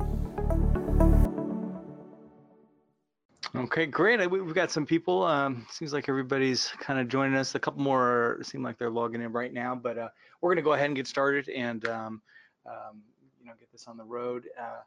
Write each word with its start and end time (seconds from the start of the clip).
Okay, 3.59 3.87
great. 3.87 4.25
We've 4.31 4.53
got 4.53 4.71
some 4.71 4.85
people. 4.85 5.23
Um, 5.23 5.67
seems 5.69 5.91
like 5.91 6.07
everybody's 6.07 6.69
kind 6.79 6.97
of 6.97 7.09
joining 7.09 7.35
us. 7.35 7.55
A 7.55 7.59
couple 7.59 7.81
more 7.81 8.39
seem 8.41 8.63
like 8.63 8.77
they're 8.77 8.89
logging 8.89 9.21
in 9.21 9.33
right 9.33 9.51
now, 9.51 9.75
but 9.75 9.97
uh, 9.97 10.07
we're 10.39 10.51
going 10.51 10.63
to 10.63 10.63
go 10.63 10.73
ahead 10.73 10.85
and 10.85 10.95
get 10.95 11.07
started 11.07 11.49
and 11.49 11.85
um, 11.85 12.21
um, 12.65 13.01
you 13.37 13.45
know 13.45 13.51
get 13.59 13.69
this 13.69 13.85
on 13.85 13.97
the 13.97 14.03
road. 14.03 14.45
Uh, 14.57 14.79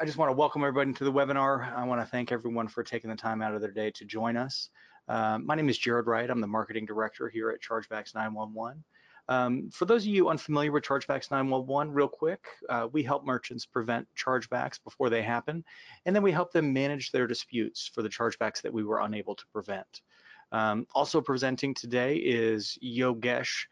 I 0.00 0.04
just 0.04 0.18
want 0.18 0.30
to 0.30 0.32
welcome 0.32 0.62
everybody 0.64 0.92
to 0.92 1.04
the 1.04 1.12
webinar. 1.12 1.72
I 1.76 1.84
want 1.84 2.00
to 2.00 2.06
thank 2.06 2.32
everyone 2.32 2.66
for 2.66 2.82
taking 2.82 3.08
the 3.08 3.14
time 3.14 3.40
out 3.40 3.54
of 3.54 3.60
their 3.60 3.70
day 3.70 3.92
to 3.92 4.04
join 4.04 4.36
us. 4.36 4.70
Uh, 5.06 5.38
my 5.38 5.54
name 5.54 5.68
is 5.68 5.78
Jared 5.78 6.08
Wright. 6.08 6.28
I'm 6.28 6.40
the 6.40 6.46
marketing 6.48 6.86
director 6.86 7.28
here 7.28 7.50
at 7.50 7.60
Chargebacks 7.60 8.16
911. 8.16 8.82
Um, 9.28 9.70
for 9.70 9.84
those 9.84 10.02
of 10.02 10.08
you 10.08 10.28
unfamiliar 10.28 10.72
with 10.72 10.84
Chargebacks 10.84 11.30
911, 11.30 11.92
real 11.92 12.08
quick, 12.08 12.44
uh, 12.68 12.88
we 12.92 13.02
help 13.02 13.24
merchants 13.24 13.64
prevent 13.64 14.06
chargebacks 14.16 14.82
before 14.82 15.10
they 15.10 15.22
happen, 15.22 15.64
and 16.04 16.14
then 16.14 16.22
we 16.22 16.32
help 16.32 16.52
them 16.52 16.72
manage 16.72 17.12
their 17.12 17.26
disputes 17.26 17.90
for 17.94 18.02
the 18.02 18.08
chargebacks 18.08 18.62
that 18.62 18.72
we 18.72 18.84
were 18.84 19.00
unable 19.00 19.34
to 19.34 19.44
prevent. 19.52 20.02
Um, 20.50 20.86
also 20.94 21.20
presenting 21.20 21.72
today 21.72 22.16
is 22.16 22.76
Yogesh 22.84 23.66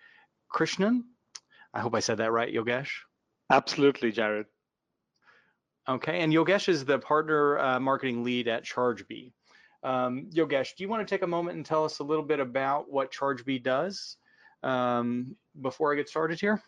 Krishnan. 0.55 1.03
I 1.75 1.81
hope 1.81 1.95
I 1.95 2.01
said 2.01 2.19
that 2.19 2.33
right, 2.33 2.53
Yogesh. 2.53 2.91
Absolutely, 3.51 4.13
Jared. 4.13 4.47
Okay, 5.89 6.21
and 6.21 6.33
Yogesh 6.33 6.69
is 6.69 6.85
the 6.85 6.99
partner 6.99 7.59
uh, 7.59 7.81
marketing 7.81 8.23
lead 8.23 8.49
at 8.49 8.65
ChargeBee. 8.65 9.33
Um, 9.83 10.29
Yogesh, 10.33 10.77
do 10.77 10.85
you 10.85 10.89
want 10.89 11.07
to 11.07 11.15
take 11.15 11.23
a 11.23 11.27
moment 11.27 11.57
and 11.57 11.67
tell 11.67 11.85
us 11.85 11.99
a 11.99 12.05
little 12.05 12.25
bit 12.25 12.39
about 12.39 12.91
what 12.91 13.13
ChargeBee 13.13 13.63
does? 13.63 14.17
Um, 14.63 15.37
before 15.61 15.93
I 15.93 15.97
get 15.97 16.09
started 16.09 16.41
here? 16.41 16.63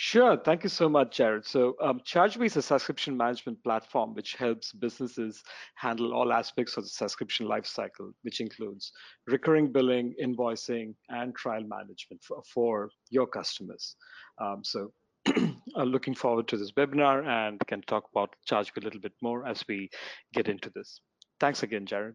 Sure. 0.00 0.36
Thank 0.36 0.62
you 0.62 0.68
so 0.68 0.88
much, 0.88 1.16
Jared. 1.16 1.44
So 1.44 1.74
um, 1.82 1.98
ChargeBee 2.06 2.46
is 2.46 2.56
a 2.56 2.62
subscription 2.62 3.16
management 3.16 3.60
platform 3.64 4.14
which 4.14 4.34
helps 4.34 4.72
businesses 4.72 5.42
handle 5.74 6.14
all 6.14 6.32
aspects 6.32 6.76
of 6.76 6.84
the 6.84 6.88
subscription 6.88 7.48
lifecycle, 7.48 8.12
which 8.22 8.40
includes 8.40 8.92
recurring 9.26 9.72
billing, 9.72 10.14
invoicing, 10.22 10.94
and 11.08 11.34
trial 11.34 11.64
management 11.66 12.22
for, 12.22 12.40
for 12.54 12.90
your 13.10 13.26
customers. 13.26 13.96
Um, 14.40 14.62
so 14.62 14.92
I'm 15.26 15.88
looking 15.88 16.14
forward 16.14 16.46
to 16.46 16.56
this 16.56 16.70
webinar 16.70 17.26
and 17.26 17.58
can 17.66 17.82
talk 17.82 18.04
about 18.14 18.36
ChargeBee 18.48 18.76
a 18.76 18.84
little 18.84 19.00
bit 19.00 19.14
more 19.20 19.48
as 19.48 19.64
we 19.68 19.90
get 20.32 20.46
into 20.46 20.70
this. 20.76 21.00
Thanks 21.40 21.64
again, 21.64 21.86
Jared. 21.86 22.14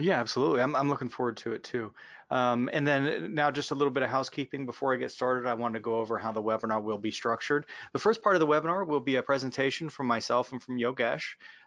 Yeah, 0.00 0.20
absolutely. 0.20 0.60
I'm, 0.60 0.76
I'm 0.76 0.88
looking 0.88 1.08
forward 1.08 1.36
to 1.38 1.52
it 1.54 1.64
too. 1.64 1.92
Um, 2.30 2.70
and 2.72 2.86
then 2.86 3.34
now 3.34 3.50
just 3.50 3.72
a 3.72 3.74
little 3.74 3.92
bit 3.92 4.04
of 4.04 4.10
housekeeping 4.10 4.64
before 4.64 4.94
I 4.94 4.96
get 4.96 5.10
started. 5.10 5.48
I 5.48 5.54
want 5.54 5.74
to 5.74 5.80
go 5.80 5.96
over 5.96 6.18
how 6.18 6.30
the 6.30 6.42
webinar 6.42 6.80
will 6.80 6.98
be 6.98 7.10
structured. 7.10 7.66
The 7.92 7.98
first 7.98 8.22
part 8.22 8.36
of 8.36 8.40
the 8.40 8.46
webinar 8.46 8.86
will 8.86 9.00
be 9.00 9.16
a 9.16 9.22
presentation 9.22 9.88
from 9.88 10.06
myself 10.06 10.52
and 10.52 10.62
from 10.62 10.78
Yogesh. 10.78 11.24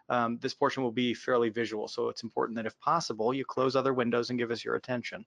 Um, 0.08 0.38
this 0.40 0.54
portion 0.54 0.82
will 0.82 0.92
be 0.92 1.12
fairly 1.12 1.50
visual, 1.50 1.88
so 1.88 2.08
it's 2.08 2.22
important 2.22 2.56
that 2.56 2.66
if 2.66 2.78
possible, 2.80 3.34
you 3.34 3.44
close 3.44 3.76
other 3.76 3.92
windows 3.92 4.30
and 4.30 4.38
give 4.38 4.50
us 4.50 4.64
your 4.64 4.76
attention. 4.76 5.26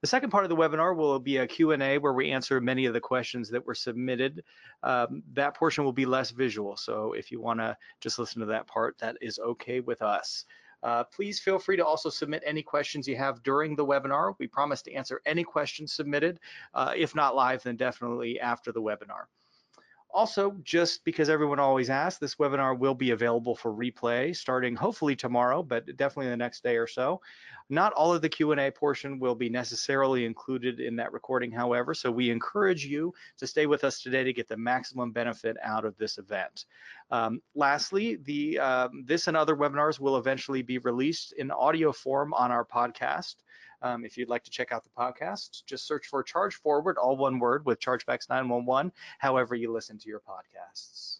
The 0.00 0.08
second 0.08 0.30
part 0.30 0.44
of 0.44 0.50
the 0.50 0.56
webinar 0.56 0.96
will 0.96 1.18
be 1.20 1.36
a 1.36 1.46
Q&A 1.46 1.98
where 1.98 2.12
we 2.12 2.32
answer 2.32 2.60
many 2.60 2.86
of 2.86 2.94
the 2.94 3.00
questions 3.00 3.48
that 3.50 3.64
were 3.64 3.74
submitted. 3.74 4.42
Um, 4.82 5.22
that 5.34 5.54
portion 5.54 5.84
will 5.84 5.92
be 5.92 6.06
less 6.06 6.30
visual, 6.30 6.76
so 6.76 7.12
if 7.12 7.30
you 7.30 7.40
want 7.40 7.60
to 7.60 7.76
just 8.00 8.18
listen 8.18 8.40
to 8.40 8.46
that 8.46 8.66
part, 8.66 8.98
that 8.98 9.16
is 9.20 9.38
okay 9.38 9.80
with 9.80 10.02
us. 10.02 10.44
Uh, 10.82 11.04
please 11.04 11.40
feel 11.40 11.58
free 11.58 11.76
to 11.76 11.84
also 11.84 12.08
submit 12.08 12.42
any 12.46 12.62
questions 12.62 13.06
you 13.06 13.16
have 13.16 13.42
during 13.42 13.76
the 13.76 13.84
webinar. 13.84 14.34
We 14.38 14.46
promise 14.46 14.82
to 14.82 14.92
answer 14.92 15.20
any 15.26 15.44
questions 15.44 15.92
submitted. 15.92 16.40
Uh, 16.74 16.92
if 16.96 17.14
not 17.14 17.34
live, 17.34 17.62
then 17.62 17.76
definitely 17.76 18.40
after 18.40 18.72
the 18.72 18.82
webinar. 18.82 19.24
Also, 20.12 20.56
just 20.62 21.04
because 21.04 21.30
everyone 21.30 21.60
always 21.60 21.88
asks, 21.88 22.18
this 22.18 22.34
webinar 22.36 22.76
will 22.76 22.94
be 22.94 23.10
available 23.12 23.54
for 23.54 23.72
replay 23.72 24.34
starting 24.34 24.74
hopefully 24.74 25.14
tomorrow, 25.14 25.62
but 25.62 25.86
definitely 25.96 26.28
the 26.28 26.36
next 26.36 26.62
day 26.62 26.76
or 26.76 26.86
so. 26.86 27.20
Not 27.68 27.92
all 27.92 28.12
of 28.12 28.20
the 28.20 28.28
Q&A 28.28 28.70
portion 28.72 29.20
will 29.20 29.36
be 29.36 29.48
necessarily 29.48 30.24
included 30.24 30.80
in 30.80 30.96
that 30.96 31.12
recording, 31.12 31.52
however, 31.52 31.94
so 31.94 32.10
we 32.10 32.30
encourage 32.30 32.84
you 32.84 33.14
to 33.38 33.46
stay 33.46 33.66
with 33.66 33.84
us 33.84 34.00
today 34.02 34.24
to 34.24 34.32
get 34.32 34.48
the 34.48 34.56
maximum 34.56 35.12
benefit 35.12 35.56
out 35.62 35.84
of 35.84 35.96
this 35.96 36.18
event. 36.18 36.64
Um, 37.12 37.40
lastly, 37.54 38.16
the 38.16 38.58
um, 38.58 39.04
this 39.06 39.28
and 39.28 39.36
other 39.36 39.54
webinars 39.54 40.00
will 40.00 40.16
eventually 40.16 40.62
be 40.62 40.78
released 40.78 41.32
in 41.32 41.52
audio 41.52 41.92
form 41.92 42.34
on 42.34 42.50
our 42.50 42.64
podcast. 42.64 43.36
Um, 43.82 44.04
if 44.04 44.16
you'd 44.16 44.28
like 44.28 44.44
to 44.44 44.50
check 44.50 44.72
out 44.72 44.84
the 44.84 44.90
podcast, 44.90 45.64
just 45.66 45.86
search 45.86 46.06
for 46.06 46.22
Charge 46.22 46.56
Forward, 46.56 46.98
all 46.98 47.16
one 47.16 47.38
word 47.38 47.64
with 47.64 47.80
Chargebacks 47.80 48.28
911, 48.28 48.92
however 49.18 49.54
you 49.54 49.72
listen 49.72 49.98
to 49.98 50.08
your 50.08 50.20
podcasts. 50.20 51.19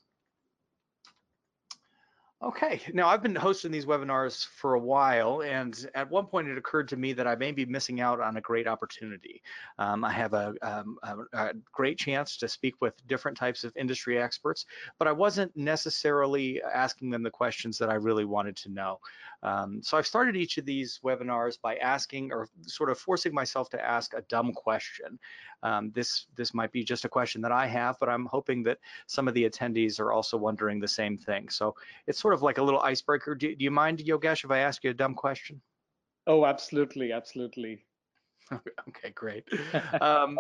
Okay, 2.43 2.81
now 2.95 3.07
I've 3.07 3.23
been 3.23 3.35
hosting 3.35 3.71
these 3.71 3.85
webinars 3.85 4.47
for 4.47 4.73
a 4.73 4.81
while, 4.81 5.43
and 5.43 5.87
at 5.95 6.11
one 6.11 6.25
point 6.25 6.49
it 6.49 6.57
occurred 6.57 6.89
to 6.89 6.97
me 6.97 7.13
that 7.13 7.27
I 7.27 7.35
may 7.35 7.53
be 7.53 7.67
missing 7.67 8.01
out 8.01 8.19
on 8.19 8.39
a 8.39 8.41
great 8.41 8.67
opportunity. 8.67 9.43
Um, 9.79 10.05
I 10.05 10.13
have 10.13 10.33
a, 10.33 10.55
um, 10.63 10.97
a, 11.35 11.51
great 11.71 11.99
chance 11.99 12.39
to 12.39 12.49
speak 12.49 12.77
with 12.81 13.07
different 13.07 13.37
types 13.37 13.63
of 13.63 13.77
industry 13.77 14.19
experts, 14.19 14.65
but 14.99 15.07
I 15.07 15.13
wasn't 15.13 15.55
necessarily 15.55 16.63
asking 16.63 17.11
them 17.11 17.23
the 17.23 17.31
questions 17.31 17.77
that 17.77 17.91
I 17.91 17.97
really 17.97 18.25
wanted 18.25 18.57
to 18.57 18.71
know. 18.71 19.01
Um, 19.43 19.83
so 19.83 19.99
I've 19.99 20.07
started 20.07 20.35
each 20.35 20.57
of 20.57 20.65
these 20.65 20.99
webinars 21.05 21.61
by 21.61 21.77
asking 21.77 22.33
or 22.33 22.49
sort 22.63 22.89
of 22.89 22.99
forcing 22.99 23.35
myself 23.35 23.69
to 23.71 23.85
ask 23.85 24.15
a 24.15 24.23
dumb 24.31 24.55
question. 24.55 25.19
Um, 25.63 25.91
this 25.95 26.27
this 26.37 26.55
might 26.55 26.73
be 26.73 26.85
just 26.85 27.05
a 27.05 27.09
question 27.09 27.41
that 27.43 27.53
I 27.53 27.67
have, 27.67 27.97
but 28.01 28.09
I'm 28.09 28.27
hoping 28.27 28.63
that 28.65 28.79
some 29.07 29.29
of 29.29 29.35
the 29.35 29.49
attendees 29.49 30.01
are 30.01 30.13
also 30.13 30.37
wondering 30.37 30.81
the 30.81 30.89
same 30.89 31.17
thing. 31.17 31.49
So 31.49 31.75
it's 32.07 32.19
sort 32.19 32.35
of 32.35 32.43
like 32.43 32.59
a 32.59 32.63
little 32.63 32.81
icebreaker. 32.81 33.35
Do, 33.35 33.55
do 33.55 33.65
you 33.65 33.71
mind, 33.71 33.99
Yogesh, 33.99 34.45
if 34.45 34.51
I 34.51 34.59
ask 34.59 34.85
you 34.85 34.91
a 34.91 34.95
dumb 34.95 35.15
question? 35.15 35.61
Oh, 36.27 36.45
absolutely, 36.45 37.13
absolutely. 37.13 37.85
okay, 38.53 39.11
great. 39.15 39.45
Um, 40.01 40.39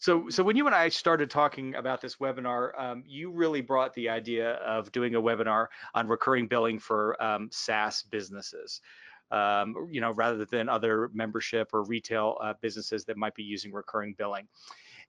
so, 0.00 0.28
so 0.28 0.44
when 0.44 0.56
you 0.56 0.66
and 0.66 0.74
I 0.74 0.88
started 0.88 1.28
talking 1.28 1.74
about 1.74 2.00
this 2.00 2.16
webinar, 2.16 2.70
um, 2.80 3.02
you 3.06 3.30
really 3.30 3.60
brought 3.60 3.92
the 3.94 4.08
idea 4.08 4.52
of 4.54 4.92
doing 4.92 5.16
a 5.16 5.20
webinar 5.20 5.66
on 5.94 6.06
recurring 6.06 6.46
billing 6.46 6.78
for 6.78 7.20
um, 7.22 7.48
SaaS 7.50 8.04
businesses 8.04 8.80
um, 9.30 9.88
you 9.90 10.00
know, 10.00 10.12
rather 10.12 10.44
than 10.44 10.68
other 10.68 11.10
membership 11.12 11.70
or 11.72 11.82
retail 11.82 12.38
uh, 12.42 12.54
businesses 12.60 13.04
that 13.04 13.16
might 13.16 13.34
be 13.34 13.42
using 13.42 13.72
recurring 13.72 14.14
billing. 14.16 14.46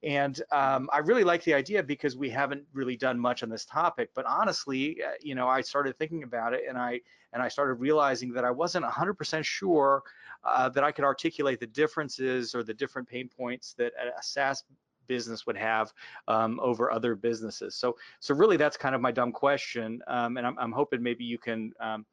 And 0.02 0.42
um, 0.52 0.90
I 0.94 1.00
really 1.00 1.26
like 1.26 1.44
the 1.44 1.54
idea 1.54 1.84
because 1.84 2.16
we 2.16 2.30
haven't 2.30 2.64
really 2.72 2.96
done 2.96 3.20
much 3.20 3.44
on 3.44 3.50
this 3.50 3.66
topic. 3.66 4.10
But 4.16 4.26
honestly, 4.26 5.04
uh, 5.04 5.12
you 5.22 5.36
know, 5.36 5.48
I 5.48 5.62
started 5.62 5.98
thinking 5.98 6.24
about 6.24 6.54
it 6.54 6.64
and 6.68 6.78
I 6.78 7.02
and 7.34 7.44
I 7.44 7.48
started 7.48 7.76
realizing 7.76 8.32
that 8.34 8.46
I 8.46 8.50
wasn't 8.50 8.86
100% 8.86 9.44
sure 9.44 10.02
uh, 10.44 10.70
that 10.70 10.84
I 10.84 10.92
could 10.92 11.06
articulate 11.06 11.60
the 11.60 11.68
differences 11.68 12.56
or 12.56 12.64
the 12.64 12.74
different 12.74 13.08
pain 13.08 13.30
points 13.30 13.74
that 13.74 13.92
a, 14.00 14.24
SaaS 14.24 14.64
business 15.08 15.46
would 15.46 15.58
have 15.58 15.92
um, 16.28 16.60
over 16.62 16.92
other 16.92 17.16
businesses. 17.16 17.76
So, 17.76 17.98
so 18.20 18.34
really, 18.34 18.58
that's 18.58 18.78
kind 18.78 18.96
of 18.96 19.02
my 19.02 19.12
dumb 19.12 19.32
question, 19.32 20.02
um, 20.08 20.38
and 20.38 20.48
I'm, 20.48 20.58
I'm, 20.58 20.72
hoping 20.72 21.04
maybe 21.04 21.24
you 21.24 21.38
can 21.38 21.74
um, 21.80 22.06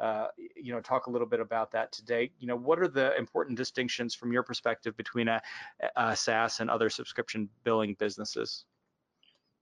uh, 0.00 0.26
you 0.56 0.72
know, 0.72 0.80
talk 0.80 1.06
a 1.06 1.10
little 1.10 1.26
bit 1.26 1.40
about 1.40 1.70
that 1.72 1.92
today. 1.92 2.30
You 2.38 2.48
know, 2.48 2.56
what 2.56 2.78
are 2.80 2.88
the 2.88 3.16
important 3.16 3.56
distinctions 3.56 4.14
from 4.14 4.32
your 4.32 4.42
perspective 4.42 4.96
between 4.96 5.28
a, 5.28 5.40
a 5.96 6.16
SaaS 6.16 6.60
and 6.60 6.68
other 6.68 6.90
subscription 6.90 7.48
billing 7.62 7.94
businesses? 7.98 8.64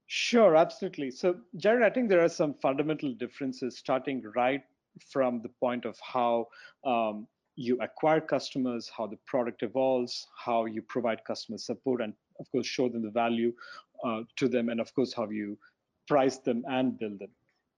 Sure, 0.06 0.56
absolutely. 0.56 1.10
So, 1.10 1.36
Jared, 1.56 1.82
I 1.82 1.90
think 1.90 2.08
there 2.08 2.22
are 2.22 2.28
some 2.28 2.54
fundamental 2.60 3.14
differences 3.14 3.78
starting 3.78 4.22
right 4.34 4.62
from 5.10 5.40
the 5.42 5.48
point 5.48 5.84
of 5.84 5.98
how 6.00 6.48
um, 6.84 7.26
you 7.56 7.78
acquire 7.80 8.20
customers, 8.20 8.90
how 8.94 9.06
the 9.06 9.18
product 9.26 9.62
evolves, 9.62 10.26
how 10.36 10.66
you 10.66 10.82
provide 10.82 11.24
customer 11.24 11.58
support, 11.58 12.00
and 12.00 12.14
of 12.40 12.50
course, 12.50 12.66
show 12.66 12.88
them 12.88 13.02
the 13.02 13.10
value 13.10 13.52
uh, 14.04 14.22
to 14.36 14.48
them, 14.48 14.68
and 14.68 14.80
of 14.80 14.92
course, 14.94 15.12
how 15.14 15.28
you 15.28 15.58
price 16.08 16.38
them 16.38 16.64
and 16.68 16.98
build 16.98 17.18
them. 17.18 17.30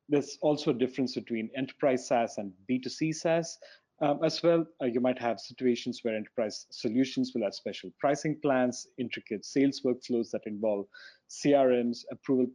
There's 0.09 0.39
also 0.43 0.71
a 0.71 0.75
difference 0.75 1.15
between 1.15 1.51
enterprise 1.57 2.07
SaaS 2.07 2.39
and 2.39 2.53
B2C 2.71 3.15
SaaS. 3.15 3.59
Um, 4.03 4.19
as 4.25 4.43
well, 4.43 4.67
uh, 4.83 4.87
you 4.87 5.01
might 5.01 5.19
have 5.21 5.39
situations 5.39 6.01
where 6.03 6.17
enterprise 6.17 6.67
solutions 6.71 7.33
will 7.33 7.45
have 7.45 7.55
special 7.55 7.91
pricing 8.01 8.39
plans, 8.43 8.89
intricate 8.99 9.45
sales 9.45 9.83
workflows 9.85 10.31
that 10.33 10.43
involve 10.47 10.87
CRMs, 11.31 12.05
approval 12.11 12.47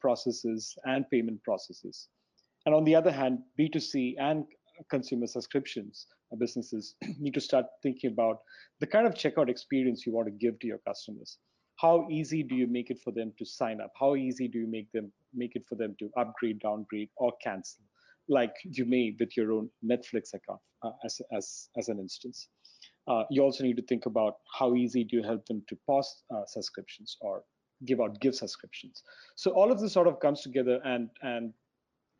processes, 0.00 0.76
and 0.84 1.08
payment 1.10 1.42
processes. 1.44 2.08
And 2.66 2.74
on 2.74 2.84
the 2.84 2.96
other 2.96 3.12
hand, 3.12 3.38
B2C 3.58 4.16
and 4.18 4.44
consumer 4.90 5.26
subscriptions 5.26 6.06
businesses 6.36 6.94
need 7.18 7.34
to 7.34 7.40
start 7.40 7.66
thinking 7.82 8.12
about 8.12 8.40
the 8.80 8.86
kind 8.86 9.06
of 9.06 9.14
checkout 9.14 9.48
experience 9.48 10.04
you 10.04 10.12
want 10.12 10.26
to 10.26 10.32
give 10.32 10.58
to 10.60 10.66
your 10.66 10.78
customers. 10.86 11.38
How 11.76 12.06
easy 12.10 12.42
do 12.42 12.54
you 12.54 12.66
make 12.66 12.90
it 12.90 12.98
for 13.02 13.12
them 13.12 13.32
to 13.38 13.44
sign 13.44 13.80
up? 13.80 13.92
How 13.98 14.16
easy 14.16 14.48
do 14.48 14.58
you 14.58 14.66
make 14.66 14.90
them 14.92 15.12
make 15.34 15.56
it 15.56 15.64
for 15.68 15.74
them 15.74 15.94
to 15.98 16.10
upgrade, 16.16 16.60
downgrade, 16.60 17.10
or 17.16 17.32
cancel, 17.42 17.84
like 18.28 18.54
you 18.64 18.84
may 18.84 19.14
with 19.18 19.36
your 19.36 19.52
own 19.52 19.70
Netflix 19.84 20.34
account, 20.34 20.60
uh, 20.82 20.92
as 21.04 21.20
as 21.32 21.68
as 21.76 21.88
an 21.88 21.98
instance. 21.98 22.48
Uh, 23.06 23.24
you 23.30 23.42
also 23.42 23.64
need 23.64 23.76
to 23.76 23.82
think 23.82 24.04
about 24.04 24.34
how 24.58 24.74
easy 24.74 25.02
do 25.02 25.16
you 25.16 25.22
help 25.22 25.44
them 25.46 25.62
to 25.66 25.76
pause 25.86 26.22
uh, 26.34 26.44
subscriptions 26.46 27.16
or 27.20 27.42
give 27.86 28.00
out 28.00 28.20
give 28.20 28.34
subscriptions. 28.34 29.02
So 29.36 29.50
all 29.52 29.72
of 29.72 29.80
this 29.80 29.92
sort 29.92 30.08
of 30.08 30.20
comes 30.20 30.42
together 30.42 30.80
and 30.84 31.08
and 31.22 31.52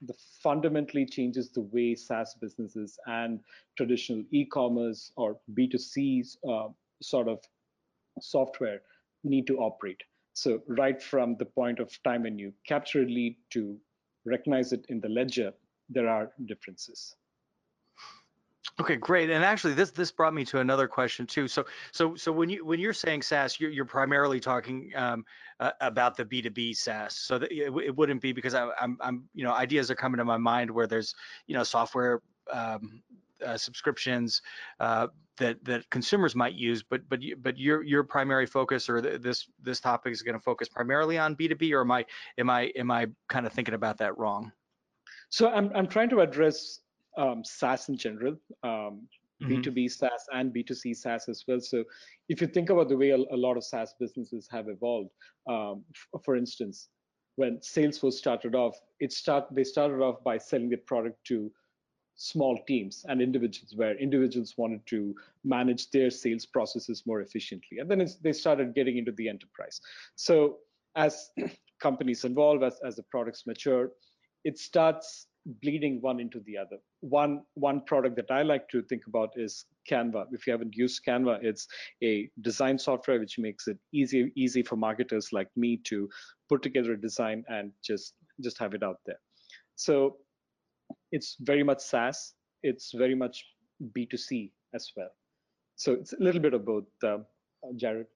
the 0.02 0.14
fundamentally 0.43 1.05
changes 1.05 1.50
the 1.50 1.62
way 1.72 1.94
SaaS 1.94 2.37
businesses 2.40 2.99
and 3.06 3.40
traditional 3.76 4.22
e-commerce 4.31 5.10
or 5.16 5.40
B2C 5.55 6.37
uh, 6.49 6.69
sort 7.02 7.28
of 7.28 7.40
software 8.20 8.81
need 9.25 9.46
to 9.49 9.58
operate. 9.58 10.00
So 10.38 10.62
right 10.69 11.02
from 11.02 11.37
the 11.37 11.46
point 11.46 11.81
of 11.81 11.90
time 12.05 12.23
when 12.23 12.38
you 12.38 12.52
capture 12.64 13.02
a 13.02 13.06
lead 13.06 13.37
to 13.50 13.76
recognize 14.25 14.73
it 14.73 14.87
in 14.88 15.00
the 15.00 15.08
ledger, 15.08 15.52
there 15.88 16.08
are 16.08 16.31
differences. 16.46 17.17
Okay, 18.81 18.94
great. 18.94 19.31
And 19.31 19.44
actually, 19.44 19.75
this 19.75 19.90
this 19.90 20.12
brought 20.12 20.35
me 20.35 20.44
to 20.44 20.61
another 20.61 20.87
question 20.87 21.26
too. 21.26 21.49
So 21.49 21.64
so 21.90 22.14
so 22.14 22.31
when 22.31 22.49
you 22.49 22.64
when 22.64 22.79
you're 22.79 22.93
saying 22.93 23.23
SaaS, 23.23 23.58
you're, 23.58 23.70
you're 23.70 23.85
primarily 23.85 24.38
talking 24.38 24.93
um, 24.94 25.25
uh, 25.58 25.73
about 25.81 26.17
the 26.17 26.25
B2B 26.25 26.76
SaaS. 26.76 27.17
So 27.17 27.38
that 27.38 27.50
it, 27.50 27.73
it 27.84 27.96
wouldn't 27.96 28.20
be 28.20 28.32
because 28.32 28.55
I, 28.55 28.69
I'm 28.81 28.96
I'm 29.00 29.29
you 29.34 29.43
know 29.43 29.52
ideas 29.52 29.91
are 29.91 29.96
coming 29.96 30.19
to 30.19 30.25
my 30.25 30.37
mind 30.37 30.70
where 30.70 30.87
there's 30.87 31.17
you 31.49 31.56
know 31.56 31.64
software 31.64 32.23
um, 32.52 33.02
subscriptions 33.56 34.43
uh, 34.81 35.08
that 35.38 35.62
that 35.64 35.88
consumers 35.90 36.35
might 36.35 36.55
use, 36.55 36.82
but 36.82 37.08
but 37.08 37.20
but 37.43 37.58
your 37.58 37.82
your 37.82 38.02
primary 38.02 38.46
focus 38.46 38.88
or 38.88 39.00
this 39.00 39.49
this 39.62 39.81
topic 39.81 40.12
is 40.12 40.23
going 40.23 40.35
to 40.35 40.40
focus 40.40 40.69
primarily 40.69 41.19
on 41.19 41.37
B2B, 41.37 41.73
or 41.73 41.81
am 41.81 41.90
I 41.90 42.05
am 42.38 42.50
I 42.50 42.73
am 42.76 42.90
I 42.90 43.06
kind 43.29 43.46
of 43.46 43.52
thinking 43.52 43.75
about 43.75 43.99
that 43.99 44.17
wrong? 44.19 44.52
So 45.31 45.49
I'm 45.49 45.70
I'm 45.75 45.87
trying 45.87 46.11
to 46.11 46.20
address 46.20 46.81
um, 47.17 47.43
SaaS 47.44 47.88
in 47.88 47.96
general, 47.96 48.37
um, 48.62 49.06
mm-hmm. 49.43 49.52
B2B 49.52 49.91
SaaS 49.91 50.26
and 50.32 50.55
B2C 50.55 50.96
SaaS 50.96 51.29
as 51.29 51.44
well. 51.46 51.61
So 51.61 51.84
if 52.29 52.41
you 52.41 52.46
think 52.46 52.70
about 52.70 52.88
the 52.88 52.96
way 52.96 53.11
a, 53.11 53.17
a 53.17 53.37
lot 53.37 53.56
of 53.56 53.64
SaaS 53.64 53.94
businesses 53.99 54.49
have 54.50 54.69
evolved, 54.69 55.11
um, 55.49 55.84
for 56.25 56.37
instance, 56.37 56.88
when 57.37 57.58
Salesforce 57.58 58.14
started 58.14 58.55
off, 58.55 58.76
it 59.00 59.12
start 59.12 59.46
they 59.52 59.64
started 59.64 60.00
off 60.00 60.23
by 60.25 60.38
selling 60.38 60.70
the 60.70 60.76
product 60.76 61.25
to 61.29 61.50
small 62.19 62.59
teams 62.67 63.06
and 63.09 63.23
individuals 63.23 63.75
where 63.76 63.97
individuals 63.97 64.55
wanted 64.59 64.85
to 64.87 65.15
manage 65.44 65.91
their 65.91 66.11
sales 66.11 66.44
processes 66.44 67.05
more 67.06 67.20
efficiently 67.20 67.79
and 67.79 67.91
then 67.91 68.06
they 68.23 68.32
started 68.32 68.75
getting 68.75 68.99
into 68.99 69.12
the 69.12 69.29
enterprise 69.29 69.81
so 70.17 70.59
as 70.97 71.31
companies 71.81 72.25
evolve 72.25 72.62
as, 72.62 72.79
as 72.85 72.97
the 72.97 73.03
products 73.05 73.47
mature 73.47 73.91
it 74.44 74.59
starts 74.59 75.29
bleeding 75.62 76.00
one 76.00 76.20
into 76.20 76.41
the 76.41 76.56
other. 76.56 76.76
One 77.00 77.43
one 77.55 77.82
product 77.82 78.17
that 78.17 78.31
I 78.31 78.43
like 78.43 78.69
to 78.70 78.82
think 78.82 79.06
about 79.06 79.31
is 79.37 79.67
Canva. 79.91 80.26
If 80.32 80.47
you 80.47 80.53
haven't 80.53 80.76
used 80.76 81.05
Canva, 81.06 81.43
it's 81.43 81.67
a 82.03 82.31
design 82.41 82.79
software 82.79 83.19
which 83.19 83.38
makes 83.38 83.69
it 83.69 83.79
easy 83.93 84.32
easy 84.37 84.62
for 84.62 84.76
marketers 84.76 85.32
like 85.32 85.49
me 85.56 85.79
to 85.85 86.09
put 86.49 86.62
together 86.62 86.93
a 86.93 87.00
design 87.00 87.44
and 87.49 87.73
just 87.82 88.15
just 88.41 88.59
have 88.59 88.75
it 88.75 88.82
out 88.82 89.00
there. 89.06 89.20
So 89.76 90.17
it's 91.12 91.37
very 91.40 91.62
much 91.62 91.81
SaaS. 91.81 92.34
It's 92.62 92.93
very 92.93 93.14
much 93.14 93.44
B2C 93.96 94.52
as 94.75 94.90
well. 94.96 95.10
So 95.76 95.93
it's 95.93 96.12
a 96.12 96.20
little 96.20 96.40
bit 96.40 96.55
of 96.55 96.64
both, 96.64 96.84
uh, 97.05 97.19
Jared. 97.76 98.06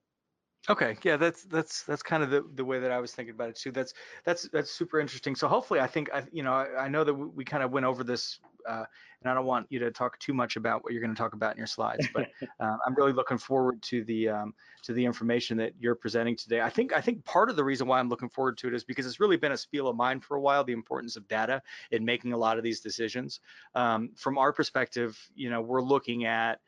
Okay, 0.69 0.95
yeah, 1.03 1.17
that's 1.17 1.43
that's 1.43 1.83
that's 1.83 2.01
kind 2.01 2.23
of 2.23 2.29
the, 2.29 2.45
the 2.55 2.63
way 2.63 2.79
that 2.79 2.89
I 2.89 2.99
was 2.99 3.11
thinking 3.11 3.35
about 3.35 3.49
it 3.49 3.57
too. 3.57 3.71
That's 3.71 3.93
that's 4.23 4.47
that's 4.53 4.71
super 4.71 5.01
interesting. 5.01 5.35
So 5.35 5.49
hopefully, 5.49 5.81
I 5.81 5.87
think 5.87 6.09
I 6.13 6.23
you 6.31 6.41
know 6.41 6.53
I, 6.53 6.85
I 6.85 6.87
know 6.87 7.03
that 7.03 7.13
we, 7.13 7.25
we, 7.25 7.43
kind 7.43 7.63
of 7.63 7.71
went 7.71 7.85
over 7.85 8.01
this, 8.01 8.39
uh, 8.65 8.85
and 9.21 9.29
I 9.29 9.33
don't 9.33 9.45
want 9.45 9.67
you 9.69 9.79
to 9.79 9.91
talk 9.91 10.17
too 10.19 10.33
much 10.33 10.55
about 10.55 10.81
what 10.81 10.93
you're 10.93 11.01
going 11.01 11.13
to 11.13 11.17
talk 11.17 11.33
about 11.33 11.51
in 11.51 11.57
your 11.57 11.67
slides, 11.67 12.07
but 12.13 12.29
uh, 12.61 12.77
I'm 12.87 12.95
really 12.95 13.11
looking 13.11 13.37
forward 13.37 13.81
to 13.83 14.05
the 14.05 14.29
um, 14.29 14.53
to 14.83 14.93
the 14.93 15.03
information 15.03 15.57
that 15.57 15.73
you're 15.81 15.95
presenting 15.95 16.37
today. 16.37 16.61
I 16.61 16.69
think 16.69 16.93
I 16.93 17.01
think 17.01 17.25
part 17.25 17.49
of 17.49 17.57
the 17.57 17.63
reason 17.63 17.85
why 17.85 17.99
I'm 17.99 18.07
looking 18.07 18.29
forward 18.29 18.57
to 18.59 18.69
it 18.69 18.73
is 18.73 18.85
because 18.85 19.05
it's 19.05 19.19
really 19.19 19.37
been 19.37 19.51
a 19.51 19.57
spiel 19.57 19.89
of 19.89 19.97
mine 19.97 20.21
for 20.21 20.37
a 20.37 20.41
while. 20.41 20.63
The 20.63 20.71
importance 20.71 21.17
of 21.17 21.27
data 21.27 21.61
in 21.91 22.05
making 22.05 22.31
a 22.31 22.37
lot 22.37 22.57
of 22.57 22.63
these 22.63 22.79
decisions. 22.79 23.41
Um, 23.75 24.11
from 24.15 24.37
our 24.37 24.53
perspective, 24.53 25.19
you 25.35 25.49
know, 25.49 25.59
we're 25.59 25.81
looking 25.81 26.23
at 26.23 26.61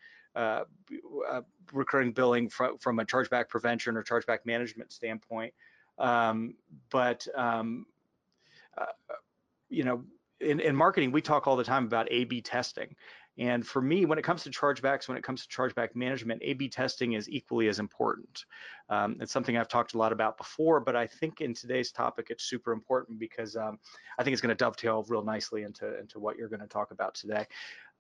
recurring 1.74 2.12
billing 2.12 2.50
from, 2.50 2.78
from 2.78 3.00
a 3.00 3.06
chargeback 3.06 3.50
prevention 3.50 3.98
or 3.98 4.04
chargeback 4.04 4.40
management 4.46 4.92
standpoint. 4.92 5.54
Um, 5.98 6.56
but 6.92 7.28
um, 7.36 7.86
uh, 8.78 8.86
you 9.70 9.84
know, 9.84 10.04
in, 10.42 10.60
in 10.60 10.76
marketing, 10.76 11.12
we 11.12 11.22
talk 11.22 11.48
all 11.48 11.56
the 11.56 11.64
time 11.64 11.86
about 11.86 12.08
A/B 12.12 12.42
testing, 12.42 12.96
and 13.38 13.66
for 13.66 13.82
me, 13.82 14.06
when 14.06 14.18
it 14.18 14.22
comes 14.22 14.44
to 14.44 14.50
chargebacks, 14.50 15.08
when 15.08 15.18
it 15.18 15.24
comes 15.24 15.46
to 15.46 15.54
chargeback 15.54 15.96
management, 15.96 16.42
A/B 16.44 16.70
testing 16.70 17.14
is 17.14 17.30
equally 17.30 17.68
as 17.68 17.80
important. 17.80 18.46
Um, 18.90 19.18
it's 19.20 19.32
something 19.32 19.58
I've 19.58 19.68
talked 19.68 19.94
a 19.94 19.98
lot 19.98 20.12
about 20.14 20.38
before, 20.38 20.80
but 20.80 20.96
I 20.96 21.08
think 21.08 21.42
in 21.42 21.54
today's 21.54 21.92
topic, 21.92 22.28
it's 22.30 22.44
super 22.44 22.72
important 22.72 23.20
because 23.20 23.58
um, 23.58 23.80
I 24.18 24.24
think 24.24 24.34
it's 24.34 24.42
going 24.42 24.56
to 24.56 24.64
dovetail 24.64 25.06
real 25.10 25.24
nicely 25.24 25.64
into 25.64 26.00
into 26.00 26.20
what 26.20 26.38
you're 26.38 26.50
going 26.50 26.62
to 26.62 26.68
talk 26.68 26.92
about 26.92 27.16
today. 27.16 27.46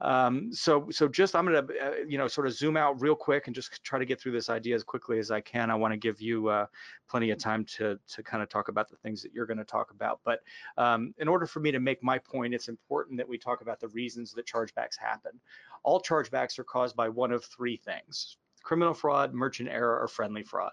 Um, 0.02 0.52
so, 0.52 0.90
so 0.92 1.08
just 1.08 1.36
I'm 1.36 1.46
going 1.46 1.66
to, 1.68 1.74
uh, 1.74 1.92
you 2.08 2.18
know, 2.18 2.28
sort 2.28 2.48
of 2.48 2.54
zoom 2.54 2.76
out 2.76 3.02
real 3.02 3.16
quick 3.16 3.48
and 3.48 3.56
just 3.56 3.82
try 3.84 3.98
to 3.98 4.06
get 4.06 4.20
through 4.20 4.34
this 4.34 4.50
idea 4.50 4.76
as 4.76 4.84
quickly 4.84 5.20
as 5.20 5.32
I 5.32 5.40
can. 5.40 5.72
I 5.72 5.76
want 5.76 5.94
to 5.94 5.98
give 5.98 6.22
you 6.22 6.50
uh, 6.50 6.66
plenty 7.10 7.32
of 7.32 7.40
time 7.40 7.64
to 7.78 7.98
to 8.08 8.24
kind 8.24 8.44
of 8.44 8.50
talk 8.50 8.68
about 8.68 8.90
the 8.90 8.98
things 8.98 9.22
that 9.22 9.34
you're 9.34 9.46
going 9.46 9.58
to 9.58 9.64
talk 9.64 9.92
about. 9.92 10.20
But 10.26 10.42
um, 10.78 11.14
in 11.18 11.28
order 11.28 11.46
for 11.46 11.62
me 11.62 11.72
to 11.72 11.80
make 11.80 12.04
my 12.04 12.18
point, 12.18 12.54
it's 12.54 12.68
important 12.68 13.18
that 13.18 13.30
we 13.30 13.38
talk 13.38 13.62
about 13.62 13.80
the 13.80 13.88
reasons 13.90 14.34
that 14.34 14.46
chargebacks 14.46 14.98
happen. 15.00 15.40
All 15.84 16.02
chargebacks 16.02 16.60
are 16.60 16.66
caused 16.66 16.96
by 16.96 17.08
one 17.08 17.32
of 17.32 17.46
three 17.46 17.78
things: 17.78 18.38
criminal 18.64 18.94
fraud, 18.94 19.34
merchant 19.34 19.70
error, 19.70 20.00
or 20.02 20.08
friendly 20.10 20.44
fraud. 20.44 20.72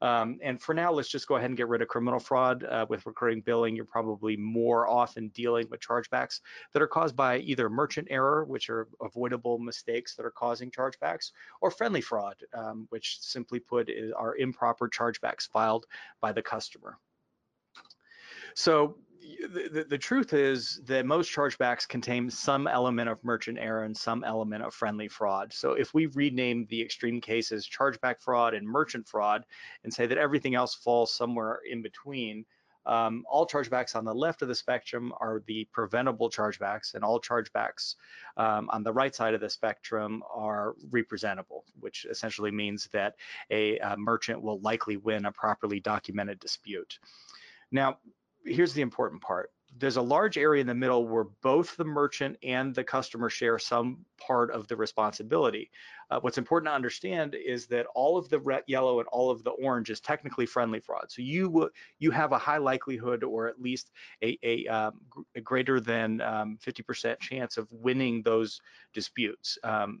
Um, 0.00 0.38
and 0.42 0.60
for 0.60 0.74
now, 0.74 0.92
let's 0.92 1.08
just 1.08 1.26
go 1.26 1.36
ahead 1.36 1.50
and 1.50 1.56
get 1.56 1.68
rid 1.68 1.82
of 1.82 1.88
criminal 1.88 2.20
fraud. 2.20 2.64
Uh, 2.64 2.86
with 2.88 3.04
recurring 3.06 3.40
billing, 3.40 3.74
you're 3.74 3.84
probably 3.84 4.36
more 4.36 4.86
often 4.88 5.28
dealing 5.28 5.68
with 5.70 5.80
chargebacks 5.80 6.40
that 6.72 6.82
are 6.82 6.86
caused 6.86 7.16
by 7.16 7.38
either 7.38 7.68
merchant 7.68 8.08
error, 8.10 8.44
which 8.44 8.70
are 8.70 8.88
avoidable 9.02 9.58
mistakes 9.58 10.14
that 10.14 10.24
are 10.24 10.30
causing 10.30 10.70
chargebacks, 10.70 11.32
or 11.60 11.70
friendly 11.70 12.00
fraud, 12.00 12.36
um, 12.54 12.86
which 12.90 13.18
simply 13.20 13.58
put 13.58 13.88
is, 13.88 14.12
are 14.12 14.36
improper 14.36 14.88
chargebacks 14.88 15.48
filed 15.48 15.86
by 16.20 16.32
the 16.32 16.42
customer. 16.42 16.98
So 18.54 18.96
the, 19.48 19.86
the, 19.88 19.98
truth 19.98 20.32
is 20.32 20.80
that 20.86 21.04
most 21.04 21.30
chargebacks 21.30 21.86
contain 21.86 22.30
some 22.30 22.66
element 22.66 23.08
of 23.08 23.22
merchant 23.24 23.58
error 23.58 23.84
and 23.84 23.96
some 23.96 24.24
element 24.24 24.62
of 24.62 24.74
friendly 24.74 25.08
fraud. 25.08 25.52
So 25.52 25.72
if 25.72 25.92
we 25.92 26.06
rename 26.06 26.66
the 26.70 26.80
extreme 26.80 27.20
cases 27.20 27.68
chargeback 27.68 28.20
fraud 28.20 28.54
and 28.54 28.66
merchant 28.66 29.06
fraud 29.06 29.44
and 29.84 29.92
say 29.92 30.06
that 30.06 30.18
everything 30.18 30.54
else 30.54 30.74
falls 30.74 31.14
somewhere 31.14 31.60
in 31.68 31.82
between, 31.82 32.44
um, 32.86 33.24
all 33.28 33.46
chargebacks 33.46 33.94
on 33.94 34.04
the 34.04 34.14
left 34.14 34.40
of 34.40 34.48
the 34.48 34.54
spectrum 34.54 35.12
are 35.20 35.42
the 35.46 35.68
preventable 35.72 36.30
chargebacks, 36.30 36.94
and 36.94 37.04
all 37.04 37.20
chargebacks 37.20 37.96
um, 38.38 38.70
on 38.70 38.82
the 38.82 38.92
right 38.92 39.14
side 39.14 39.34
of 39.34 39.42
the 39.42 39.50
spectrum 39.50 40.22
are 40.34 40.74
representable, 40.90 41.64
which 41.80 42.06
essentially 42.08 42.50
means 42.50 42.88
that 42.92 43.16
a, 43.50 43.78
a 43.80 43.96
merchant 43.98 44.40
will 44.40 44.60
likely 44.60 44.96
win 44.96 45.26
a 45.26 45.32
properly 45.32 45.80
documented 45.80 46.40
dispute. 46.40 46.98
Now, 47.70 47.98
here's 48.48 48.72
the 48.72 48.82
important 48.82 49.22
part. 49.22 49.50
There's 49.76 49.96
a 49.96 50.02
large 50.02 50.38
area 50.38 50.60
in 50.60 50.66
the 50.66 50.74
middle 50.74 51.06
where 51.06 51.26
both 51.42 51.76
the 51.76 51.84
merchant 51.84 52.36
and 52.42 52.74
the 52.74 52.82
customer 52.82 53.28
share 53.28 53.58
some 53.58 54.04
part 54.18 54.50
of 54.50 54.66
the 54.66 54.76
responsibility. 54.76 55.70
Uh, 56.10 56.18
what's 56.20 56.38
important 56.38 56.70
to 56.70 56.74
understand 56.74 57.36
is 57.36 57.66
that 57.66 57.86
all 57.94 58.16
of 58.16 58.28
the 58.30 58.40
red, 58.40 58.62
yellow 58.66 58.98
and 58.98 59.08
all 59.08 59.30
of 59.30 59.44
the 59.44 59.50
orange 59.50 59.90
is 59.90 60.00
technically 60.00 60.46
friendly 60.46 60.80
fraud. 60.80 61.06
So 61.10 61.22
you 61.22 61.70
you 61.98 62.10
have 62.10 62.32
a 62.32 62.38
high 62.38 62.56
likelihood, 62.56 63.22
or 63.22 63.46
at 63.46 63.60
least 63.60 63.90
a, 64.22 64.38
a, 64.42 64.66
um, 64.66 65.00
a 65.36 65.40
greater 65.40 65.80
than 65.80 66.18
50% 66.18 67.10
um, 67.10 67.16
chance 67.20 67.56
of 67.56 67.68
winning 67.70 68.22
those 68.22 68.60
disputes. 68.94 69.58
Um, 69.62 70.00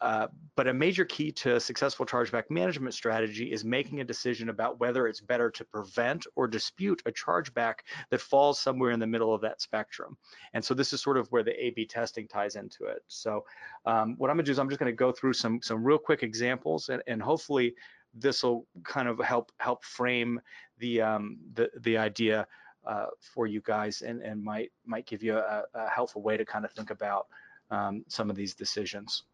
uh, 0.00 0.28
but 0.56 0.68
a 0.68 0.74
major 0.74 1.04
key 1.04 1.32
to 1.32 1.56
a 1.56 1.60
successful 1.60 2.06
chargeback 2.06 2.44
management 2.48 2.94
strategy 2.94 3.50
is 3.52 3.64
making 3.64 4.00
a 4.00 4.04
decision 4.04 4.48
about 4.48 4.78
whether 4.78 5.08
it's 5.08 5.20
better 5.20 5.50
to 5.50 5.64
prevent 5.64 6.26
or 6.36 6.46
dispute 6.46 7.02
a 7.06 7.12
chargeback 7.12 7.80
that 8.10 8.20
falls 8.20 8.60
somewhere 8.60 8.92
in 8.92 9.00
the 9.00 9.06
middle 9.06 9.34
of 9.34 9.40
that 9.40 9.60
spectrum. 9.60 10.16
And 10.52 10.64
so 10.64 10.74
this 10.74 10.92
is 10.92 11.02
sort 11.02 11.16
of 11.16 11.26
where 11.32 11.42
the 11.42 11.64
A-B 11.64 11.86
testing 11.86 12.28
ties 12.28 12.54
into 12.56 12.84
it. 12.84 13.02
So 13.08 13.44
um, 13.84 14.14
what 14.18 14.30
I'm 14.30 14.36
gonna 14.36 14.44
do 14.44 14.52
is 14.52 14.58
I'm 14.58 14.68
just 14.68 14.78
gonna 14.78 14.92
go 14.92 15.10
through 15.10 15.32
some, 15.32 15.60
some 15.62 15.82
real 15.82 15.98
quick 15.98 16.22
examples 16.22 16.88
and, 16.88 17.02
and 17.06 17.20
hopefully 17.20 17.74
this 18.14 18.44
will 18.44 18.66
kind 18.84 19.08
of 19.08 19.18
help 19.18 19.50
help 19.58 19.84
frame 19.84 20.40
the, 20.78 21.00
um, 21.00 21.38
the, 21.54 21.68
the 21.80 21.98
idea 21.98 22.46
uh, 22.86 23.06
for 23.20 23.48
you 23.48 23.60
guys 23.62 24.02
and, 24.02 24.22
and 24.22 24.42
might, 24.42 24.70
might 24.86 25.06
give 25.06 25.22
you 25.22 25.36
a, 25.36 25.64
a 25.74 25.88
helpful 25.88 26.22
way 26.22 26.36
to 26.36 26.44
kind 26.44 26.64
of 26.64 26.70
think 26.72 26.90
about 26.90 27.26
um, 27.70 28.04
some 28.08 28.30
of 28.30 28.36
these 28.36 28.54
decisions. 28.54 29.24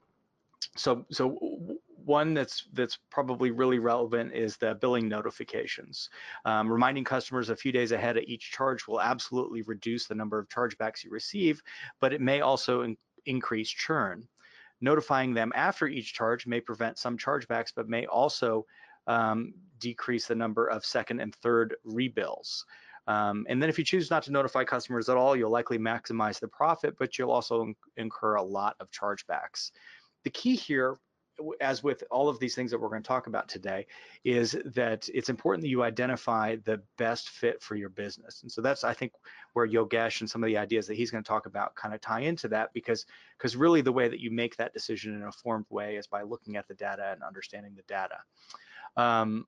So, 0.76 1.04
so 1.10 1.78
one 2.04 2.34
that's 2.34 2.64
that's 2.72 2.98
probably 3.10 3.50
really 3.50 3.78
relevant 3.78 4.32
is 4.34 4.56
the 4.56 4.74
billing 4.74 5.08
notifications. 5.08 6.10
Um, 6.44 6.70
reminding 6.70 7.04
customers 7.04 7.50
a 7.50 7.56
few 7.56 7.72
days 7.72 7.92
ahead 7.92 8.16
of 8.16 8.24
each 8.24 8.50
charge 8.50 8.86
will 8.86 9.00
absolutely 9.00 9.62
reduce 9.62 10.06
the 10.06 10.14
number 10.14 10.38
of 10.38 10.48
chargebacks 10.48 11.04
you 11.04 11.10
receive, 11.10 11.62
but 12.00 12.12
it 12.12 12.20
may 12.20 12.40
also 12.40 12.82
in 12.82 12.96
increase 13.26 13.68
churn. 13.68 14.26
Notifying 14.80 15.34
them 15.34 15.52
after 15.54 15.86
each 15.86 16.14
charge 16.14 16.46
may 16.46 16.60
prevent 16.60 16.98
some 16.98 17.18
chargebacks, 17.18 17.72
but 17.74 17.88
may 17.88 18.06
also 18.06 18.64
um, 19.06 19.52
decrease 19.78 20.26
the 20.26 20.34
number 20.34 20.66
of 20.66 20.86
second 20.86 21.20
and 21.20 21.34
third 21.34 21.76
rebills. 21.86 22.64
Um, 23.06 23.44
and 23.48 23.60
then 23.60 23.68
if 23.68 23.78
you 23.78 23.84
choose 23.84 24.10
not 24.10 24.22
to 24.24 24.32
notify 24.32 24.64
customers 24.64 25.08
at 25.08 25.16
all, 25.16 25.34
you'll 25.34 25.50
likely 25.50 25.78
maximize 25.78 26.38
the 26.38 26.48
profit, 26.48 26.94
but 26.98 27.18
you'll 27.18 27.30
also 27.30 27.72
incur 27.96 28.36
a 28.36 28.42
lot 28.42 28.76
of 28.80 28.90
chargebacks. 28.90 29.72
The 30.24 30.30
key 30.30 30.54
here, 30.54 30.98
as 31.60 31.82
with 31.82 32.04
all 32.10 32.28
of 32.28 32.38
these 32.38 32.54
things 32.54 32.70
that 32.70 32.78
we're 32.78 32.90
going 32.90 33.02
to 33.02 33.08
talk 33.08 33.26
about 33.26 33.48
today, 33.48 33.86
is 34.24 34.56
that 34.66 35.08
it's 35.14 35.30
important 35.30 35.62
that 35.62 35.68
you 35.68 35.82
identify 35.82 36.56
the 36.64 36.82
best 36.98 37.30
fit 37.30 37.62
for 37.62 37.76
your 37.76 37.88
business. 37.88 38.42
And 38.42 38.52
so 38.52 38.60
that's, 38.60 38.84
I 38.84 38.92
think, 38.92 39.12
where 39.54 39.66
Yogesh 39.66 40.20
and 40.20 40.28
some 40.28 40.42
of 40.42 40.48
the 40.48 40.58
ideas 40.58 40.86
that 40.86 40.96
he's 40.96 41.10
going 41.10 41.24
to 41.24 41.28
talk 41.28 41.46
about 41.46 41.74
kind 41.74 41.94
of 41.94 42.00
tie 42.00 42.20
into 42.20 42.48
that 42.48 42.72
because 42.74 43.06
because 43.38 43.56
really 43.56 43.80
the 43.80 43.92
way 43.92 44.08
that 44.08 44.20
you 44.20 44.30
make 44.30 44.56
that 44.56 44.74
decision 44.74 45.14
in 45.14 45.22
a 45.22 45.32
formed 45.32 45.66
way 45.70 45.96
is 45.96 46.06
by 46.06 46.22
looking 46.22 46.56
at 46.56 46.68
the 46.68 46.74
data 46.74 47.12
and 47.12 47.22
understanding 47.22 47.74
the 47.74 47.82
data. 47.88 48.18
Um, 48.96 49.46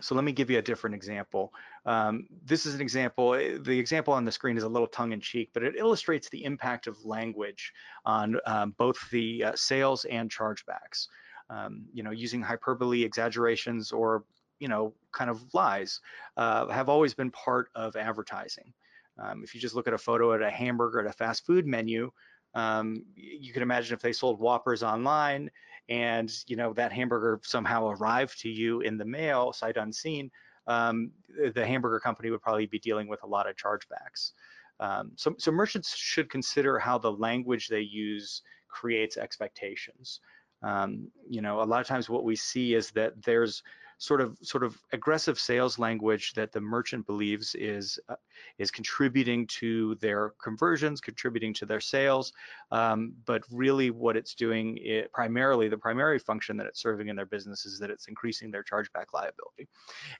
so 0.00 0.14
let 0.14 0.22
me 0.22 0.32
give 0.32 0.50
you 0.50 0.58
a 0.58 0.62
different 0.62 0.94
example. 0.94 1.52
Um, 1.84 2.26
this 2.44 2.64
is 2.64 2.74
an 2.74 2.80
example, 2.80 3.34
eh, 3.34 3.58
the 3.60 3.78
example 3.78 4.14
on 4.14 4.24
the 4.24 4.30
screen 4.30 4.56
is 4.56 4.62
a 4.62 4.68
little 4.68 4.86
tongue 4.86 5.12
in 5.12 5.20
cheek, 5.20 5.50
but 5.52 5.64
it 5.64 5.74
illustrates 5.76 6.28
the 6.28 6.44
impact 6.44 6.86
of 6.86 7.04
language 7.04 7.72
on 8.04 8.36
um, 8.46 8.74
both 8.78 8.96
the 9.10 9.44
uh, 9.44 9.52
sales 9.56 10.04
and 10.04 10.30
chargebacks. 10.30 11.08
Um, 11.48 11.86
you 11.92 12.04
know, 12.04 12.12
using 12.12 12.40
hyperbole, 12.40 13.02
exaggerations, 13.02 13.90
or, 13.90 14.22
you 14.60 14.68
know, 14.68 14.94
kind 15.10 15.28
of 15.28 15.42
lies 15.52 15.98
uh, 16.36 16.68
have 16.68 16.88
always 16.88 17.12
been 17.12 17.32
part 17.32 17.70
of 17.74 17.96
advertising. 17.96 18.72
Um, 19.18 19.42
if 19.42 19.54
you 19.54 19.60
just 19.60 19.74
look 19.74 19.88
at 19.88 19.92
a 19.92 19.98
photo 19.98 20.32
at 20.32 20.42
a 20.42 20.50
hamburger 20.50 21.00
at 21.00 21.06
a 21.06 21.12
fast 21.12 21.44
food 21.44 21.66
menu, 21.66 22.12
um, 22.54 23.04
you 23.14 23.52
can 23.52 23.62
imagine 23.62 23.94
if 23.94 24.00
they 24.00 24.12
sold 24.12 24.40
Whoppers 24.40 24.82
online, 24.82 25.50
and 25.88 26.32
you 26.46 26.56
know 26.56 26.72
that 26.72 26.92
hamburger 26.92 27.40
somehow 27.42 27.88
arrived 27.88 28.40
to 28.40 28.48
you 28.48 28.80
in 28.80 28.96
the 28.96 29.04
mail 29.04 29.52
sight 29.52 29.76
unseen 29.76 30.30
um, 30.66 31.10
the 31.54 31.66
hamburger 31.66 31.98
company 31.98 32.30
would 32.30 32.42
probably 32.42 32.66
be 32.66 32.78
dealing 32.78 33.08
with 33.08 33.22
a 33.22 33.26
lot 33.26 33.48
of 33.48 33.56
chargebacks. 33.56 34.32
Um, 34.78 35.12
so, 35.16 35.34
so 35.36 35.50
merchants 35.50 35.94
should 35.94 36.30
consider 36.30 36.78
how 36.78 36.96
the 36.96 37.12
language 37.12 37.68
they 37.68 37.80
use 37.80 38.42
creates 38.68 39.16
expectations. 39.16 40.20
Um, 40.62 41.08
you 41.28 41.40
know 41.40 41.62
a 41.62 41.64
lot 41.64 41.80
of 41.80 41.86
times 41.86 42.10
what 42.10 42.24
we 42.24 42.36
see 42.36 42.74
is 42.74 42.90
that 42.90 43.22
there's 43.22 43.62
sort 44.00 44.22
of 44.22 44.38
sort 44.40 44.64
of 44.64 44.78
aggressive 44.94 45.38
sales 45.38 45.78
language 45.78 46.32
that 46.32 46.52
the 46.52 46.60
merchant 46.60 47.06
believes 47.06 47.54
is 47.54 47.98
uh, 48.08 48.14
is 48.56 48.70
contributing 48.70 49.46
to 49.46 49.94
their 49.96 50.32
conversions, 50.42 51.02
contributing 51.02 51.52
to 51.52 51.66
their 51.66 51.80
sales. 51.80 52.32
Um, 52.72 53.12
but 53.26 53.42
really, 53.52 53.90
what 53.90 54.16
it's 54.16 54.34
doing, 54.34 54.78
it, 54.80 55.12
primarily 55.12 55.68
the 55.68 55.76
primary 55.76 56.18
function 56.18 56.56
that 56.56 56.66
it's 56.66 56.80
serving 56.80 57.08
in 57.08 57.16
their 57.16 57.26
business 57.26 57.66
is 57.66 57.78
that 57.78 57.90
it's 57.90 58.08
increasing 58.08 58.50
their 58.50 58.64
chargeback 58.64 59.12
liability. 59.12 59.68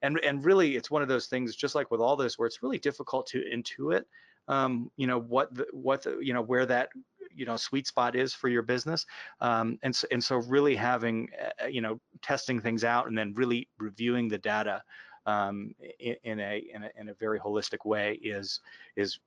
And 0.02 0.20
and 0.20 0.44
really, 0.44 0.76
it's 0.76 0.90
one 0.90 1.00
of 1.00 1.08
those 1.08 1.26
things, 1.26 1.56
just 1.56 1.74
like 1.74 1.90
with 1.90 2.02
all 2.02 2.16
this, 2.16 2.38
where 2.38 2.46
it's 2.46 2.62
really 2.62 2.78
difficult 2.78 3.26
to 3.28 3.38
intuit. 3.38 4.04
Um, 4.50 4.90
you 4.96 5.06
know 5.06 5.20
what 5.20 5.54
the, 5.54 5.66
what 5.72 6.02
the, 6.02 6.18
you 6.20 6.34
know 6.34 6.42
where 6.42 6.66
that 6.66 6.90
you 7.32 7.46
know 7.46 7.56
sweet 7.56 7.86
spot 7.86 8.16
is 8.16 8.34
for 8.34 8.48
your 8.48 8.62
business. 8.62 9.06
Um, 9.40 9.78
and 9.82 9.94
so 9.94 10.08
and 10.10 10.22
so 10.22 10.36
really 10.36 10.74
having 10.74 11.28
uh, 11.62 11.66
you 11.66 11.80
know 11.80 12.00
testing 12.20 12.60
things 12.60 12.84
out 12.84 13.06
and 13.06 13.16
then 13.16 13.32
really 13.34 13.68
reviewing 13.78 14.28
the 14.28 14.38
data 14.38 14.82
um, 15.26 15.74
in, 15.98 16.16
in, 16.24 16.40
a, 16.40 16.58
in, 16.74 16.82
a 16.82 16.90
in 16.98 17.08
a 17.10 17.14
very 17.14 17.38
holistic 17.38 17.84
way 17.84 18.18
is 18.22 18.60
is 18.96 19.20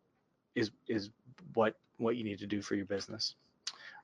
is 0.55 0.71
is 0.87 1.09
what 1.53 1.75
what 1.97 2.15
you 2.17 2.23
need 2.23 2.39
to 2.39 2.47
do 2.47 2.61
for 2.61 2.75
your 2.75 2.85
business 2.85 3.35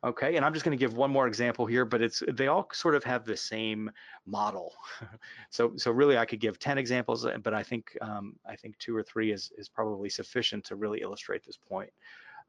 okay 0.03 0.35
and 0.35 0.45
i'm 0.45 0.53
just 0.53 0.63
going 0.63 0.77
to 0.77 0.79
give 0.79 0.93
one 0.95 1.11
more 1.11 1.27
example 1.27 1.65
here 1.65 1.85
but 1.85 2.01
it's 2.01 2.23
they 2.33 2.47
all 2.47 2.67
sort 2.71 2.95
of 2.95 3.03
have 3.03 3.25
the 3.25 3.35
same 3.35 3.91
model 4.25 4.73
so 5.49 5.73
so 5.75 5.91
really 5.91 6.17
i 6.17 6.25
could 6.25 6.39
give 6.39 6.57
10 6.59 6.77
examples 6.77 7.25
but 7.43 7.53
i 7.53 7.63
think 7.63 7.97
um, 8.01 8.35
i 8.45 8.55
think 8.55 8.77
two 8.77 8.95
or 8.95 9.03
three 9.03 9.31
is 9.31 9.51
is 9.57 9.67
probably 9.67 10.09
sufficient 10.09 10.63
to 10.63 10.75
really 10.75 11.01
illustrate 11.01 11.43
this 11.45 11.57
point 11.57 11.91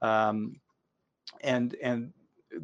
um, 0.02 0.60
and 1.42 1.74
and 1.82 2.12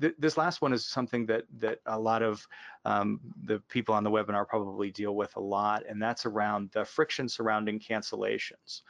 th 0.01 0.15
this 0.19 0.37
last 0.37 0.63
one 0.63 0.73
is 0.73 0.85
something 0.87 1.27
that 1.27 1.45
that 1.59 1.79
a 1.87 1.99
lot 1.99 2.23
of 2.23 2.47
um, 2.85 3.21
the 3.45 3.61
people 3.69 3.95
on 3.95 4.05
the 4.05 4.11
webinar 4.11 4.47
probably 4.47 4.91
deal 4.91 5.15
with 5.15 5.35
a 5.37 5.41
lot, 5.41 5.85
and 5.89 6.03
that's 6.03 6.27
around 6.27 6.71
the 6.73 6.85
friction 6.85 7.29
surrounding 7.29 7.79
cancellations. 7.79 8.83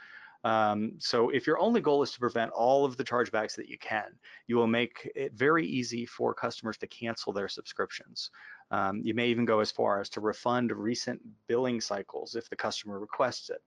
Um, 0.47 0.93
so 0.97 1.27
if 1.29 1.45
your 1.45 1.59
only 1.59 1.81
goal 1.81 2.01
is 2.03 2.13
to 2.13 2.21
prevent 2.21 2.51
all 2.51 2.85
of 2.85 2.95
the 2.95 3.03
chargebacks 3.03 3.53
that 3.57 3.67
you 3.67 3.77
can, 3.77 4.05
you 4.47 4.55
will 4.55 4.65
make 4.65 5.11
it 5.13 5.33
very 5.33 5.67
easy 5.67 6.05
for 6.05 6.33
customers 6.33 6.77
to 6.77 6.87
cancel 6.87 7.33
their 7.33 7.49
subscriptions. 7.49 8.31
Um, 8.71 9.01
you 9.03 9.13
may 9.13 9.27
even 9.27 9.43
go 9.43 9.59
as 9.59 9.71
far 9.71 9.99
as 9.99 10.07
to 10.11 10.21
refund 10.21 10.71
recent 10.71 11.19
billing 11.47 11.81
cycles 11.81 12.35
if 12.35 12.49
the 12.49 12.55
customer 12.55 12.97
requests 12.97 13.49
it. 13.49 13.61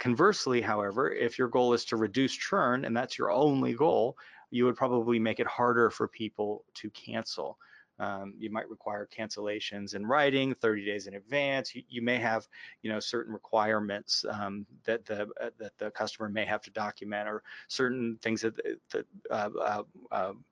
Conversely, 0.00 0.60
however, 0.60 1.08
if 1.08 1.38
your 1.38 1.46
goal 1.46 1.72
is 1.72 1.84
to 1.84 1.96
reduce 1.96 2.32
churn 2.32 2.84
and 2.84 2.96
that's 2.96 3.16
your 3.16 3.30
only 3.30 3.74
goal, 3.74 4.16
you 4.50 4.64
would 4.64 4.76
probably 4.76 5.20
make 5.20 5.38
it 5.38 5.46
harder 5.46 5.88
for 5.88 6.08
people 6.08 6.64
to 6.74 6.90
cancel. 6.90 7.58
Um, 7.98 8.34
you 8.38 8.50
might 8.50 8.68
require 8.68 9.08
cancellations 9.16 9.94
in 9.94 10.06
writing 10.06 10.54
30 10.54 10.84
days 10.84 11.06
in 11.06 11.14
advance. 11.14 11.74
You, 11.74 11.82
you 11.88 12.02
may 12.02 12.18
have, 12.18 12.46
you 12.82 12.90
know, 12.90 13.00
certain 13.00 13.32
requirements 13.32 14.24
um, 14.30 14.66
that 14.84 15.04
the 15.04 15.22
uh, 15.40 15.50
that 15.58 15.76
the 15.78 15.90
customer 15.90 16.28
may 16.28 16.44
have 16.44 16.62
to 16.62 16.70
document, 16.70 17.28
or 17.28 17.42
certain 17.68 18.18
things 18.22 18.42
that, 18.42 18.56
that 18.90 19.06
uh, 19.30 19.50
uh, 19.60 19.82
um, 20.12 20.44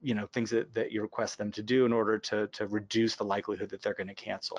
you 0.00 0.14
know, 0.14 0.26
things 0.26 0.50
that, 0.50 0.72
that 0.74 0.92
you 0.92 1.00
request 1.00 1.38
them 1.38 1.50
to 1.52 1.62
do 1.62 1.86
in 1.86 1.92
order 1.92 2.18
to 2.18 2.46
to 2.48 2.66
reduce 2.66 3.16
the 3.16 3.24
likelihood 3.24 3.70
that 3.70 3.82
they're 3.82 3.94
going 3.94 4.08
to 4.08 4.14
cancel. 4.14 4.58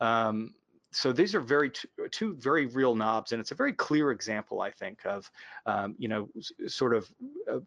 Um, 0.00 0.54
so 0.92 1.12
these 1.12 1.34
are 1.34 1.40
very 1.40 1.72
two 2.12 2.36
very 2.36 2.66
real 2.66 2.94
knobs, 2.94 3.32
and 3.32 3.40
it's 3.40 3.50
a 3.50 3.54
very 3.54 3.72
clear 3.72 4.12
example, 4.12 4.60
I 4.60 4.70
think, 4.70 5.04
of 5.04 5.30
um, 5.66 5.94
you 5.98 6.08
know 6.08 6.28
sort 6.66 6.94
of. 6.94 7.10
Uh, 7.50 7.60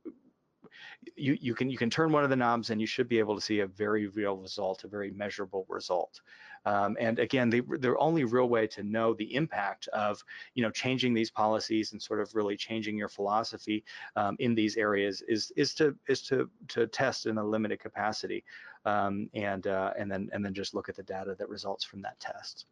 you, 1.15 1.37
you 1.39 1.53
can 1.53 1.69
you 1.69 1.77
can 1.77 1.89
turn 1.89 2.11
one 2.11 2.23
of 2.23 2.29
the 2.29 2.35
knobs 2.35 2.69
and 2.69 2.81
you 2.81 2.87
should 2.87 3.07
be 3.07 3.19
able 3.19 3.35
to 3.35 3.41
see 3.41 3.59
a 3.59 3.67
very 3.67 4.07
real 4.07 4.35
result, 4.37 4.83
a 4.83 4.87
very 4.87 5.11
measurable 5.11 5.65
result. 5.69 6.21
Um, 6.65 6.97
and 6.99 7.17
again, 7.19 7.49
the, 7.49 7.61
the 7.61 7.95
only 7.97 8.25
real 8.25 8.49
way 8.49 8.67
to 8.67 8.83
know 8.83 9.13
the 9.13 9.35
impact 9.35 9.87
of 9.89 10.21
you 10.53 10.63
know 10.63 10.71
changing 10.71 11.13
these 11.13 11.31
policies 11.31 11.91
and 11.93 12.01
sort 12.01 12.19
of 12.19 12.35
really 12.35 12.57
changing 12.57 12.97
your 12.97 13.07
philosophy 13.07 13.83
um, 14.15 14.35
in 14.39 14.53
these 14.53 14.75
areas 14.75 15.23
is 15.27 15.51
is 15.55 15.73
to 15.75 15.95
is 16.07 16.21
to 16.23 16.49
to 16.69 16.87
test 16.87 17.25
in 17.25 17.37
a 17.37 17.43
limited 17.43 17.79
capacity, 17.79 18.43
um, 18.85 19.29
and 19.33 19.67
uh, 19.67 19.93
and 19.97 20.11
then 20.11 20.29
and 20.33 20.43
then 20.43 20.53
just 20.53 20.73
look 20.73 20.89
at 20.89 20.95
the 20.95 21.03
data 21.03 21.35
that 21.37 21.47
results 21.47 21.85
from 21.85 22.01
that 22.01 22.19
test. 22.19 22.65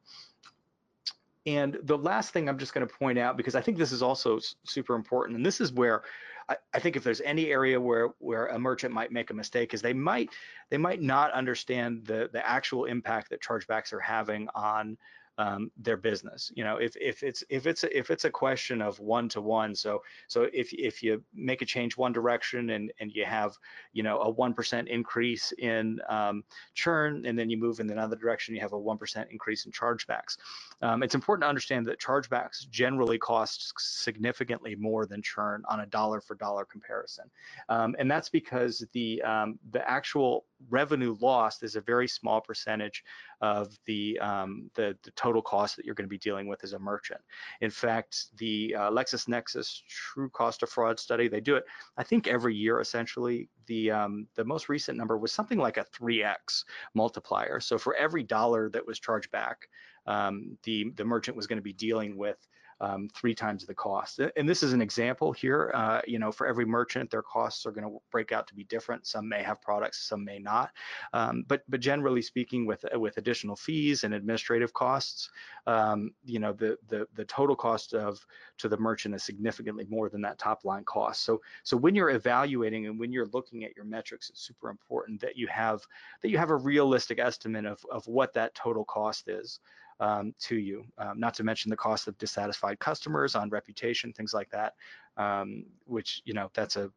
And 1.45 1.77
the 1.83 1.97
last 1.97 2.31
thing 2.31 2.49
I'm 2.49 2.57
just 2.57 2.73
going 2.73 2.87
to 2.87 2.93
point 2.93 3.19
out, 3.19 3.37
because 3.37 3.53
I 3.53 3.61
think 3.61 3.77
this 3.77 3.91
is 3.91 4.01
also 4.01 4.39
super 4.63 4.95
important, 4.95 5.37
and 5.37 5.45
this 5.45 5.61
is 5.61 5.71
where 5.71 6.01
I, 6.47 6.57
I, 6.73 6.79
think 6.79 6.95
if 6.95 7.03
there's 7.03 7.21
any 7.21 7.47
area 7.47 7.79
where 7.79 8.09
where 8.19 8.47
a 8.47 8.59
merchant 8.59 8.93
might 8.93 9.11
make 9.11 9.29
a 9.29 9.33
mistake, 9.33 9.73
is 9.73 9.81
they 9.81 9.93
might 9.93 10.29
they 10.69 10.77
might 10.77 11.01
not 11.01 11.31
understand 11.31 12.05
the 12.05 12.29
the 12.31 12.47
actual 12.47 12.85
impact 12.85 13.29
that 13.29 13.41
chargebacks 13.41 13.93
are 13.93 13.99
having 13.99 14.47
on 14.53 14.97
um, 15.37 15.71
their 15.77 15.97
business. 15.97 16.51
You 16.55 16.63
know, 16.63 16.77
if 16.77 16.95
if 16.97 17.23
it's 17.23 17.43
if 17.49 17.67
it's 17.67 17.83
a, 17.83 17.97
if 17.97 18.09
it's 18.09 18.25
a 18.25 18.29
question 18.29 18.81
of 18.81 18.99
one 18.99 19.27
to 19.29 19.41
one, 19.41 19.75
so 19.75 20.01
so 20.27 20.47
if 20.53 20.73
if 20.73 21.03
you 21.03 21.23
make 21.33 21.61
a 21.61 21.65
change 21.65 21.97
one 21.97 22.13
direction 22.13 22.71
and 22.71 22.91
and 22.99 23.11
you 23.11 23.25
have 23.25 23.57
you 23.93 24.03
know 24.03 24.19
a 24.19 24.29
one 24.29 24.53
percent 24.53 24.87
increase 24.87 25.51
in 25.53 25.99
um, 26.09 26.43
churn, 26.73 27.25
and 27.25 27.37
then 27.37 27.49
you 27.49 27.57
move 27.57 27.79
in 27.79 27.89
another 27.89 28.15
direction, 28.15 28.55
you 28.55 28.61
have 28.61 28.73
a 28.73 28.79
one 28.79 28.97
percent 28.97 29.29
increase 29.31 29.65
in 29.65 29.71
chargebacks. 29.71 30.37
Um, 30.81 31.03
it's 31.03 31.15
important 31.15 31.43
to 31.43 31.49
understand 31.49 31.85
that 31.87 31.99
chargebacks 31.99 32.69
generally 32.69 33.17
cost 33.17 33.73
significantly 33.77 34.75
more 34.75 35.05
than 35.05 35.21
churn 35.21 35.63
on 35.69 35.81
a 35.81 35.85
dollar 35.85 36.21
for 36.21 36.35
dollar 36.35 36.65
comparison, 36.65 37.25
um, 37.69 37.95
and 37.99 38.09
that's 38.09 38.29
because 38.29 38.85
the 38.93 39.21
um, 39.23 39.59
the 39.71 39.87
actual 39.89 40.45
revenue 40.69 41.15
lost 41.21 41.63
is 41.63 41.75
a 41.75 41.81
very 41.81 42.07
small 42.07 42.41
percentage 42.41 43.03
of 43.41 43.77
the, 43.85 44.19
um, 44.19 44.69
the, 44.75 44.97
the, 45.03 45.11
total 45.11 45.41
cost 45.41 45.75
that 45.75 45.85
you're 45.85 45.95
going 45.95 46.05
to 46.05 46.09
be 46.09 46.17
dealing 46.17 46.47
with 46.47 46.63
as 46.63 46.73
a 46.73 46.79
merchant. 46.79 47.19
In 47.61 47.69
fact, 47.69 48.27
the 48.37 48.75
uh, 48.75 48.91
LexisNexis 48.91 49.81
True 49.87 50.29
Cost 50.29 50.63
of 50.63 50.69
Fraud 50.69 50.99
study, 50.99 51.27
they 51.27 51.41
do 51.41 51.55
it, 51.55 51.65
I 51.97 52.03
think 52.03 52.27
every 52.27 52.55
year 52.55 52.79
essentially. 52.79 53.49
The, 53.67 53.91
um, 53.91 54.27
the 54.35 54.45
most 54.45 54.69
recent 54.69 54.97
number 54.97 55.17
was 55.17 55.31
something 55.31 55.57
like 55.57 55.77
a 55.77 55.85
3x 55.85 56.63
multiplier. 56.93 57.59
So 57.59 57.77
for 57.77 57.95
every 57.95 58.23
dollar 58.23 58.69
that 58.69 58.85
was 58.85 58.99
charged 58.99 59.31
back, 59.31 59.67
um, 60.07 60.57
the, 60.63 60.91
the 60.95 61.05
merchant 61.05 61.35
was 61.35 61.47
going 61.47 61.57
to 61.57 61.63
be 61.63 61.73
dealing 61.73 62.15
with 62.15 62.37
um, 62.81 63.07
three 63.13 63.33
times 63.33 63.65
the 63.65 63.73
cost. 63.73 64.19
And 64.35 64.47
this 64.47 64.63
is 64.63 64.73
an 64.73 64.81
example 64.81 65.31
here. 65.31 65.71
Uh, 65.73 66.01
you 66.05 66.19
know, 66.19 66.31
for 66.31 66.47
every 66.47 66.65
merchant, 66.65 67.09
their 67.09 67.21
costs 67.21 67.65
are 67.65 67.71
going 67.71 67.87
to 67.87 67.97
break 68.11 68.31
out 68.31 68.47
to 68.47 68.55
be 68.55 68.65
different. 68.65 69.07
Some 69.07 69.29
may 69.29 69.41
have 69.43 69.61
products, 69.61 70.07
some 70.07 70.25
may 70.25 70.39
not. 70.39 70.71
Um, 71.13 71.45
but 71.47 71.63
but 71.69 71.79
generally 71.79 72.21
speaking, 72.21 72.65
with 72.65 72.85
with 72.93 73.17
additional 73.17 73.55
fees 73.55 74.03
and 74.03 74.13
administrative 74.13 74.73
costs, 74.73 75.29
um, 75.67 76.11
you 76.23 76.39
know, 76.39 76.53
the 76.53 76.77
the 76.87 77.07
the 77.15 77.25
total 77.25 77.55
cost 77.55 77.93
of 77.93 78.25
to 78.57 78.67
the 78.67 78.77
merchant 78.77 79.15
is 79.15 79.23
significantly 79.23 79.85
more 79.89 80.09
than 80.09 80.21
that 80.21 80.37
top 80.37 80.65
line 80.65 80.83
cost. 80.83 81.23
So 81.23 81.41
so 81.63 81.77
when 81.77 81.95
you're 81.95 82.11
evaluating 82.11 82.87
and 82.87 82.99
when 82.99 83.13
you're 83.13 83.27
looking 83.27 83.63
at 83.63 83.75
your 83.75 83.85
metrics, 83.85 84.29
it's 84.29 84.41
super 84.41 84.69
important 84.69 85.21
that 85.21 85.37
you 85.37 85.47
have 85.47 85.81
that 86.21 86.29
you 86.29 86.37
have 86.37 86.49
a 86.49 86.55
realistic 86.55 87.19
estimate 87.19 87.65
of 87.65 87.79
of 87.89 88.05
what 88.07 88.33
that 88.33 88.53
total 88.53 88.83
cost 88.83 89.29
is 89.29 89.59
um, 89.99 90.33
to 90.39 90.55
you, 90.57 90.85
um, 90.97 91.19
not 91.19 91.33
to 91.35 91.43
mention 91.43 91.69
the 91.69 91.77
cost 91.77 92.07
of 92.07 92.17
dissatisfied 92.17 92.79
customers 92.79 93.35
on 93.35 93.49
reputation, 93.49 94.11
things 94.13 94.33
like 94.33 94.49
that, 94.49 94.73
um, 95.17 95.65
which, 95.85 96.21
you 96.25 96.33
know, 96.33 96.49
that's 96.53 96.75
a 96.75 96.91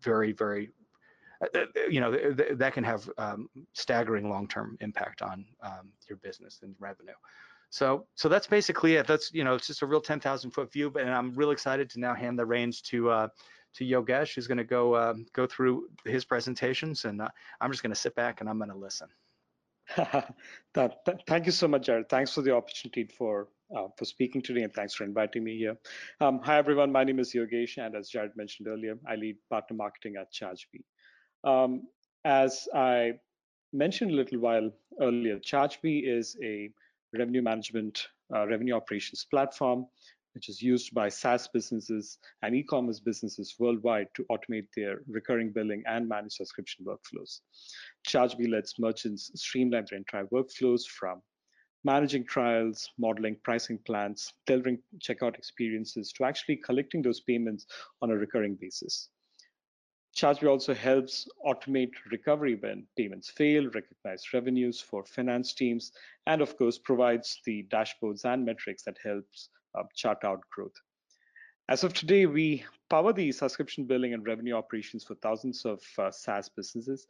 very, 0.00 0.32
very, 0.32 0.70
uh, 1.42 1.58
uh 1.58 1.64
you 1.88 2.00
know, 2.00 2.12
th 2.12 2.58
that 2.58 2.72
can 2.72 2.84
have 2.84 3.08
um, 3.18 3.48
staggering 3.72 4.28
long-term 4.28 4.76
impact 4.80 5.22
on 5.22 5.44
um, 5.62 5.92
your 6.08 6.18
business 6.18 6.60
and 6.62 6.74
revenue. 6.78 7.18
So, 7.70 8.06
so 8.16 8.28
that's 8.28 8.46
basically 8.46 8.96
it. 8.96 9.06
That's, 9.06 9.32
you 9.32 9.44
know, 9.44 9.54
it's 9.54 9.66
just 9.66 9.80
a 9.80 9.86
real 9.86 10.02
10,000 10.02 10.50
foot 10.50 10.70
view, 10.70 10.90
but 10.90 11.02
and 11.02 11.10
I'm 11.10 11.34
real 11.34 11.52
excited 11.52 11.88
to 11.90 12.00
now 12.00 12.14
hand 12.14 12.38
the 12.38 12.44
reins 12.44 12.82
to, 12.82 13.08
uh, 13.08 13.28
to 13.74 13.84
Yogesh, 13.84 14.34
who's 14.34 14.46
going 14.46 14.58
to 14.58 14.64
go 14.64 14.94
uh, 14.94 15.14
go 15.32 15.46
through 15.46 15.88
his 16.04 16.24
presentations, 16.24 17.06
and 17.06 17.22
uh, 17.22 17.28
I'm 17.60 17.70
just 17.70 17.82
going 17.82 17.94
to 17.94 17.98
sit 17.98 18.14
back 18.14 18.40
and 18.40 18.48
I'm 18.48 18.58
going 18.58 18.70
to 18.70 18.76
listen. 18.76 19.08
thank 21.26 21.46
you 21.46 21.52
so 21.52 21.68
much, 21.68 21.86
Jared. 21.86 22.08
Thanks 22.08 22.32
for 22.32 22.42
the 22.42 22.54
opportunity 22.54 23.04
for 23.04 23.48
uh, 23.76 23.88
for 23.96 24.04
speaking 24.04 24.42
today, 24.42 24.62
and 24.62 24.72
thanks 24.72 24.94
for 24.94 25.04
inviting 25.04 25.44
me 25.44 25.56
here. 25.56 25.76
Um, 26.20 26.40
hi, 26.42 26.58
everyone. 26.58 26.92
My 26.92 27.04
name 27.04 27.18
is 27.18 27.32
Yogesh, 27.32 27.78
and 27.78 27.94
as 27.94 28.08
Jared 28.10 28.36
mentioned 28.36 28.68
earlier, 28.68 28.98
I 29.06 29.16
lead 29.16 29.36
partner 29.50 29.76
marketing 29.76 30.16
at 30.20 30.32
ChargeBee. 30.32 30.84
Um, 31.44 31.82
as 32.24 32.68
I 32.74 33.14
mentioned 33.72 34.10
a 34.10 34.14
little 34.14 34.38
while 34.40 34.70
earlier, 35.00 35.38
ChargeBee 35.38 36.02
is 36.06 36.36
a 36.42 36.70
revenue 37.16 37.42
management, 37.42 38.08
uh, 38.34 38.46
revenue 38.46 38.74
operations 38.74 39.26
platform 39.30 39.86
which 40.34 40.48
is 40.48 40.62
used 40.62 40.94
by 40.94 41.08
SaaS 41.08 41.48
businesses 41.48 42.18
and 42.42 42.54
e-commerce 42.54 43.00
businesses 43.00 43.54
worldwide 43.58 44.08
to 44.14 44.24
automate 44.30 44.66
their 44.76 45.02
recurring 45.08 45.52
billing 45.52 45.82
and 45.86 46.08
manage 46.08 46.34
subscription 46.34 46.84
workflows. 46.84 47.40
ChargeBee 48.08 48.50
lets 48.50 48.78
merchants 48.78 49.30
streamline 49.34 49.86
their 49.90 49.98
entire 49.98 50.26
workflows 50.26 50.86
from 50.86 51.22
managing 51.84 52.24
trials, 52.24 52.88
modeling 52.98 53.36
pricing 53.42 53.78
plans, 53.84 54.32
delivering 54.46 54.78
checkout 54.98 55.36
experiences 55.36 56.12
to 56.12 56.24
actually 56.24 56.56
collecting 56.56 57.02
those 57.02 57.20
payments 57.20 57.66
on 58.00 58.10
a 58.10 58.16
recurring 58.16 58.56
basis. 58.60 59.08
ChargeBee 60.14 60.48
also 60.48 60.74
helps 60.74 61.26
automate 61.46 61.92
recovery 62.10 62.56
when 62.56 62.86
payments 62.98 63.30
fail, 63.30 63.64
recognize 63.70 64.32
revenues 64.34 64.80
for 64.80 65.04
finance 65.06 65.54
teams, 65.54 65.92
and 66.26 66.42
of 66.42 66.56
course 66.58 66.78
provides 66.78 67.40
the 67.46 67.66
dashboards 67.70 68.24
and 68.26 68.44
metrics 68.44 68.82
that 68.84 68.98
helps 69.02 69.48
chart 69.94 70.24
out 70.24 70.40
growth. 70.50 70.74
As 71.68 71.84
of 71.84 71.94
today, 71.94 72.26
we 72.26 72.64
power 72.90 73.12
the 73.12 73.32
subscription 73.32 73.84
billing 73.84 74.14
and 74.14 74.26
revenue 74.26 74.54
operations 74.54 75.04
for 75.04 75.14
thousands 75.16 75.64
of 75.64 75.80
uh, 75.98 76.10
SaaS 76.10 76.48
businesses 76.48 77.06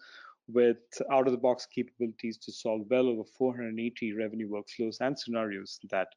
with 0.48 0.78
out-of-the-box 1.10 1.66
capabilities 1.74 2.36
to 2.38 2.52
solve 2.52 2.82
well 2.90 3.08
over 3.08 3.22
480 3.24 4.12
revenue 4.12 4.48
workflows 4.48 5.00
and 5.00 5.18
scenarios 5.18 5.78
that 5.90 6.08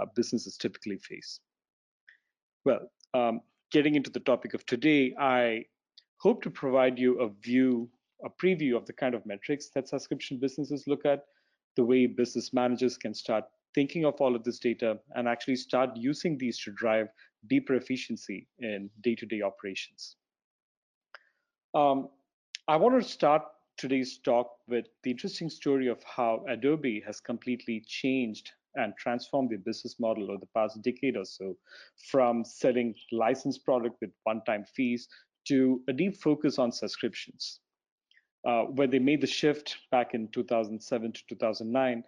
uh, 0.00 0.06
businesses 0.16 0.56
typically 0.56 0.98
face. 0.98 1.40
Well, 2.64 2.90
um, 3.12 3.40
getting 3.70 3.94
into 3.94 4.10
the 4.10 4.20
topic 4.20 4.54
of 4.54 4.64
today, 4.66 5.14
I 5.18 5.66
hope 6.18 6.42
to 6.42 6.50
provide 6.50 6.98
you 6.98 7.20
a 7.20 7.28
view, 7.28 7.88
a 8.24 8.30
preview 8.30 8.76
of 8.76 8.86
the 8.86 8.92
kind 8.92 9.14
of 9.14 9.26
metrics 9.26 9.68
that 9.74 9.88
subscription 9.88 10.38
businesses 10.38 10.84
look 10.86 11.04
at, 11.04 11.24
the 11.76 11.84
way 11.84 12.06
business 12.06 12.52
managers 12.52 12.96
can 12.96 13.14
start 13.14 13.44
thinking 13.74 14.04
of 14.04 14.14
all 14.20 14.36
of 14.36 14.44
this 14.44 14.58
data 14.58 14.98
and 15.14 15.28
actually 15.28 15.56
start 15.56 15.90
using 15.96 16.38
these 16.38 16.58
to 16.60 16.72
drive 16.72 17.08
deeper 17.48 17.74
efficiency 17.74 18.48
in 18.58 18.90
day-to-day 19.00 19.40
-day 19.40 19.46
operations. 19.46 20.16
Um, 21.74 22.08
I 22.68 22.76
want 22.76 22.94
to 23.02 23.08
start 23.08 23.42
today's 23.76 24.18
talk 24.18 24.46
with 24.68 24.86
the 25.02 25.10
interesting 25.10 25.50
story 25.50 25.88
of 25.88 26.02
how 26.04 26.44
Adobe 26.48 27.02
has 27.06 27.20
completely 27.20 27.82
changed 27.86 28.52
and 28.76 28.96
transformed 28.96 29.50
their 29.50 29.58
business 29.58 29.98
model 29.98 30.30
over 30.30 30.40
the 30.40 30.54
past 30.54 30.80
decade 30.82 31.16
or 31.16 31.24
so 31.24 31.56
from 32.10 32.44
selling 32.44 32.94
licensed 33.12 33.64
product 33.64 33.96
with 34.00 34.10
one-time 34.24 34.64
fees 34.64 35.08
to 35.46 35.82
a 35.88 35.92
deep 35.92 36.16
focus 36.16 36.58
on 36.58 36.72
subscriptions. 36.72 37.60
Uh, 38.46 38.64
when 38.64 38.90
they 38.90 38.98
made 38.98 39.20
the 39.20 39.26
shift 39.26 39.76
back 39.90 40.14
in 40.14 40.28
2007 40.28 41.12
to 41.12 41.20
2009, 41.28 42.04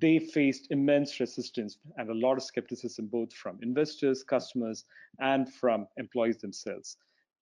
they 0.00 0.18
faced 0.18 0.68
immense 0.70 1.20
resistance 1.20 1.78
and 1.98 2.10
a 2.10 2.14
lot 2.14 2.36
of 2.36 2.42
skepticism 2.42 3.06
both 3.06 3.32
from 3.32 3.58
investors, 3.62 4.24
customers, 4.24 4.84
and 5.20 5.52
from 5.52 5.86
employees 5.98 6.38
themselves. 6.38 6.96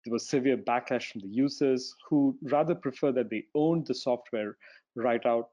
There 0.05 0.13
was 0.13 0.29
severe 0.29 0.57
backlash 0.57 1.13
from 1.13 1.21
the 1.23 1.29
users 1.29 1.95
who 2.09 2.37
rather 2.43 2.75
prefer 2.75 3.13
that 3.13 3.31
they 3.31 3.45
owned 3.55 3.87
the 3.87 3.95
software 3.95 4.57
right 4.97 5.25
out 5.25 5.51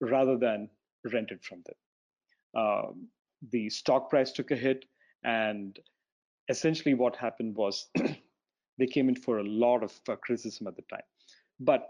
rather 0.00 0.38
than 0.38 0.70
rent 1.12 1.30
it 1.32 1.42
from 1.44 1.62
them. 1.66 2.62
Um, 2.62 3.08
the 3.50 3.68
stock 3.68 4.08
price 4.08 4.32
took 4.32 4.50
a 4.50 4.56
hit, 4.56 4.84
and 5.24 5.78
essentially 6.48 6.94
what 6.94 7.16
happened 7.16 7.56
was 7.56 7.88
they 8.78 8.86
came 8.86 9.08
in 9.08 9.16
for 9.16 9.38
a 9.38 9.44
lot 9.44 9.82
of 9.82 9.92
uh, 10.08 10.16
criticism 10.16 10.66
at 10.66 10.76
the 10.76 10.82
time. 10.82 11.02
But 11.60 11.88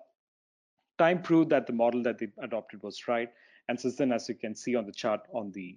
time 0.99 1.23
proved 1.23 1.51
that 1.51 1.67
the 1.67 1.73
model 1.73 2.03
that 2.05 2.19
they 2.19 2.29
adopted 2.43 2.83
was 2.83 3.07
right, 3.07 3.29
and 3.69 3.81
since 3.81 3.97
then, 3.97 4.13
as 4.13 4.29
you 4.29 4.35
can 4.35 4.55
see 4.55 4.75
on 4.75 4.87
the 4.87 4.93
chart 4.93 5.21
on 5.35 5.51
the 5.53 5.77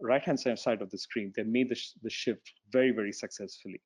right-hand 0.00 0.40
side 0.40 0.82
of 0.82 0.90
the 0.90 0.98
screen, 0.98 1.32
they 1.36 1.42
made 1.42 1.68
the, 1.68 1.74
sh 1.74 1.92
the 2.02 2.10
shift 2.10 2.52
very, 2.70 2.90
very 2.90 3.12
successfully. 3.12 3.80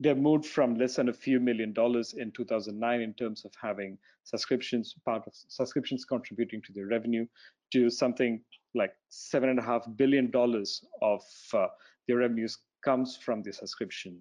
They 0.00 0.14
moved 0.14 0.46
from 0.46 0.76
less 0.76 0.96
than 0.96 1.08
a 1.08 1.12
few 1.12 1.40
million 1.40 1.72
dollars 1.72 2.14
in 2.14 2.30
2009 2.32 3.00
in 3.00 3.14
terms 3.14 3.44
of 3.44 3.52
having 3.60 3.98
subscriptions, 4.24 4.94
part 5.04 5.26
of 5.26 5.32
subscriptions 5.34 6.04
contributing 6.04 6.62
to 6.66 6.72
their 6.72 6.86
revenue, 6.86 7.26
to 7.72 7.90
something 7.90 8.40
like 8.74 8.92
seven 9.08 9.48
and 9.48 9.58
a 9.58 9.62
half 9.62 9.84
billion 9.96 10.30
dollars 10.30 10.84
of 11.02 11.22
uh, 11.52 11.66
their 12.06 12.18
revenues 12.18 12.58
comes 12.84 13.16
from 13.16 13.42
the 13.42 13.52
subscription 13.52 14.18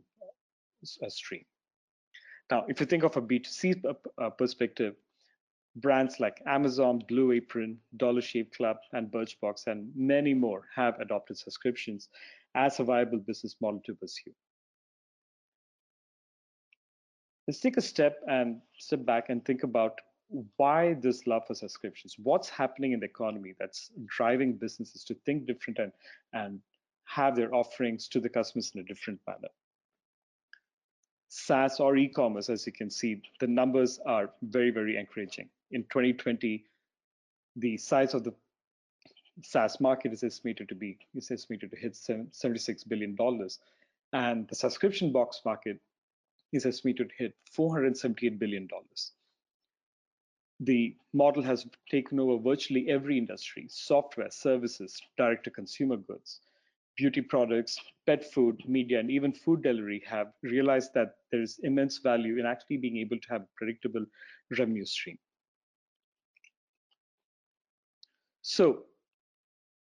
uh, 1.03 1.09
stream. 1.09 1.45
Now, 2.49 2.65
if 2.67 2.79
you 2.79 2.85
think 2.85 3.03
of 3.03 3.15
a 3.17 3.21
B2C 3.21 3.83
uh, 3.85 4.29
perspective, 4.31 4.95
Brands 5.77 6.19
like 6.19 6.41
Amazon, 6.47 7.03
Blue 7.07 7.31
Apron, 7.33 7.77
Dollar 7.97 8.21
Shave 8.21 8.49
Club, 8.51 8.77
and 8.93 9.11
Birchbox, 9.11 9.67
and 9.67 9.91
many 9.95 10.33
more 10.33 10.63
have 10.75 10.99
adopted 10.99 11.37
subscriptions 11.37 12.09
as 12.55 12.79
a 12.79 12.83
viable 12.83 13.19
business 13.19 13.55
model 13.61 13.79
to 13.85 13.93
pursue. 13.93 14.33
Let's 17.47 17.59
take 17.59 17.77
a 17.77 17.81
step 17.81 18.17
and 18.27 18.59
step 18.79 19.05
back 19.05 19.29
and 19.29 19.45
think 19.45 19.61
about 19.61 19.99
why 20.57 20.95
this 20.95 21.27
love 21.27 21.43
for 21.45 21.53
subscriptions. 21.53 22.15
What's 22.17 22.49
happening 22.49 22.93
in 22.93 22.99
the 22.99 23.05
economy 23.05 23.53
that's 23.59 23.91
driving 24.07 24.53
businesses 24.53 25.03
to 25.05 25.13
think 25.25 25.45
different 25.45 25.77
and, 25.77 25.91
and 26.33 26.59
have 27.05 27.35
their 27.35 27.53
offerings 27.53 28.07
to 28.09 28.19
the 28.19 28.29
customers 28.29 28.71
in 28.73 28.81
a 28.81 28.83
different 28.83 29.19
manner? 29.27 29.49
SaaS 31.29 31.79
or 31.79 31.95
e-commerce, 31.97 32.49
as 32.49 32.65
you 32.65 32.73
can 32.73 32.89
see, 32.89 33.21
the 33.39 33.47
numbers 33.47 33.99
are 34.07 34.31
very, 34.41 34.71
very 34.71 34.97
encouraging 34.97 35.49
in 35.71 35.83
2020, 35.83 36.65
the 37.55 37.77
size 37.77 38.13
of 38.13 38.23
the 38.23 38.33
SaaS 39.43 39.79
market 39.79 40.13
is 40.13 40.23
estimated 40.23 40.69
to 40.69 40.75
be 40.75 40.97
is 41.13 41.29
estimated 41.29 41.71
to 41.71 41.77
hit 41.77 41.95
76 41.95 42.83
billion 42.85 43.15
dollars, 43.15 43.59
and 44.13 44.47
the 44.47 44.55
subscription 44.55 45.11
box 45.11 45.41
market 45.45 45.79
is 46.53 46.65
estimated 46.65 47.09
to 47.09 47.15
hit 47.23 47.35
478 47.51 48.39
billion 48.39 48.67
dollars. 48.67 49.11
The 50.59 50.95
model 51.13 51.43
has 51.43 51.67
taken 51.91 52.19
over 52.19 52.41
virtually 52.41 52.89
every 52.89 53.17
industry: 53.17 53.67
software, 53.69 54.31
services, 54.31 54.99
direct-to-consumer 55.17 55.97
goods, 55.97 56.39
beauty 56.95 57.21
products, 57.21 57.77
pet 58.07 58.25
food, 58.33 58.63
media, 58.67 58.99
and 58.99 59.11
even 59.11 59.31
food 59.31 59.61
delivery 59.61 60.01
have 60.07 60.33
realized 60.41 60.93
that 60.95 61.17
there 61.31 61.41
is 61.41 61.59
immense 61.61 61.99
value 61.99 62.39
in 62.39 62.45
actually 62.47 62.77
being 62.77 62.97
able 62.97 63.19
to 63.19 63.29
have 63.29 63.41
a 63.41 63.47
predictable 63.55 64.05
revenue 64.57 64.85
stream. 64.85 65.19
So 68.49 68.85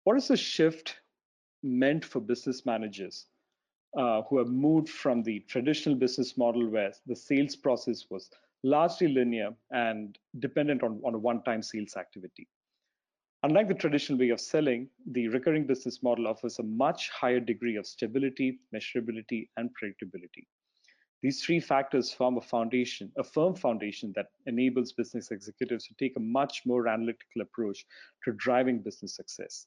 what 0.02 0.16
is 0.16 0.26
the 0.26 0.36
shift 0.36 0.96
meant 1.62 2.04
for 2.04 2.18
business 2.20 2.66
managers 2.66 3.26
uh, 3.96 4.22
who 4.22 4.38
have 4.38 4.48
moved 4.48 4.88
from 4.88 5.22
the 5.22 5.38
traditional 5.48 5.94
business 5.94 6.36
model 6.36 6.68
where 6.68 6.92
the 7.06 7.14
sales 7.14 7.54
process 7.54 8.06
was 8.10 8.28
largely 8.64 9.06
linear 9.06 9.54
and 9.70 10.18
dependent 10.40 10.82
on, 10.82 11.00
on 11.04 11.14
a 11.14 11.18
one-time 11.18 11.62
sales 11.62 11.96
activity? 11.96 12.48
Unlike 13.44 13.68
the 13.68 13.74
traditional 13.74 14.18
way 14.18 14.30
of 14.30 14.40
selling, 14.40 14.88
the 15.12 15.28
recurring 15.28 15.64
business 15.64 16.02
model 16.02 16.26
offers 16.26 16.58
a 16.58 16.64
much 16.64 17.08
higher 17.10 17.38
degree 17.38 17.76
of 17.76 17.86
stability, 17.86 18.58
measurability, 18.74 19.48
and 19.58 19.70
predictability. 19.80 20.44
These 21.22 21.44
three 21.44 21.60
factors 21.60 22.12
form 22.12 22.38
a 22.38 22.40
foundation, 22.40 23.12
a 23.18 23.24
firm 23.24 23.54
foundation 23.54 24.12
that 24.16 24.28
enables 24.46 24.92
business 24.92 25.30
executives 25.30 25.86
to 25.86 25.94
take 25.94 26.16
a 26.16 26.20
much 26.20 26.62
more 26.64 26.88
analytical 26.88 27.42
approach 27.42 27.84
to 28.24 28.32
driving 28.32 28.78
business 28.78 29.16
success. 29.16 29.66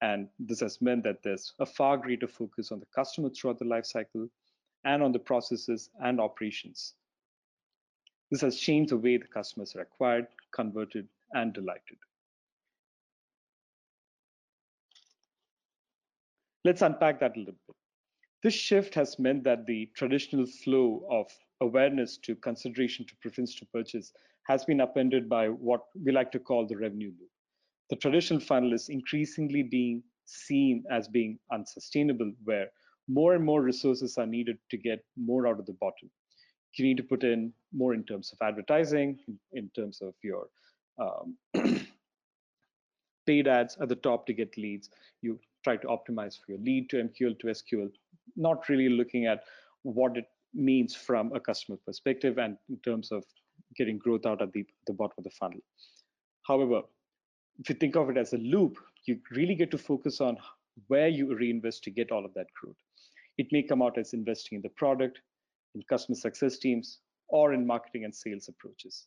And 0.00 0.28
this 0.38 0.60
has 0.60 0.80
meant 0.80 1.02
that 1.04 1.22
there's 1.24 1.54
a 1.58 1.66
far 1.66 1.96
greater 1.96 2.28
focus 2.28 2.70
on 2.70 2.78
the 2.78 2.86
customer 2.94 3.30
throughout 3.30 3.58
the 3.58 3.64
life 3.64 3.86
cycle 3.86 4.28
and 4.84 5.02
on 5.02 5.12
the 5.12 5.18
processes 5.18 5.90
and 6.04 6.20
operations. 6.20 6.94
This 8.30 8.40
has 8.40 8.58
changed 8.58 8.90
the 8.90 8.96
way 8.96 9.16
the 9.16 9.26
customers 9.26 9.74
are 9.76 9.82
acquired, 9.82 10.26
converted, 10.52 11.08
and 11.34 11.52
delighted. 11.52 11.98
Let's 16.64 16.82
unpack 16.82 17.20
that 17.20 17.36
a 17.36 17.38
little 17.38 17.54
bit. 17.66 17.76
This 18.42 18.54
shift 18.54 18.94
has 18.96 19.18
meant 19.18 19.44
that 19.44 19.66
the 19.66 19.88
traditional 19.94 20.46
flow 20.46 21.06
of 21.08 21.26
awareness 21.60 22.18
to 22.18 22.34
consideration 22.34 23.06
to 23.06 23.16
preference 23.22 23.54
to 23.56 23.66
purchase 23.66 24.12
has 24.48 24.64
been 24.64 24.80
upended 24.80 25.28
by 25.28 25.48
what 25.48 25.82
we 26.04 26.10
like 26.10 26.32
to 26.32 26.40
call 26.40 26.66
the 26.66 26.76
revenue 26.76 27.12
loop. 27.18 27.30
The 27.90 27.96
traditional 27.96 28.40
funnel 28.40 28.72
is 28.72 28.88
increasingly 28.88 29.62
being 29.62 30.02
seen 30.24 30.82
as 30.90 31.06
being 31.06 31.38
unsustainable, 31.52 32.32
where 32.44 32.68
more 33.08 33.34
and 33.34 33.44
more 33.44 33.62
resources 33.62 34.18
are 34.18 34.26
needed 34.26 34.58
to 34.70 34.76
get 34.76 35.04
more 35.16 35.46
out 35.46 35.60
of 35.60 35.66
the 35.66 35.74
bottom. 35.74 36.10
You 36.74 36.86
need 36.86 36.96
to 36.96 37.02
put 37.02 37.22
in 37.22 37.52
more 37.72 37.94
in 37.94 38.02
terms 38.04 38.32
of 38.32 38.38
advertising, 38.44 39.18
in 39.52 39.70
terms 39.76 40.00
of 40.00 40.14
your 40.24 40.48
um, 40.98 41.36
paid 43.26 43.46
ads 43.46 43.76
at 43.80 43.88
the 43.88 43.96
top 43.96 44.26
to 44.26 44.32
get 44.32 44.56
leads. 44.56 44.88
You 45.20 45.38
try 45.64 45.76
to 45.76 45.86
optimize 45.86 46.38
for 46.38 46.52
your 46.52 46.60
lead 46.60 46.90
to 46.90 46.96
MQL 46.96 47.38
to 47.40 47.46
SQL, 47.48 47.90
not 48.36 48.68
really 48.68 48.88
looking 48.88 49.26
at 49.26 49.44
what 49.82 50.16
it 50.16 50.26
means 50.54 50.94
from 50.94 51.32
a 51.34 51.40
customer 51.40 51.78
perspective 51.86 52.38
and 52.38 52.56
in 52.68 52.78
terms 52.84 53.10
of 53.10 53.24
getting 53.76 53.98
growth 53.98 54.26
out 54.26 54.42
at 54.42 54.52
the, 54.52 54.64
the 54.86 54.92
bottom 54.92 55.14
of 55.18 55.24
the 55.24 55.30
funnel. 55.30 55.60
However, 56.46 56.82
if 57.58 57.68
you 57.68 57.74
think 57.74 57.96
of 57.96 58.10
it 58.10 58.16
as 58.16 58.32
a 58.32 58.38
loop, 58.38 58.78
you 59.06 59.18
really 59.30 59.54
get 59.54 59.70
to 59.70 59.78
focus 59.78 60.20
on 60.20 60.36
where 60.88 61.08
you 61.08 61.34
reinvest 61.34 61.84
to 61.84 61.90
get 61.90 62.10
all 62.10 62.24
of 62.24 62.34
that 62.34 62.46
growth. 62.60 62.76
It 63.38 63.48
may 63.50 63.62
come 63.62 63.82
out 63.82 63.98
as 63.98 64.12
investing 64.12 64.56
in 64.56 64.62
the 64.62 64.68
product, 64.70 65.20
in 65.74 65.82
customer 65.88 66.16
success 66.16 66.58
teams, 66.58 66.98
or 67.28 67.54
in 67.54 67.66
marketing 67.66 68.04
and 68.04 68.14
sales 68.14 68.48
approaches. 68.48 69.06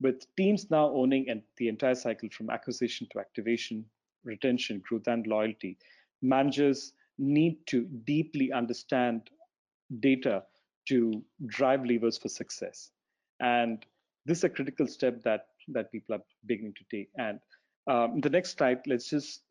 With 0.00 0.24
teams 0.36 0.70
now 0.70 0.90
owning 0.90 1.42
the 1.56 1.68
entire 1.68 1.94
cycle 1.94 2.28
from 2.30 2.50
acquisition 2.50 3.06
to 3.12 3.20
activation, 3.20 3.84
retention, 4.24 4.82
growth, 4.86 5.06
and 5.06 5.26
loyalty, 5.26 5.76
managers 6.22 6.92
need 7.18 7.58
to 7.66 7.84
deeply 8.04 8.52
understand 8.52 9.30
data 10.00 10.42
to 10.88 11.22
drive 11.46 11.84
levers 11.84 12.16
for 12.18 12.28
success. 12.28 12.90
And 13.40 13.84
this 14.26 14.38
is 14.38 14.44
a 14.44 14.48
critical 14.48 14.86
step 14.86 15.22
that, 15.22 15.46
that 15.68 15.92
people 15.92 16.16
are 16.16 16.22
beginning 16.46 16.74
to 16.74 16.84
take. 16.96 17.08
And 17.16 17.40
um, 17.86 18.20
the 18.20 18.30
next 18.30 18.56
slide, 18.56 18.80
let's 18.86 19.08
just 19.08 19.42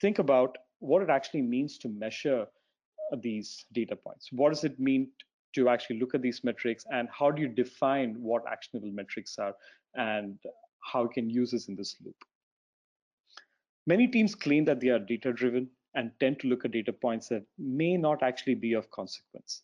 think 0.00 0.18
about 0.18 0.56
what 0.80 1.02
it 1.02 1.10
actually 1.10 1.42
means 1.42 1.78
to 1.78 1.88
measure 1.88 2.46
these 3.22 3.64
data 3.72 3.96
points. 3.96 4.28
What 4.32 4.50
does 4.50 4.64
it 4.64 4.78
mean 4.78 5.08
to 5.54 5.68
actually 5.68 5.98
look 5.98 6.14
at 6.14 6.22
these 6.22 6.44
metrics 6.44 6.84
and 6.90 7.08
how 7.16 7.30
do 7.30 7.40
you 7.40 7.48
define 7.48 8.16
what 8.20 8.42
actionable 8.50 8.90
metrics 8.92 9.38
are 9.38 9.54
and 9.94 10.38
how 10.80 11.06
can 11.06 11.30
use 11.30 11.50
this 11.50 11.68
in 11.68 11.74
this 11.74 11.96
loop? 12.04 12.16
Many 13.88 14.06
teams 14.06 14.34
claim 14.34 14.66
that 14.66 14.80
they 14.80 14.88
are 14.88 14.98
data 14.98 15.32
driven 15.32 15.70
and 15.94 16.12
tend 16.20 16.40
to 16.40 16.46
look 16.46 16.66
at 16.66 16.72
data 16.72 16.92
points 16.92 17.28
that 17.28 17.46
may 17.56 17.96
not 17.96 18.22
actually 18.22 18.54
be 18.54 18.74
of 18.74 18.90
consequence. 18.90 19.62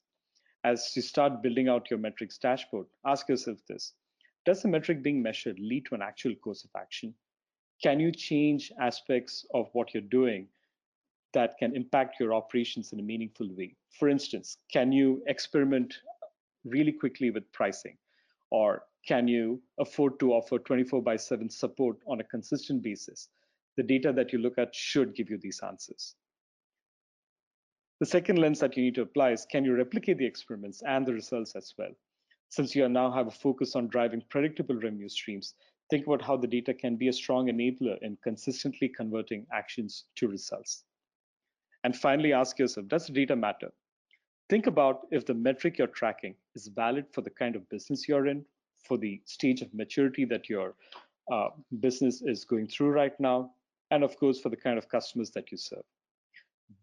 As 0.65 0.97
you 0.97 1.03
start 1.03 1.43
building 1.43 1.69
out 1.69 1.91
your 1.91 1.99
metrics 1.99 2.39
dashboard, 2.39 2.87
ask 3.05 3.29
yourself 3.29 3.59
this 3.69 3.93
Does 4.47 4.63
the 4.63 4.69
metric 4.69 5.03
being 5.03 5.23
measured 5.23 5.59
lead 5.59 5.85
to 5.85 5.95
an 5.95 6.01
actual 6.01 6.35
course 6.37 6.65
of 6.65 6.71
action? 6.75 7.15
Can 7.83 8.01
you 8.01 8.11
change 8.11 8.73
aspects 8.81 9.45
of 9.53 9.69
what 9.75 9.93
you're 9.93 10.11
doing 10.11 10.49
that 11.35 11.59
can 11.59 11.77
impact 11.77 12.19
your 12.19 12.33
operations 12.33 12.95
in 12.95 13.01
a 13.01 13.03
meaningful 13.03 13.55
way? 13.55 13.77
For 13.99 14.09
instance, 14.09 14.57
can 14.73 14.91
you 14.91 15.23
experiment 15.27 15.99
really 16.65 16.93
quickly 16.93 17.31
with 17.31 17.53
pricing? 17.53 17.99
Or 18.51 18.87
can 19.07 19.29
you 19.29 19.61
afford 19.79 20.19
to 20.21 20.33
offer 20.33 20.59
24 20.59 21.03
by 21.03 21.17
7 21.17 21.51
support 21.51 21.99
on 22.07 22.23
a 22.23 22.25
consistent 22.25 22.83
basis? 22.83 23.29
The 23.77 23.83
data 23.83 24.13
that 24.13 24.33
you 24.33 24.39
look 24.39 24.59
at 24.59 24.75
should 24.75 25.15
give 25.15 25.31
you 25.31 25.39
these 25.39 25.61
answers. 25.61 26.15
The 28.01 28.07
second 28.07 28.39
lens 28.39 28.61
that 28.61 28.77
you 28.77 28.83
need 28.83 28.97
to 28.97 29.03
apply 29.03 29.31
is 29.31 29.47
can 29.51 29.65
you 29.65 29.75
replicate 29.75 30.19
the 30.19 30.27
experiments 30.27 30.83
and 30.87 31.07
the 31.07 31.15
results 31.15 31.55
as 31.55 31.73
well? 31.79 31.93
Since 32.51 32.75
you 32.75 32.89
now 32.89 33.11
have 33.11 33.29
a 33.29 33.33
focus 33.33 33.75
on 33.77 33.89
driving 33.89 34.23
predictable 34.29 34.75
revenue 34.75 35.09
streams, 35.09 35.55
think 35.91 36.07
about 36.07 36.23
how 36.23 36.37
the 36.37 36.47
data 36.47 36.75
can 36.75 36.97
be 36.97 37.09
a 37.09 37.13
strong 37.13 37.47
enabler 37.47 37.97
in 38.03 38.19
consistently 38.23 38.89
converting 38.89 39.47
actions 39.53 40.05
to 40.17 40.29
results. 40.29 40.85
And 41.85 41.97
finally, 41.97 42.33
ask 42.33 42.59
yourself, 42.59 42.89
does 42.89 43.07
the 43.07 43.13
data 43.13 43.37
matter? 43.37 43.73
Think 44.51 44.67
about 44.67 45.07
if 45.11 45.25
the 45.25 45.35
metric 45.35 45.79
you're 45.79 45.87
tracking 45.87 46.35
is 46.55 46.69
valid 46.69 47.07
for 47.13 47.23
the 47.23 47.31
kind 47.31 47.57
of 47.57 47.69
business 47.69 48.09
you're 48.09 48.27
in, 48.27 48.45
for 48.85 48.99
the 48.99 49.21
stage 49.25 49.63
of 49.63 49.73
maturity 49.73 50.25
that 50.27 50.49
your 50.49 50.75
uh, 51.33 51.49
business 51.81 52.23
is 52.23 52.45
going 52.45 52.69
through 52.69 52.91
right 52.91 53.19
now, 53.19 53.51
and 53.95 54.03
of 54.03 54.17
course 54.19 54.41
for 54.41 54.49
the 54.49 54.57
kind 54.57 54.77
of 54.77 54.89
customers 54.89 55.31
that 55.31 55.53
you 55.53 55.57
serve. 55.57 55.85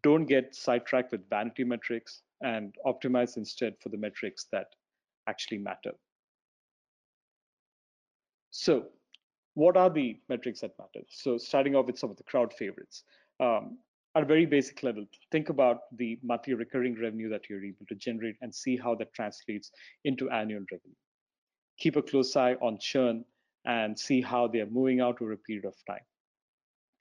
Don't 0.01 0.25
get 0.25 0.55
sidetracked 0.55 1.11
with 1.11 1.29
vanity 1.29 1.65
metrics 1.65 2.21
and 2.41 2.73
optimize 2.85 3.35
instead 3.35 3.75
for 3.81 3.89
the 3.89 3.97
metrics 3.97 4.47
that 4.53 4.67
actually 5.27 5.57
matter. 5.57 5.91
So 8.51 8.85
what 9.55 9.75
are 9.75 9.89
the 9.89 10.19
metrics 10.29 10.61
that 10.61 10.71
matter? 10.79 11.05
So 11.09 11.37
starting 11.37 11.75
off 11.75 11.87
with 11.87 11.99
some 11.99 12.09
of 12.09 12.17
the 12.17 12.23
crowd 12.23 12.53
favorites. 12.53 13.03
Um, 13.41 13.77
at 14.15 14.23
a 14.23 14.25
very 14.25 14.45
basic 14.45 14.81
level, 14.83 15.05
think 15.31 15.49
about 15.49 15.81
the 15.97 16.17
monthly 16.23 16.53
recurring 16.53 16.99
revenue 17.01 17.29
that 17.29 17.49
you're 17.49 17.63
able 17.63 17.85
to 17.87 17.95
generate 17.95 18.35
and 18.41 18.53
see 18.53 18.77
how 18.77 18.95
that 18.95 19.13
translates 19.13 19.71
into 20.05 20.29
annual 20.29 20.63
revenue. 20.71 20.95
Keep 21.77 21.97
a 21.97 22.01
close 22.01 22.35
eye 22.35 22.55
on 22.61 22.77
churn 22.79 23.25
and 23.65 23.97
see 23.97 24.21
how 24.21 24.47
they 24.47 24.59
are 24.59 24.69
moving 24.69 25.01
out 25.01 25.21
over 25.21 25.33
a 25.33 25.37
period 25.37 25.65
of 25.65 25.75
time. 25.87 26.05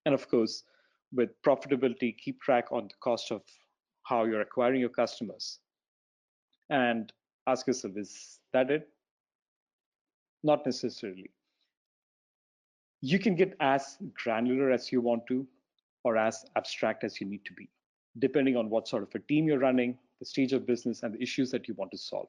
And 0.07 0.15
of 0.15 0.29
course, 0.29 0.65
with 1.13 1.31
profitability, 1.43 2.17
keep 2.17 2.41
track 2.41 2.67
on 2.71 2.85
the 2.85 2.95
cost 3.01 3.31
of 3.31 3.43
how 4.05 4.25
you're 4.25 4.41
acquiring 4.41 4.81
your 4.81 4.91
customers. 4.91 5.59
And 6.71 7.13
ask 7.47 7.67
yourself, 7.67 7.95
is 7.97 8.41
that 8.53 8.71
it? 8.71 8.89
Not 10.43 10.65
necessarily. 10.65 11.31
You 13.03 13.19
can 13.19 13.35
get 13.35 13.57
as 13.61 13.99
granular 14.15 14.71
as 14.71 14.93
you 14.93 15.01
want 15.01 15.27
to 15.29 15.47
or 16.05 16.17
as 16.17 16.45
abstract 16.57 17.05
as 17.05 17.21
you 17.21 17.27
need 17.27 17.45
to 17.45 17.53
be, 17.53 17.69
depending 18.19 18.57
on 18.57 18.71
what 18.71 18.89
sort 18.89 19.03
of 19.03 19.09
a 19.15 19.19
team 19.19 19.47
you're 19.47 19.59
running, 19.59 19.99
the 20.19 20.25
stage 20.25 20.53
of 20.53 20.67
business, 20.67 21.03
and 21.03 21.15
the 21.15 21.23
issues 21.23 21.51
that 21.51 21.67
you 21.69 21.75
want 21.75 21.91
to 21.91 21.99
solve. 21.99 22.29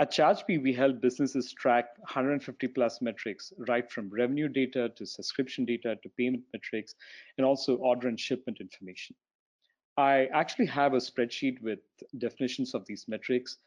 At 0.00 0.10
ChargeBee, 0.10 0.60
we 0.60 0.72
help 0.72 1.00
businesses 1.00 1.52
track 1.52 1.86
150 1.98 2.66
plus 2.68 3.00
metrics, 3.00 3.52
right 3.68 3.88
from 3.88 4.10
revenue 4.10 4.48
data 4.48 4.88
to 4.96 5.06
subscription 5.06 5.64
data 5.64 5.96
to 6.02 6.08
payment 6.18 6.42
metrics, 6.52 6.96
and 7.38 7.46
also 7.46 7.76
order 7.76 8.08
and 8.08 8.18
shipment 8.18 8.58
information. 8.60 9.14
I 9.96 10.26
actually 10.32 10.66
have 10.66 10.94
a 10.94 10.96
spreadsheet 10.96 11.62
with 11.62 11.78
definitions 12.18 12.74
of 12.74 12.84
these 12.86 13.04
metrics, 13.06 13.58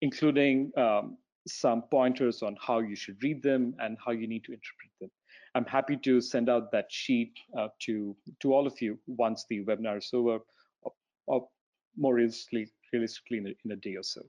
including 0.00 0.72
um, 0.78 1.18
some 1.46 1.82
pointers 1.90 2.42
on 2.42 2.56
how 2.58 2.78
you 2.78 2.96
should 2.96 3.22
read 3.22 3.42
them 3.42 3.74
and 3.78 3.98
how 4.02 4.12
you 4.12 4.26
need 4.26 4.44
to 4.44 4.52
interpret 4.52 4.90
them. 4.98 5.10
I'm 5.54 5.66
happy 5.66 5.98
to 5.98 6.22
send 6.22 6.48
out 6.48 6.72
that 6.72 6.86
sheet 6.90 7.34
uh, 7.56 7.68
to, 7.82 8.16
to 8.40 8.54
all 8.54 8.66
of 8.66 8.80
you 8.80 8.98
once 9.06 9.44
the 9.50 9.62
webinar 9.64 9.98
is 9.98 10.08
over, 10.14 10.38
or, 10.80 10.92
or 11.26 11.48
more 11.98 12.14
realistically, 12.14 12.68
realistically 12.94 13.38
in 13.38 13.48
a, 13.48 13.54
in 13.66 13.72
a 13.72 13.76
day 13.76 13.96
or 13.96 14.02
so. 14.02 14.22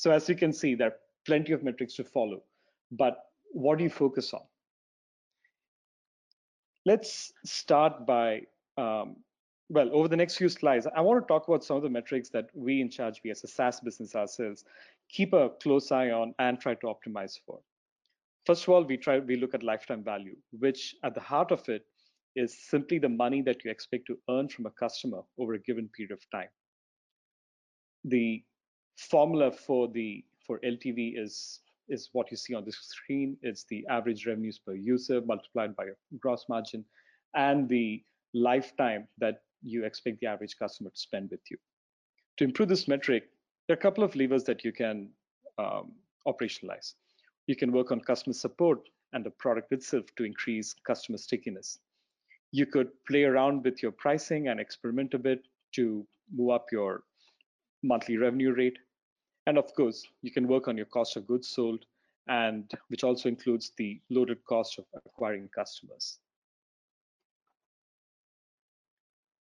So 0.00 0.10
as 0.10 0.30
you 0.30 0.34
can 0.34 0.50
see, 0.50 0.74
there 0.74 0.88
are 0.88 0.96
plenty 1.26 1.52
of 1.52 1.62
metrics 1.62 1.96
to 1.96 2.04
follow, 2.04 2.42
but 2.90 3.18
what 3.52 3.76
do 3.76 3.84
you 3.84 3.90
focus 3.90 4.32
on? 4.32 4.40
Let's 6.86 7.34
start 7.44 8.06
by, 8.06 8.44
um, 8.78 9.16
well, 9.68 9.90
over 9.92 10.08
the 10.08 10.16
next 10.16 10.38
few 10.38 10.48
slides, 10.48 10.86
I 10.96 11.02
want 11.02 11.22
to 11.22 11.28
talk 11.28 11.46
about 11.48 11.64
some 11.64 11.76
of 11.76 11.82
the 11.82 11.90
metrics 11.90 12.30
that 12.30 12.48
we 12.54 12.80
in 12.80 12.88
ChargeBee 12.88 13.30
as 13.30 13.44
a 13.44 13.46
SaaS 13.46 13.80
business 13.80 14.14
ourselves 14.14 14.64
keep 15.10 15.34
a 15.34 15.50
close 15.62 15.92
eye 15.92 16.08
on 16.08 16.34
and 16.38 16.58
try 16.58 16.76
to 16.76 16.86
optimize 16.86 17.38
for. 17.44 17.60
First 18.46 18.62
of 18.62 18.70
all, 18.70 18.84
we 18.84 18.96
try 18.96 19.18
we 19.18 19.36
look 19.36 19.52
at 19.52 19.62
lifetime 19.62 20.02
value, 20.02 20.36
which 20.58 20.94
at 21.04 21.14
the 21.14 21.20
heart 21.20 21.52
of 21.52 21.68
it 21.68 21.84
is 22.36 22.56
simply 22.56 22.98
the 22.98 23.10
money 23.10 23.42
that 23.42 23.66
you 23.66 23.70
expect 23.70 24.06
to 24.06 24.18
earn 24.30 24.48
from 24.48 24.64
a 24.64 24.70
customer 24.70 25.20
over 25.38 25.52
a 25.52 25.58
given 25.58 25.90
period 25.94 26.12
of 26.12 26.22
time. 26.30 26.48
The 28.04 28.42
formula 29.00 29.50
for 29.50 29.88
the 29.88 30.24
for 30.46 30.58
LTV 30.60 31.18
is 31.18 31.60
is 31.88 32.08
what 32.12 32.30
you 32.30 32.36
see 32.36 32.54
on 32.54 32.64
the 32.64 32.72
screen. 32.72 33.36
It's 33.42 33.64
the 33.64 33.84
average 33.88 34.26
revenues 34.26 34.58
per 34.58 34.74
user 34.74 35.20
multiplied 35.22 35.74
by 35.74 35.86
your 35.86 35.96
gross 36.20 36.44
margin 36.48 36.84
and 37.34 37.68
the 37.68 38.02
lifetime 38.32 39.08
that 39.18 39.42
you 39.62 39.84
expect 39.84 40.20
the 40.20 40.26
average 40.26 40.56
customer 40.56 40.90
to 40.90 40.98
spend 40.98 41.30
with 41.30 41.40
you. 41.50 41.56
To 42.36 42.44
improve 42.44 42.68
this 42.68 42.86
metric, 42.86 43.24
there 43.66 43.76
are 43.76 43.78
a 43.78 43.82
couple 43.82 44.04
of 44.04 44.14
levers 44.14 44.44
that 44.44 44.64
you 44.64 44.72
can 44.72 45.10
um, 45.58 45.92
operationalize. 46.26 46.94
You 47.46 47.56
can 47.56 47.72
work 47.72 47.90
on 47.90 48.00
customer 48.00 48.34
support 48.34 48.88
and 49.12 49.24
the 49.24 49.30
product 49.30 49.72
itself 49.72 50.04
to 50.16 50.24
increase 50.24 50.74
customer 50.86 51.18
stickiness. 51.18 51.78
You 52.52 52.66
could 52.66 52.88
play 53.06 53.24
around 53.24 53.64
with 53.64 53.82
your 53.82 53.92
pricing 53.92 54.48
and 54.48 54.60
experiment 54.60 55.14
a 55.14 55.18
bit 55.18 55.42
to 55.72 56.06
move 56.32 56.50
up 56.50 56.66
your 56.70 57.02
monthly 57.82 58.16
revenue 58.16 58.52
rate. 58.52 58.78
And 59.50 59.58
of 59.58 59.74
course, 59.74 60.06
you 60.22 60.30
can 60.30 60.46
work 60.46 60.68
on 60.68 60.76
your 60.76 60.86
cost 60.86 61.16
of 61.16 61.26
goods 61.26 61.48
sold, 61.48 61.84
and 62.28 62.70
which 62.86 63.02
also 63.02 63.28
includes 63.28 63.72
the 63.76 64.00
loaded 64.08 64.44
cost 64.44 64.78
of 64.78 64.84
acquiring 65.04 65.48
customers. 65.52 66.20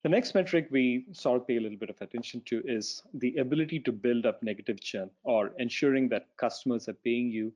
The 0.02 0.10
next 0.10 0.34
metric 0.34 0.70
we 0.72 1.06
sort 1.12 1.40
of 1.40 1.48
pay 1.48 1.58
a 1.58 1.62
little 1.62 1.78
bit 1.78 1.92
of 1.92 2.02
attention 2.02 2.42
to 2.46 2.64
is 2.66 3.04
the 3.14 3.38
ability 3.38 3.80
to 3.82 3.92
build 3.92 4.26
up 4.26 4.42
negative 4.42 4.82
churn 4.82 5.12
or 5.24 5.54
ensuring 5.60 6.10
that 6.10 6.36
customers 6.36 6.90
are 6.90 6.98
paying 7.06 7.30
you 7.30 7.54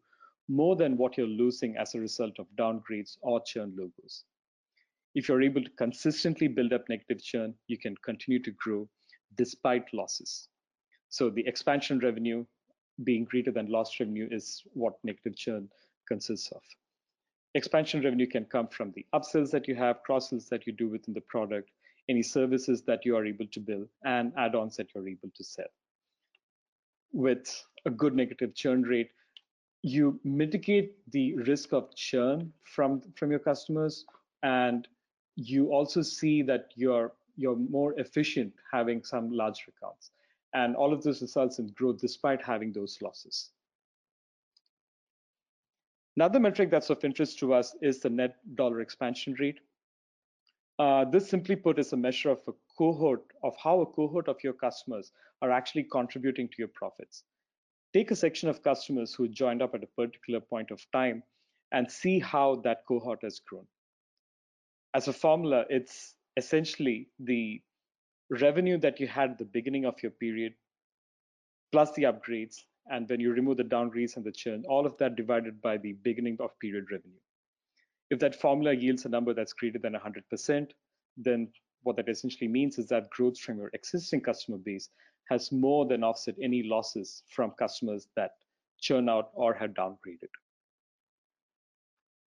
more 0.47 0.75
than 0.75 0.97
what 0.97 1.17
you're 1.17 1.25
losing 1.25 1.75
as 1.77 1.95
a 1.95 1.99
result 1.99 2.37
of 2.37 2.45
downgrades 2.59 3.17
or 3.21 3.41
churn 3.41 3.73
logos. 3.75 4.25
If 5.15 5.27
you're 5.27 5.41
able 5.41 5.63
to 5.63 5.77
consistently 5.79 6.47
build 6.47 6.73
up 6.73 6.87
negative 6.89 7.23
churn, 7.23 7.55
you 7.65 7.79
can 7.79 7.95
continue 8.05 8.43
to 8.43 8.51
grow 8.51 8.87
despite 9.35 9.91
losses. 9.95 10.47
So 11.15 11.29
the 11.29 11.47
expansion 11.47 11.99
revenue 11.99 12.45
being 13.05 13.23
greater 13.23 13.49
than 13.49 13.71
lost 13.71 14.01
revenue 14.01 14.27
is 14.29 14.63
what 14.73 14.95
negative 15.05 15.37
churn 15.37 15.69
consists 16.09 16.51
of. 16.51 16.61
Expansion 17.53 18.03
revenue 18.03 18.27
can 18.27 18.43
come 18.43 18.67
from 18.67 18.91
the 18.91 19.05
upsells 19.15 19.49
that 19.51 19.65
you 19.65 19.75
have, 19.75 20.03
cross-sells 20.03 20.49
that 20.49 20.67
you 20.67 20.73
do 20.73 20.89
within 20.89 21.13
the 21.13 21.21
product, 21.21 21.71
any 22.09 22.21
services 22.21 22.81
that 22.81 23.05
you 23.05 23.15
are 23.15 23.25
able 23.25 23.47
to 23.47 23.61
build 23.61 23.87
and 24.03 24.33
add-ons 24.37 24.75
that 24.75 24.87
you're 24.93 25.07
able 25.07 25.29
to 25.33 25.41
sell. 25.41 25.71
With 27.13 27.63
a 27.85 27.91
good 27.91 28.13
negative 28.13 28.53
churn 28.53 28.81
rate, 28.81 29.11
you 29.83 30.19
mitigate 30.25 30.97
the 31.13 31.37
risk 31.37 31.71
of 31.71 31.95
churn 31.95 32.51
from, 32.63 33.01
from 33.15 33.31
your 33.31 33.39
customers 33.39 34.03
and 34.43 34.85
you 35.37 35.71
also 35.71 36.01
see 36.01 36.41
that 36.41 36.71
you're 36.75 37.13
you're 37.37 37.55
more 37.55 37.97
efficient 37.99 38.53
having 38.71 39.03
some 39.03 39.29
large 39.29 39.65
accounts. 39.67 40.11
And 40.55 40.75
all 40.75 40.93
of 40.93 41.03
this 41.03 41.21
results 41.21 41.59
in 41.59 41.67
growth 41.67 41.99
despite 41.99 42.41
having 42.41 42.71
those 42.71 42.97
losses. 43.01 43.51
Another 46.17 46.39
metric 46.39 46.71
that's 46.71 46.89
of 46.89 47.03
interest 47.03 47.37
to 47.39 47.53
us 47.53 47.75
is 47.81 47.99
the 47.99 48.09
net 48.09 48.37
dollar 48.55 48.79
expansion 48.79 49.35
rate. 49.37 49.59
Uh, 50.79 51.05
this 51.05 51.29
simply 51.29 51.57
put 51.57 51.77
is 51.77 51.91
a 51.91 51.97
measure 51.97 52.29
of 52.29 52.39
a 52.47 52.53
cohort 52.77 53.21
of 53.43 53.53
how 53.61 53.81
a 53.81 53.85
cohort 53.85 54.29
of 54.29 54.41
your 54.43 54.53
customers 54.53 55.11
are 55.41 55.51
actually 55.51 55.83
contributing 55.83 56.47
to 56.47 56.55
your 56.57 56.69
profits. 56.69 57.23
Take 57.93 58.11
a 58.11 58.15
section 58.15 58.49
of 58.49 58.63
customers 58.63 59.13
who 59.13 59.27
joined 59.27 59.61
up 59.61 59.75
at 59.75 59.83
a 59.83 59.87
particular 59.87 60.39
point 60.39 60.71
of 60.71 60.81
time 60.91 61.21
and 61.73 61.89
see 61.91 62.19
how 62.19 62.55
that 62.63 62.85
cohort 62.87 63.19
has 63.23 63.39
grown. 63.39 63.67
As 64.93 65.09
a 65.09 65.13
formula, 65.13 65.65
it's 65.69 66.15
essentially 66.37 67.09
the 67.19 67.61
revenue 68.29 68.77
that 68.79 68.99
you 68.99 69.07
had 69.07 69.31
at 69.31 69.37
the 69.37 69.45
beginning 69.45 69.85
of 69.85 70.01
your 70.01 70.11
period 70.11 70.53
plus 71.71 71.91
the 71.93 72.03
upgrades. 72.03 72.55
And 72.89 73.09
when 73.09 73.19
you 73.19 73.31
remove 73.31 73.57
the 73.57 73.63
downgrades 73.63 74.15
and 74.15 74.23
the 74.23 74.31
churn, 74.31 74.63
all 74.67 74.85
of 74.85 74.97
that 74.97 75.15
divided 75.15 75.61
by 75.61 75.77
the 75.77 75.93
beginning 76.03 76.37
of 76.39 76.57
period 76.59 76.85
revenue. 76.91 77.19
If 78.11 78.19
that 78.19 78.39
formula 78.39 78.73
yields 78.73 79.05
a 79.05 79.09
number 79.09 79.33
that's 79.33 79.53
greater 79.53 79.79
than 79.79 79.93
100%, 79.93 80.69
then 81.17 81.51
what 81.83 81.95
that 81.97 82.09
essentially 82.09 82.47
means 82.47 82.77
is 82.77 82.87
that 82.87 83.09
growth 83.09 83.39
from 83.39 83.57
your 83.57 83.71
existing 83.73 84.21
customer 84.21 84.57
base 84.57 84.89
has 85.29 85.51
more 85.51 85.87
than 85.87 86.03
offset 86.03 86.35
any 86.41 86.63
losses 86.63 87.23
from 87.31 87.51
customers 87.57 88.07
that 88.15 88.31
churn 88.79 89.09
out 89.09 89.29
or 89.33 89.53
have 89.53 89.71
downgraded. 89.71 90.29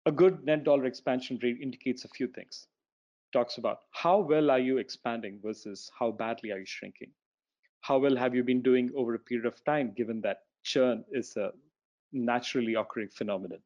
A 0.06 0.12
good 0.12 0.46
net 0.46 0.64
dollar 0.64 0.86
expansion 0.86 1.40
rate 1.42 1.58
indicates 1.62 2.06
a 2.06 2.10
few 2.10 2.28
things. 2.28 2.68
Talks 3.36 3.58
about 3.58 3.80
how 3.92 4.20
well 4.20 4.50
are 4.50 4.60
you 4.60 4.78
expanding 4.78 5.42
versus 5.44 5.92
how 6.00 6.10
badly 6.10 6.54
are 6.54 6.58
you 6.60 6.66
shrinking? 6.66 7.12
How 7.82 7.98
well 7.98 8.16
have 8.16 8.34
you 8.34 8.46
been 8.46 8.62
doing 8.62 8.90
over 8.96 9.14
a 9.14 9.20
period 9.20 9.46
of 9.46 9.62
time, 9.66 9.92
given 9.98 10.22
that 10.22 10.44
churn 10.64 11.04
is 11.12 11.36
a 11.36 11.52
naturally 12.14 12.76
occurring 12.76 13.10
phenomenon? 13.10 13.60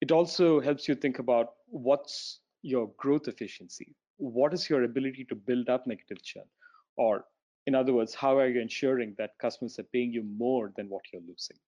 It 0.00 0.10
also 0.10 0.58
helps 0.58 0.88
you 0.88 0.94
think 0.94 1.18
about 1.18 1.48
what's 1.66 2.40
your 2.62 2.90
growth 2.96 3.28
efficiency? 3.28 3.94
What 4.16 4.54
is 4.54 4.70
your 4.70 4.84
ability 4.84 5.26
to 5.26 5.34
build 5.34 5.68
up 5.68 5.86
negative 5.86 6.22
churn? 6.22 6.48
Or 6.96 7.26
in 7.66 7.74
other 7.74 7.92
words, 7.92 8.14
how 8.14 8.38
are 8.38 8.48
you 8.48 8.62
ensuring 8.62 9.16
that 9.18 9.38
customers 9.38 9.78
are 9.78 9.90
paying 9.92 10.14
you 10.14 10.22
more 10.22 10.72
than 10.78 10.88
what 10.88 11.02
you're 11.12 11.28
losing? 11.28 11.58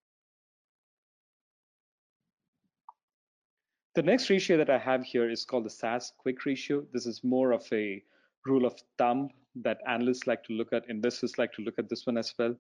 The 3.97 4.03
next 4.03 4.31
ratio 4.31 4.57
that 4.57 4.71
I 4.71 4.79
have 4.79 5.03
here 5.03 5.29
is 5.29 5.45
called 5.45 5.65
the 5.65 5.71
SaaS 5.71 6.13
quick 6.17 6.47
ratio. 6.47 6.87
This 6.93 7.07
is 7.07 7.25
more 7.25 7.51
of 7.51 7.67
a 7.73 8.01
rule 8.47 8.65
of 8.65 8.81
thumb 8.99 9.31
that 9.57 9.79
analysts 9.89 10.29
like 10.29 10.45
to 10.45 10.53
look 10.53 10.73
at, 10.73 10.89
investors 10.89 11.39
like 11.39 11.53
to 11.55 11.63
look 11.63 11.77
at 11.77 11.89
this 11.89 12.07
one 12.07 12.17
as 12.17 12.33
well. 12.39 12.55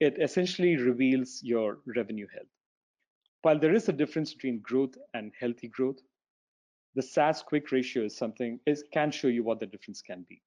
It 0.00 0.16
essentially 0.18 0.76
reveals 0.76 1.40
your 1.42 1.80
revenue 1.84 2.26
health. 2.32 2.48
While 3.42 3.58
there 3.58 3.74
is 3.74 3.90
a 3.90 3.92
difference 3.92 4.32
between 4.32 4.60
growth 4.60 4.94
and 5.12 5.32
healthy 5.38 5.68
growth, 5.68 5.98
the 6.94 7.02
SaaS 7.02 7.42
quick 7.42 7.70
ratio 7.70 8.04
is 8.04 8.16
something 8.16 8.58
is 8.64 8.84
can 8.90 9.10
show 9.10 9.28
you 9.28 9.44
what 9.44 9.60
the 9.60 9.66
difference 9.66 10.00
can 10.00 10.24
be. 10.30 10.40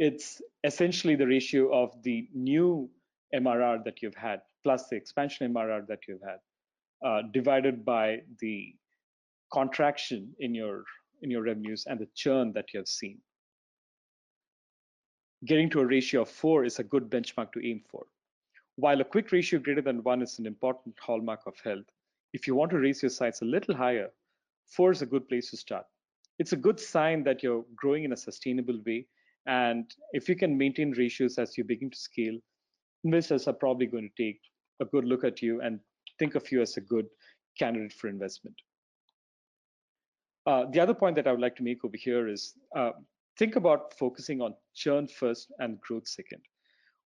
It's 0.00 0.42
essentially 0.64 1.14
the 1.14 1.28
ratio 1.28 1.72
of 1.72 2.02
the 2.02 2.28
new 2.34 2.90
MRR 3.32 3.84
that 3.84 4.02
you've 4.02 4.16
had 4.16 4.42
plus 4.64 4.88
the 4.88 4.96
expansion 4.96 5.54
MRR 5.54 5.86
that 5.86 6.00
you've 6.08 6.22
had 6.22 6.38
uh, 7.04 7.22
divided 7.32 7.84
by 7.84 8.20
the 8.40 8.74
contraction 9.52 10.34
in 10.40 10.54
your 10.54 10.84
in 11.22 11.30
your 11.30 11.42
revenues 11.42 11.84
and 11.86 11.98
the 12.00 12.08
churn 12.14 12.52
that 12.52 12.72
you 12.72 12.78
have 12.78 12.88
seen. 12.88 13.18
Getting 15.46 15.70
to 15.70 15.80
a 15.80 15.86
ratio 15.86 16.22
of 16.22 16.28
four 16.28 16.64
is 16.64 16.78
a 16.78 16.84
good 16.84 17.10
benchmark 17.10 17.52
to 17.52 17.66
aim 17.66 17.82
for. 17.90 18.04
While 18.76 19.00
a 19.00 19.04
quick 19.04 19.30
ratio 19.32 19.60
greater 19.60 19.80
than 19.80 20.02
one 20.02 20.22
is 20.22 20.38
an 20.38 20.46
important 20.46 20.96
hallmark 20.98 21.40
of 21.46 21.54
health, 21.62 21.86
if 22.32 22.46
you 22.46 22.54
want 22.54 22.70
to 22.72 22.78
raise 22.78 23.02
your 23.02 23.10
sights 23.10 23.42
a 23.42 23.44
little 23.44 23.74
higher, 23.74 24.10
four 24.66 24.90
is 24.90 25.02
a 25.02 25.06
good 25.06 25.28
place 25.28 25.50
to 25.50 25.56
start. 25.56 25.84
It's 26.38 26.52
a 26.52 26.56
good 26.56 26.80
sign 26.80 27.22
that 27.24 27.42
you're 27.42 27.64
growing 27.76 28.04
in 28.04 28.12
a 28.12 28.16
sustainable 28.16 28.80
way. 28.84 29.06
And 29.46 29.94
if 30.12 30.28
you 30.28 30.34
can 30.34 30.58
maintain 30.58 30.92
ratios 30.92 31.38
as 31.38 31.56
you 31.56 31.64
begin 31.64 31.90
to 31.90 31.96
scale, 31.96 32.38
investors 33.04 33.46
are 33.46 33.54
probably 33.54 33.86
going 33.86 34.10
to 34.10 34.22
take 34.22 34.40
a 34.80 34.84
good 34.86 35.04
look 35.04 35.22
at 35.22 35.40
you 35.40 35.60
and 35.60 35.78
think 36.18 36.34
of 36.34 36.50
you 36.50 36.62
as 36.62 36.76
a 36.76 36.80
good 36.80 37.06
candidate 37.58 37.92
for 37.92 38.08
investment. 38.08 38.56
Uh, 40.46 40.64
the 40.72 40.80
other 40.80 40.94
point 40.94 41.16
that 41.16 41.26
I 41.26 41.32
would 41.32 41.40
like 41.40 41.56
to 41.56 41.62
make 41.62 41.84
over 41.84 41.96
here 41.96 42.28
is 42.28 42.54
uh, 42.76 42.90
think 43.38 43.56
about 43.56 43.96
focusing 43.98 44.42
on 44.42 44.54
churn 44.74 45.08
first 45.08 45.52
and 45.58 45.80
growth 45.80 46.06
second 46.06 46.42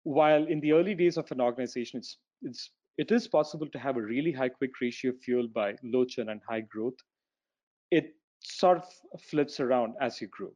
while 0.04 0.44
in 0.46 0.60
the 0.60 0.72
early 0.72 0.94
days 0.94 1.16
of 1.16 1.30
an 1.32 1.40
organization, 1.40 1.98
it's, 1.98 2.18
it's, 2.42 2.70
it 2.96 3.10
is 3.10 3.26
possible 3.26 3.66
to 3.66 3.78
have 3.78 3.96
a 3.96 4.02
really 4.02 4.30
high 4.30 4.50
quick 4.50 4.70
ratio 4.80 5.12
fueled 5.12 5.52
by 5.52 5.74
low 5.82 6.04
churn 6.04 6.28
and 6.28 6.40
high 6.48 6.60
growth. 6.60 6.94
It 7.90 8.14
sort 8.40 8.78
of 8.78 9.20
flips 9.22 9.58
around 9.60 9.94
as 10.00 10.20
you 10.20 10.28
grow. 10.28 10.52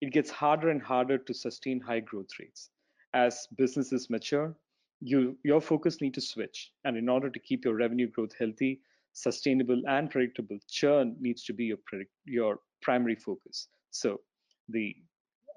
It 0.00 0.12
gets 0.12 0.30
harder 0.30 0.68
and 0.70 0.82
harder 0.82 1.16
to 1.16 1.32
sustain 1.32 1.80
high 1.80 2.00
growth 2.00 2.28
rates. 2.38 2.70
As 3.14 3.46
businesses 3.56 4.10
mature, 4.10 4.54
you, 5.02 5.36
your 5.42 5.60
focus 5.60 6.00
need 6.00 6.14
to 6.14 6.20
switch. 6.20 6.70
And 6.84 6.96
in 6.96 7.08
order 7.08 7.28
to 7.28 7.38
keep 7.38 7.64
your 7.64 7.74
revenue 7.74 8.08
growth 8.08 8.32
healthy, 8.38 8.80
sustainable, 9.12 9.82
and 9.88 10.08
predictable, 10.10 10.58
churn 10.70 11.16
needs 11.20 11.44
to 11.44 11.52
be 11.52 11.64
your, 11.64 11.78
your 12.24 12.60
primary 12.80 13.16
focus. 13.16 13.68
So 13.90 14.20
the 14.68 14.94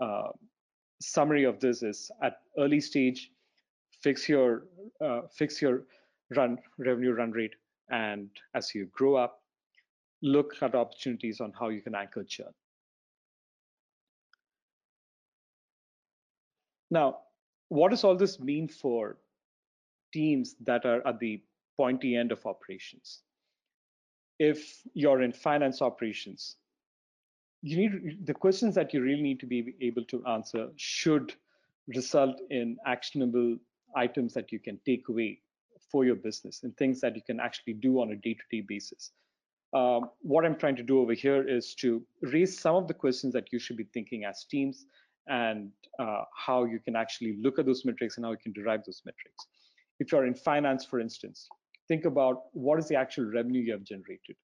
uh, 0.01 0.29
summary 0.99 1.43
of 1.43 1.59
this 1.59 1.83
is 1.83 2.11
at 2.23 2.37
early 2.57 2.81
stage, 2.81 3.31
fix 4.01 4.27
your 4.27 4.65
uh, 5.03 5.21
fix 5.31 5.61
your 5.61 5.83
run 6.35 6.57
revenue 6.77 7.13
run 7.13 7.31
rate, 7.31 7.53
and 7.89 8.29
as 8.55 8.73
you 8.73 8.87
grow 8.91 9.15
up, 9.15 9.41
look 10.21 10.55
at 10.61 10.75
opportunities 10.75 11.39
on 11.39 11.53
how 11.57 11.69
you 11.69 11.81
can 11.81 11.95
anchor 11.95 12.23
churn. 12.23 12.53
Now, 16.91 17.19
what 17.69 17.89
does 17.89 18.03
all 18.03 18.15
this 18.15 18.39
mean 18.39 18.67
for 18.67 19.17
teams 20.15 20.55
that 20.69 20.85
are 20.85 21.01
at 21.09 21.19
the 21.19 21.33
pointy 21.77 22.15
end 22.15 22.31
of 22.31 22.45
operations? 22.45 23.19
If 24.39 24.59
you're 24.93 25.21
in 25.21 25.33
finance 25.33 25.81
operations, 25.81 26.55
you 27.61 27.77
need 27.77 28.25
the 28.25 28.33
questions 28.33 28.75
that 28.75 28.93
you 28.93 29.01
really 29.01 29.25
need 29.29 29.39
to 29.39 29.47
be 29.55 29.75
able 29.81 30.05
to 30.13 30.25
answer 30.35 30.63
should 30.75 31.33
result 31.87 32.35
in 32.49 32.77
actionable 32.85 33.57
items 33.95 34.33
that 34.33 34.51
you 34.51 34.59
can 34.59 34.79
take 34.85 35.09
away 35.09 35.39
for 35.91 36.05
your 36.05 36.19
business 36.27 36.63
and 36.63 36.75
things 36.75 36.99
that 37.01 37.15
you 37.15 37.21
can 37.29 37.39
actually 37.39 37.73
do 37.73 38.01
on 38.01 38.11
a 38.11 38.15
day-to-day 38.15 38.61
basis. 38.67 39.11
Um, 39.73 40.09
what 40.21 40.45
I'm 40.45 40.57
trying 40.63 40.77
to 40.77 40.83
do 40.83 40.99
over 40.99 41.13
here 41.13 41.41
is 41.57 41.75
to 41.75 42.01
raise 42.21 42.59
some 42.65 42.75
of 42.75 42.87
the 42.87 42.93
questions 42.93 43.33
that 43.33 43.51
you 43.51 43.59
should 43.59 43.77
be 43.77 43.87
thinking 43.93 44.25
as 44.25 44.45
teams 44.45 44.85
and 45.27 45.71
uh, 45.99 46.23
how 46.45 46.65
you 46.65 46.79
can 46.79 46.95
actually 46.95 47.37
look 47.41 47.59
at 47.59 47.65
those 47.65 47.83
metrics 47.83 48.17
and 48.17 48.25
how 48.25 48.31
you 48.31 48.43
can 48.45 48.53
derive 48.53 48.81
those 48.85 49.01
metrics. 49.05 49.41
If 49.99 50.11
you're 50.11 50.25
in 50.25 50.33
finance, 50.33 50.85
for 50.85 50.99
instance, 50.99 51.47
think 51.87 52.05
about 52.05 52.43
what 52.53 52.79
is 52.79 52.87
the 52.87 52.95
actual 52.95 53.25
revenue 53.25 53.61
you 53.61 53.71
have 53.71 53.83
generated? 53.83 54.35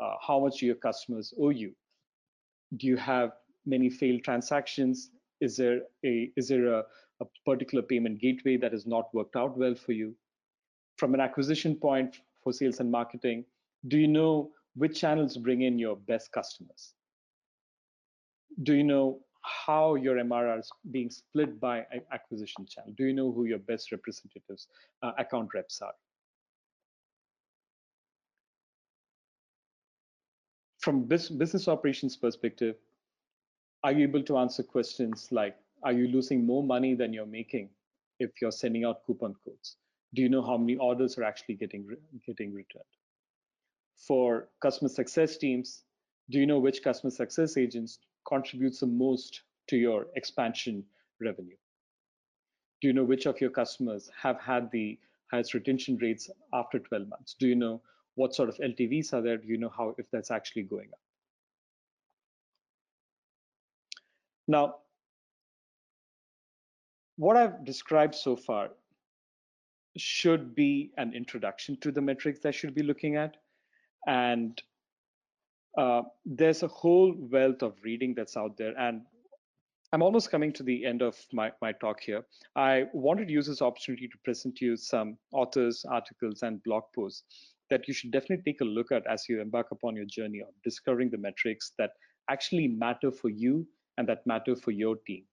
Uh, 0.00 0.14
how 0.26 0.40
much 0.40 0.58
do 0.58 0.66
your 0.66 0.76
customers 0.76 1.32
owe 1.40 1.50
you? 1.50 1.72
Do 2.76 2.86
you 2.86 2.96
have 2.96 3.32
many 3.66 3.90
failed 3.90 4.24
transactions? 4.24 5.10
Is 5.40 5.56
there 5.56 5.80
a 6.04 6.32
is 6.36 6.48
there 6.48 6.66
a, 6.72 6.82
a 7.20 7.26
particular 7.44 7.82
payment 7.82 8.20
gateway 8.20 8.56
that 8.56 8.72
has 8.72 8.86
not 8.86 9.12
worked 9.14 9.36
out 9.36 9.56
well 9.56 9.74
for 9.74 9.92
you? 9.92 10.14
From 10.96 11.14
an 11.14 11.20
acquisition 11.20 11.76
point 11.76 12.20
for 12.42 12.52
sales 12.52 12.80
and 12.80 12.90
marketing, 12.90 13.44
do 13.86 13.98
you 13.98 14.08
know 14.08 14.50
which 14.74 15.00
channels 15.00 15.36
bring 15.36 15.62
in 15.62 15.78
your 15.78 15.96
best 15.96 16.32
customers? 16.32 16.94
Do 18.62 18.74
you 18.74 18.84
know 18.84 19.20
how 19.48 19.94
your 19.94 20.16
MRR 20.16 20.60
is 20.60 20.70
being 20.90 21.10
split 21.10 21.58
by 21.60 21.84
acquisition 22.12 22.66
channel? 22.66 22.92
Do 22.96 23.04
you 23.04 23.12
know 23.12 23.32
who 23.32 23.44
your 23.44 23.58
best 23.58 23.92
representatives, 23.92 24.68
uh, 25.02 25.12
account 25.18 25.50
reps 25.54 25.80
are? 25.82 25.94
From 30.80 31.04
business 31.04 31.68
operations 31.68 32.16
perspective, 32.16 32.76
are 33.82 33.92
you 33.92 34.04
able 34.04 34.22
to 34.22 34.38
answer 34.38 34.62
questions 34.62 35.28
like, 35.30 35.56
are 35.82 35.92
you 35.92 36.08
losing 36.08 36.44
more 36.44 36.62
money 36.62 36.94
than 36.94 37.12
you're 37.12 37.26
making 37.26 37.68
if 38.18 38.30
you're 38.40 38.52
sending 38.52 38.84
out 38.84 39.04
coupon 39.06 39.34
codes? 39.44 39.76
Do 40.14 40.22
you 40.22 40.28
know 40.28 40.42
how 40.42 40.56
many 40.56 40.76
orders 40.76 41.18
are 41.18 41.24
actually 41.24 41.56
getting, 41.56 41.88
getting 42.26 42.54
returned? 42.54 42.84
For 43.96 44.48
customer 44.60 44.88
success 44.88 45.36
teams, 45.36 45.84
do 46.30 46.38
you 46.38 46.46
know 46.46 46.58
which 46.58 46.82
customer 46.82 47.10
success 47.10 47.56
agents 47.56 47.98
contributes 48.28 48.80
the 48.80 48.86
most 48.86 49.42
to 49.68 49.76
your 49.76 50.06
expansion 50.16 50.84
revenue? 51.20 51.56
Do 52.80 52.88
you 52.88 52.94
know 52.94 53.04
which 53.04 53.26
of 53.26 53.40
your 53.40 53.50
customers 53.50 54.10
have 54.20 54.40
had 54.40 54.70
the 54.70 54.98
highest 55.30 55.54
retention 55.54 55.96
rates 55.96 56.30
after 56.52 56.78
12 56.78 57.08
months? 57.08 57.34
Do 57.38 57.48
you 57.48 57.56
know 57.56 57.80
what 58.14 58.34
sort 58.34 58.48
of 58.48 58.56
LTVs 58.56 59.12
are 59.12 59.22
there? 59.22 59.36
Do 59.36 59.48
you 59.48 59.58
know 59.58 59.72
how 59.76 59.94
if 59.98 60.06
that's 60.10 60.30
actually 60.30 60.62
going 60.62 60.88
up? 60.92 61.00
Now, 64.46 64.76
what 67.16 67.36
I've 67.36 67.64
described 67.64 68.14
so 68.14 68.36
far 68.36 68.70
should 69.96 70.54
be 70.54 70.92
an 70.96 71.12
introduction 71.14 71.76
to 71.80 71.90
the 71.90 72.00
metrics 72.00 72.40
that 72.40 72.54
should 72.54 72.74
be 72.74 72.82
looking 72.82 73.16
at. 73.16 73.36
And 74.06 74.60
uh, 75.76 76.02
there's 76.24 76.62
a 76.62 76.68
whole 76.68 77.14
wealth 77.30 77.62
of 77.62 77.74
reading 77.82 78.14
that's 78.14 78.36
out 78.36 78.56
there. 78.56 78.74
And 78.78 79.02
I'm 79.92 80.02
almost 80.02 80.30
coming 80.30 80.52
to 80.54 80.62
the 80.62 80.84
end 80.84 81.02
of 81.02 81.16
my, 81.32 81.50
my 81.62 81.72
talk 81.72 82.00
here. 82.00 82.22
I 82.56 82.84
wanted 82.92 83.28
to 83.28 83.32
use 83.32 83.46
this 83.46 83.62
opportunity 83.62 84.06
to 84.08 84.18
present 84.24 84.56
to 84.56 84.64
you 84.64 84.76
some 84.76 85.16
authors, 85.32 85.84
articles, 85.90 86.42
and 86.42 86.62
blog 86.62 86.84
posts 86.94 87.54
that 87.70 87.86
you 87.86 87.94
should 87.94 88.10
definitely 88.10 88.52
take 88.52 88.60
a 88.60 88.64
look 88.64 88.92
at 88.92 89.06
as 89.06 89.28
you 89.28 89.40
embark 89.40 89.68
upon 89.70 89.94
your 89.96 90.04
journey 90.06 90.40
of 90.40 90.48
discovering 90.64 91.10
the 91.10 91.18
metrics 91.18 91.72
that 91.78 91.90
actually 92.30 92.68
matter 92.68 93.10
for 93.10 93.28
you 93.28 93.66
and 93.96 94.08
that 94.08 94.26
matter 94.26 94.56
for 94.56 94.70
your 94.70 94.96
team. 95.06 95.24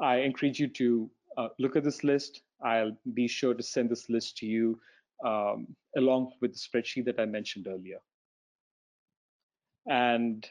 I 0.00 0.16
encourage 0.18 0.60
you 0.60 0.68
to 0.68 1.10
uh, 1.36 1.48
look 1.58 1.76
at 1.76 1.84
this 1.84 2.04
list. 2.04 2.42
I'll 2.62 2.96
be 3.14 3.28
sure 3.28 3.54
to 3.54 3.62
send 3.62 3.90
this 3.90 4.08
list 4.08 4.36
to 4.38 4.46
you 4.46 4.78
um, 5.24 5.66
along 5.96 6.32
with 6.40 6.52
the 6.52 6.58
spreadsheet 6.58 7.04
that 7.06 7.18
I 7.18 7.24
mentioned 7.24 7.66
earlier. 7.68 7.98
And 9.88 10.48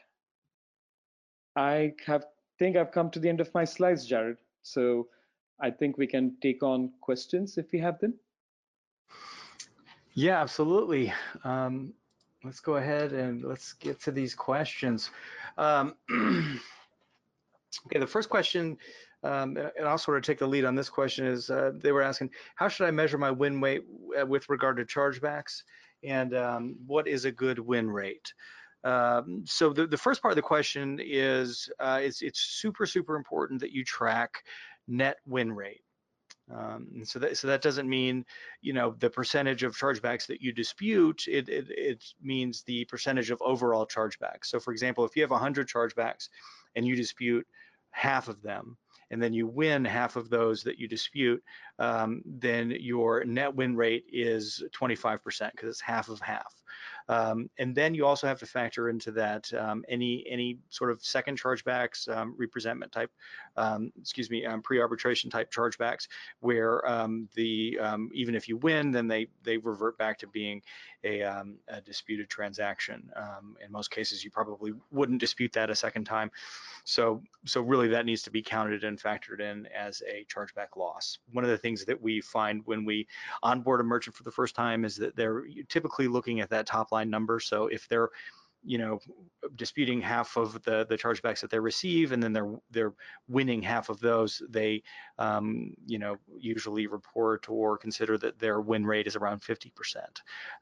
I 1.56 1.94
have 2.06 2.26
think 2.60 2.76
I've 2.76 2.92
come 2.92 3.10
to 3.12 3.20
the 3.20 3.30
end 3.30 3.40
of 3.40 3.54
my 3.54 3.66
slides, 3.66 4.06
Jared. 4.06 4.38
So 4.64 5.08
I 5.60 5.72
think 5.72 5.98
we 5.98 6.08
can 6.08 6.36
take 6.42 6.64
on 6.64 6.92
questions 7.02 7.58
if 7.58 7.72
we 7.72 7.80
have 7.80 8.00
them. 8.00 8.14
Yeah, 10.14 10.42
absolutely. 10.42 11.14
Um, 11.44 11.94
let's 12.44 12.60
go 12.60 12.78
ahead 12.78 13.14
and 13.14 13.44
let's 13.44 13.74
get 13.74 14.02
to 14.02 14.12
these 14.12 14.34
questions. 14.34 15.12
Um, 15.58 15.96
okay, 17.86 18.00
the 18.00 18.08
first 18.08 18.30
question, 18.30 18.78
um, 19.24 19.58
and 19.58 19.88
I'll 19.88 19.98
sort 19.98 20.18
of 20.18 20.24
take 20.24 20.40
the 20.40 20.48
lead 20.48 20.66
on 20.66 20.76
this 20.76 20.90
question, 20.90 21.26
is 21.26 21.50
uh, 21.50 21.72
they 21.76 21.92
were 21.92 22.02
asking, 22.02 22.32
how 22.56 22.68
should 22.68 22.88
I 22.88 22.92
measure 22.92 23.18
my 23.18 23.32
win 23.32 23.62
rate 23.62 23.84
uh, 24.20 24.26
with 24.26 24.50
regard 24.50 24.78
to 24.78 24.86
chargebacks? 24.86 25.62
And 26.04 26.36
um, 26.36 26.78
what 26.86 27.08
is 27.08 27.26
a 27.26 27.32
good 27.32 27.60
win 27.60 27.90
rate? 27.90 28.34
Um, 28.84 29.44
so 29.46 29.74
the, 29.74 29.88
the 29.88 29.98
first 29.98 30.22
part 30.22 30.32
of 30.32 30.36
the 30.36 30.42
question 30.42 31.00
is 31.04 31.70
uh, 31.80 32.00
it's, 32.02 32.22
it's 32.22 32.40
super, 32.40 32.86
super 32.86 33.16
important 33.16 33.60
that 33.62 33.72
you 33.72 33.84
track 33.84 34.44
net 34.88 35.18
win 35.26 35.52
rate. 35.52 35.82
Um, 36.54 37.04
so 37.04 37.20
that 37.20 37.38
so 37.38 37.48
that 37.48 37.62
doesn't 37.62 37.90
mean 37.90 38.26
you 38.62 38.72
know 38.72 38.96
the 39.00 39.10
percentage 39.10 39.64
of 39.64 39.76
chargebacks 39.76 40.26
that 40.28 40.42
you 40.42 40.54
dispute. 40.54 41.26
It, 41.28 41.50
it 41.50 41.66
it 41.70 42.04
means 42.22 42.64
the 42.64 42.86
percentage 42.86 43.32
of 43.32 43.42
overall 43.42 43.86
chargebacks. 43.86 44.46
So 44.46 44.60
for 44.60 44.72
example, 44.72 45.04
if 45.04 45.14
you 45.16 45.24
have 45.24 45.32
100 45.32 45.68
chargebacks 45.68 46.30
and 46.78 46.88
you 46.88 46.96
dispute 46.96 47.46
half 47.92 48.30
of 48.30 48.42
them, 48.42 48.78
and 49.12 49.22
then 49.22 49.34
you 49.34 49.48
win 49.48 49.86
half 49.86 50.16
of 50.16 50.30
those 50.30 50.64
that 50.64 50.78
you 50.78 50.88
dispute, 50.88 51.44
um, 51.80 52.22
then 52.26 52.72
your 52.80 53.24
net 53.26 53.54
win 53.54 53.76
rate 53.76 54.06
is 54.12 54.64
25% 54.80 55.20
because 55.52 55.70
it's 55.70 55.82
half 55.82 56.10
of 56.10 56.20
half. 56.20 56.54
Um, 57.10 57.50
and 57.58 57.74
then 57.76 57.94
you 57.94 58.06
also 58.06 58.28
have 58.28 58.40
to 58.40 58.46
factor 58.46 58.90
into 58.90 59.12
that 59.12 59.52
um, 59.54 59.84
any 59.88 60.26
any 60.30 60.58
sort 60.70 60.92
of 60.92 61.04
second 61.04 61.42
chargebacks, 61.42 62.08
um, 62.16 62.36
representment 62.38 62.92
type, 62.92 63.12
um, 63.56 63.92
excuse 64.00 64.30
me, 64.30 64.46
um, 64.46 64.62
pre-arbitration 64.62 65.30
type 65.30 65.52
chargebacks, 65.52 66.08
where 66.40 66.88
um, 66.90 67.30
the 67.36 67.80
even 68.14 68.36
if 68.36 68.48
you 68.48 68.58
win, 68.58 68.92
then 68.92 69.08
they 69.08 69.28
they 69.44 69.58
revert 69.58 69.98
back 69.98 70.18
to 70.20 70.28
being 70.28 70.62
a, 71.04 71.22
a 71.22 71.82
disputed 71.86 72.30
transaction. 72.30 73.10
in 73.64 73.72
most 73.72 73.92
cases, 73.92 74.24
you 74.24 74.32
probably 74.32 74.74
wouldn't 74.92 75.20
dispute 75.20 75.54
that 75.54 75.70
a 75.70 75.76
second 75.76 76.06
time. 76.06 76.32
So 76.84 77.22
so 77.46 77.62
really 77.62 77.90
that 77.90 78.06
needs 78.06 78.22
to 78.24 78.32
be 78.32 78.42
counted 78.42 78.84
and 78.84 78.98
factored 78.98 79.42
in 79.42 79.68
as 79.68 80.02
a 80.08 80.26
chargeback 80.34 80.78
loss. 80.78 81.20
One 81.34 81.44
of 81.44 81.50
the 81.50 81.58
things 81.58 81.84
that 81.84 82.02
we 82.02 82.22
find 82.22 82.62
when 82.66 82.86
we 82.86 83.08
onboard 83.44 83.82
a 83.82 83.84
merchant 83.84 84.16
for 84.16 84.24
the 84.24 84.32
first 84.32 84.56
time 84.56 84.86
is 84.86 84.96
that 84.96 85.16
they're 85.16 85.44
typically 85.68 86.08
looking 86.08 86.40
at 86.40 86.50
that 86.50 86.66
top 86.66 86.94
line 86.94 86.97
number. 87.04 87.40
So 87.40 87.68
if 87.68 87.88
they're 87.88 88.10
you 88.64 88.78
know 88.78 89.00
disputing 89.56 90.02
half 90.02 90.36
of 90.36 90.62
the 90.64 90.86
the 90.90 90.98
chargebacks 90.98 91.40
that 91.40 91.50
they 91.50 91.60
receive 91.60 92.12
and 92.12 92.22
then 92.22 92.34
they're 92.34 92.54
they're 92.72 92.94
winning 93.28 93.62
half 93.62 93.90
of 93.90 94.00
those 94.00 94.42
they 94.50 94.84
um, 95.20 95.74
you 95.86 95.98
know 95.98 96.18
usually 96.38 96.88
report 96.88 97.50
or 97.50 97.78
consider 97.78 98.18
that 98.18 98.38
their 98.40 98.60
win 98.60 98.86
rate 98.86 99.08
is 99.08 99.16
around 99.16 99.42
50% 99.42 99.72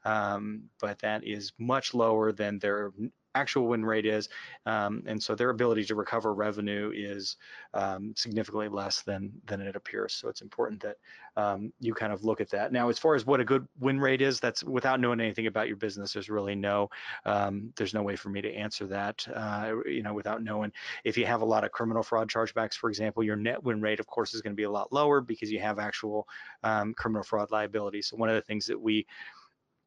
um, 0.04 0.62
but 0.80 0.98
that 1.00 1.24
is 1.24 1.52
much 1.58 1.94
lower 1.94 2.32
than 2.32 2.58
their 2.58 2.92
actual 3.36 3.66
win 3.68 3.84
rate 3.84 4.06
is. 4.06 4.28
Um, 4.64 5.02
and 5.06 5.22
so 5.22 5.34
their 5.34 5.50
ability 5.50 5.84
to 5.84 5.94
recover 5.94 6.34
revenue 6.34 6.90
is 6.94 7.36
um, 7.74 8.14
significantly 8.16 8.68
less 8.68 9.02
than, 9.02 9.32
than 9.46 9.60
it 9.60 9.76
appears. 9.76 10.14
So 10.14 10.28
it's 10.28 10.40
important 10.40 10.82
that 10.82 10.96
um, 11.36 11.72
you 11.80 11.92
kind 11.94 12.12
of 12.12 12.24
look 12.24 12.40
at 12.40 12.50
that. 12.50 12.72
Now, 12.72 12.88
as 12.88 12.98
far 12.98 13.14
as 13.14 13.26
what 13.26 13.40
a 13.40 13.44
good 13.44 13.66
win 13.78 14.00
rate 14.00 14.22
is, 14.22 14.40
that's 14.40 14.64
without 14.64 15.00
knowing 15.00 15.20
anything 15.20 15.46
about 15.46 15.68
your 15.68 15.76
business, 15.76 16.14
there's 16.14 16.30
really 16.30 16.54
no, 16.54 16.88
um, 17.26 17.72
there's 17.76 17.94
no 17.94 18.02
way 18.02 18.16
for 18.16 18.30
me 18.30 18.40
to 18.40 18.52
answer 18.54 18.86
that, 18.86 19.26
uh, 19.34 19.72
you 19.84 20.02
know, 20.02 20.14
without 20.14 20.42
knowing. 20.42 20.72
If 21.04 21.18
you 21.18 21.26
have 21.26 21.42
a 21.42 21.44
lot 21.44 21.64
of 21.64 21.72
criminal 21.72 22.02
fraud 22.02 22.30
chargebacks, 22.30 22.74
for 22.74 22.88
example, 22.88 23.22
your 23.22 23.36
net 23.36 23.62
win 23.62 23.80
rate, 23.82 24.00
of 24.00 24.06
course, 24.06 24.34
is 24.34 24.40
going 24.40 24.54
to 24.54 24.56
be 24.56 24.64
a 24.64 24.70
lot 24.70 24.92
lower 24.92 25.20
because 25.20 25.52
you 25.52 25.60
have 25.60 25.78
actual 25.78 26.26
um, 26.64 26.94
criminal 26.94 27.22
fraud 27.22 27.50
liability. 27.50 28.00
So 28.02 28.16
one 28.16 28.30
of 28.30 28.34
the 28.34 28.42
things 28.42 28.66
that 28.66 28.80
we 28.80 29.06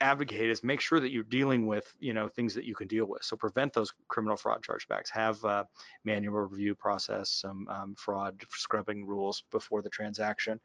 advocate 0.02 0.50
is 0.50 0.64
make 0.64 0.82
sure 0.82 1.00
that 1.00 1.12
you're 1.12 1.24
dealing 1.24 1.68
with 1.68 1.94
you 2.00 2.14
know 2.14 2.28
things 2.28 2.54
that 2.54 2.66
you 2.66 2.76
can 2.76 2.88
deal 2.88 3.06
with. 3.06 3.24
So 3.24 3.36
prevent 3.36 3.74
those 3.74 3.94
criminal 4.08 4.38
fraud 4.38 4.62
chargebacks. 4.62 5.10
Have 5.12 5.44
a 5.44 5.68
manual 6.04 6.42
review 6.42 6.76
process 6.76 7.30
some 7.30 7.68
um, 7.70 7.96
fraud 7.98 8.42
scrubbing 8.50 9.06
rules 9.06 9.43
before 9.52 9.82
the 9.82 9.89
transaction. 9.89 10.60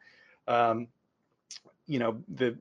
Um, 0.46 0.88
you 1.86 1.98
know 1.98 2.22
the 2.28 2.56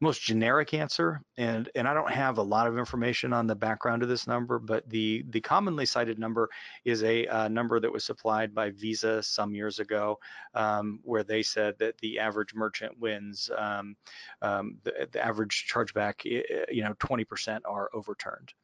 most 0.00 0.22
generic 0.22 0.72
answer 0.72 1.20
and 1.36 1.68
and 1.74 1.86
I 1.86 1.92
don't 1.92 2.10
have 2.10 2.38
a 2.38 2.42
lot 2.42 2.66
of 2.66 2.78
information 2.78 3.32
on 3.32 3.46
the 3.46 3.54
background 3.54 4.02
of 4.02 4.08
this 4.08 4.26
number 4.26 4.58
but 4.58 4.88
the 4.88 5.24
the 5.30 5.40
commonly 5.40 5.84
cited 5.84 6.18
number 6.18 6.48
is 6.84 7.02
a 7.02 7.26
uh, 7.26 7.48
number 7.48 7.78
that 7.80 7.92
was 7.92 8.04
supplied 8.04 8.54
by 8.54 8.70
Visa 8.70 9.22
some 9.22 9.54
years 9.54 9.78
ago 9.78 10.18
um, 10.54 11.00
where 11.02 11.22
they 11.22 11.42
said 11.42 11.78
that 11.78 11.98
the 11.98 12.18
average 12.18 12.54
merchant 12.54 12.98
wins 12.98 13.50
um, 13.56 13.96
um, 14.40 14.78
the, 14.84 15.08
the, 15.12 15.24
average 15.24 15.66
chargeback 15.70 16.24
you 16.24 16.82
know 16.82 16.94
20% 16.94 17.60
are 17.66 17.90
overturned 17.92 18.54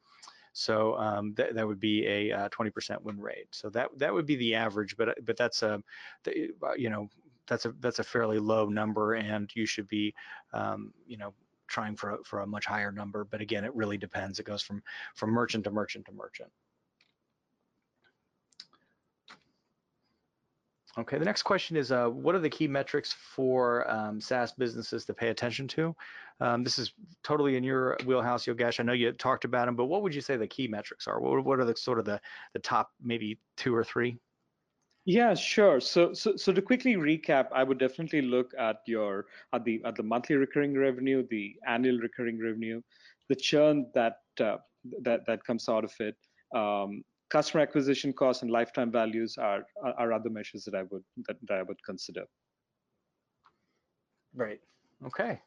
so 0.53 0.95
um, 0.97 1.33
that, 1.35 1.53
that 1.53 1.67
would 1.67 1.79
be 1.79 2.05
a 2.05 2.49
20% 2.49 2.91
uh, 2.91 2.97
win 3.03 3.19
rate. 3.19 3.47
So 3.51 3.69
that 3.69 3.89
that 3.97 4.13
would 4.13 4.25
be 4.25 4.35
the 4.35 4.55
average, 4.55 4.97
but 4.97 5.23
but 5.23 5.37
that's 5.37 5.61
a, 5.63 5.81
uh, 6.27 6.73
you 6.75 6.89
know 6.89 7.07
that's 7.49 7.65
a 7.65 7.73
that's 7.79 7.99
a 7.99 8.03
fairly 8.03 8.39
low 8.39 8.67
number, 8.67 9.15
and 9.15 9.49
you 9.53 9.65
should 9.65 9.87
be, 9.87 10.13
um, 10.53 10.93
you 11.05 11.17
know, 11.17 11.33
trying 11.67 11.95
for 11.95 12.11
a, 12.11 12.17
for 12.23 12.41
a 12.41 12.47
much 12.47 12.65
higher 12.65 12.91
number. 12.91 13.25
But 13.25 13.41
again, 13.41 13.65
it 13.65 13.75
really 13.75 13.97
depends. 13.97 14.39
It 14.39 14.45
goes 14.45 14.61
from 14.61 14.81
from 15.15 15.31
merchant 15.31 15.65
to 15.65 15.71
merchant 15.71 16.05
to 16.05 16.11
merchant. 16.13 16.49
Okay, 20.97 21.17
the 21.17 21.25
next 21.25 21.43
question 21.43 21.77
is, 21.77 21.91
uh, 21.91 22.07
what 22.07 22.35
are 22.35 22.39
the 22.39 22.49
key 22.49 22.67
metrics 22.67 23.13
for 23.13 23.89
um, 23.89 24.19
SaaS 24.19 24.51
businesses 24.51 25.05
to 25.05 25.13
pay 25.13 25.29
attention 25.29 25.67
to? 25.69 25.95
Um, 26.41 26.63
this 26.63 26.77
is 26.77 26.91
totally 27.23 27.55
in 27.55 27.63
your 27.63 27.97
wheelhouse, 28.05 28.45
Yogesh. 28.45 28.79
I 28.79 28.83
know 28.83 28.93
you 28.93 29.11
talked 29.13 29.45
about 29.45 29.67
them, 29.67 29.75
but 29.75 29.85
what 29.85 30.01
would 30.01 30.13
you 30.15 30.19
say 30.19 30.35
the 30.35 30.47
key 30.47 30.67
metrics 30.67 31.07
are? 31.07 31.21
What, 31.21 31.45
what 31.45 31.59
are 31.59 31.65
the 31.65 31.75
sort 31.77 31.99
of 31.99 32.05
the, 32.05 32.19
the 32.53 32.59
top 32.59 32.91
maybe 33.01 33.39
two 33.55 33.73
or 33.73 33.83
three? 33.83 34.17
Yeah, 35.09 35.33
sure. 35.33 35.79
So, 35.79 36.13
so, 36.13 36.35
so 36.35 36.53
to 36.53 36.61
quickly 36.61 36.93
recap, 36.93 37.47
I 37.51 37.63
would 37.63 37.79
definitely 37.79 38.21
look 38.21 38.51
at 38.59 38.81
your 38.85 39.25
at 39.53 39.63
the 39.63 39.81
at 39.83 39.95
the 39.95 40.03
monthly 40.03 40.35
recurring 40.35 40.77
revenue, 40.77 41.25
the 41.31 41.55
annual 41.65 41.97
recurring 41.97 42.39
revenue, 42.39 42.79
the 43.27 43.35
churn 43.35 43.87
that 43.95 44.17
uh, 44.39 44.57
that 45.01 45.25
that 45.25 45.43
comes 45.43 45.67
out 45.67 45.83
of 45.83 45.91
it, 45.99 46.15
um, 46.55 47.01
customer 47.31 47.63
acquisition 47.63 48.13
costs 48.13 48.43
and 48.43 48.51
lifetime 48.51 48.91
values 48.91 49.35
are, 49.39 49.65
are 49.97 50.13
other 50.13 50.29
measures 50.29 50.63
that 50.65 50.75
I 50.75 50.83
would 50.83 51.03
that, 51.27 51.37
that 51.47 51.57
I 51.57 51.63
would 51.63 51.83
consider. 51.83 52.25
Right. 54.35 54.59
Okay. 55.07 55.41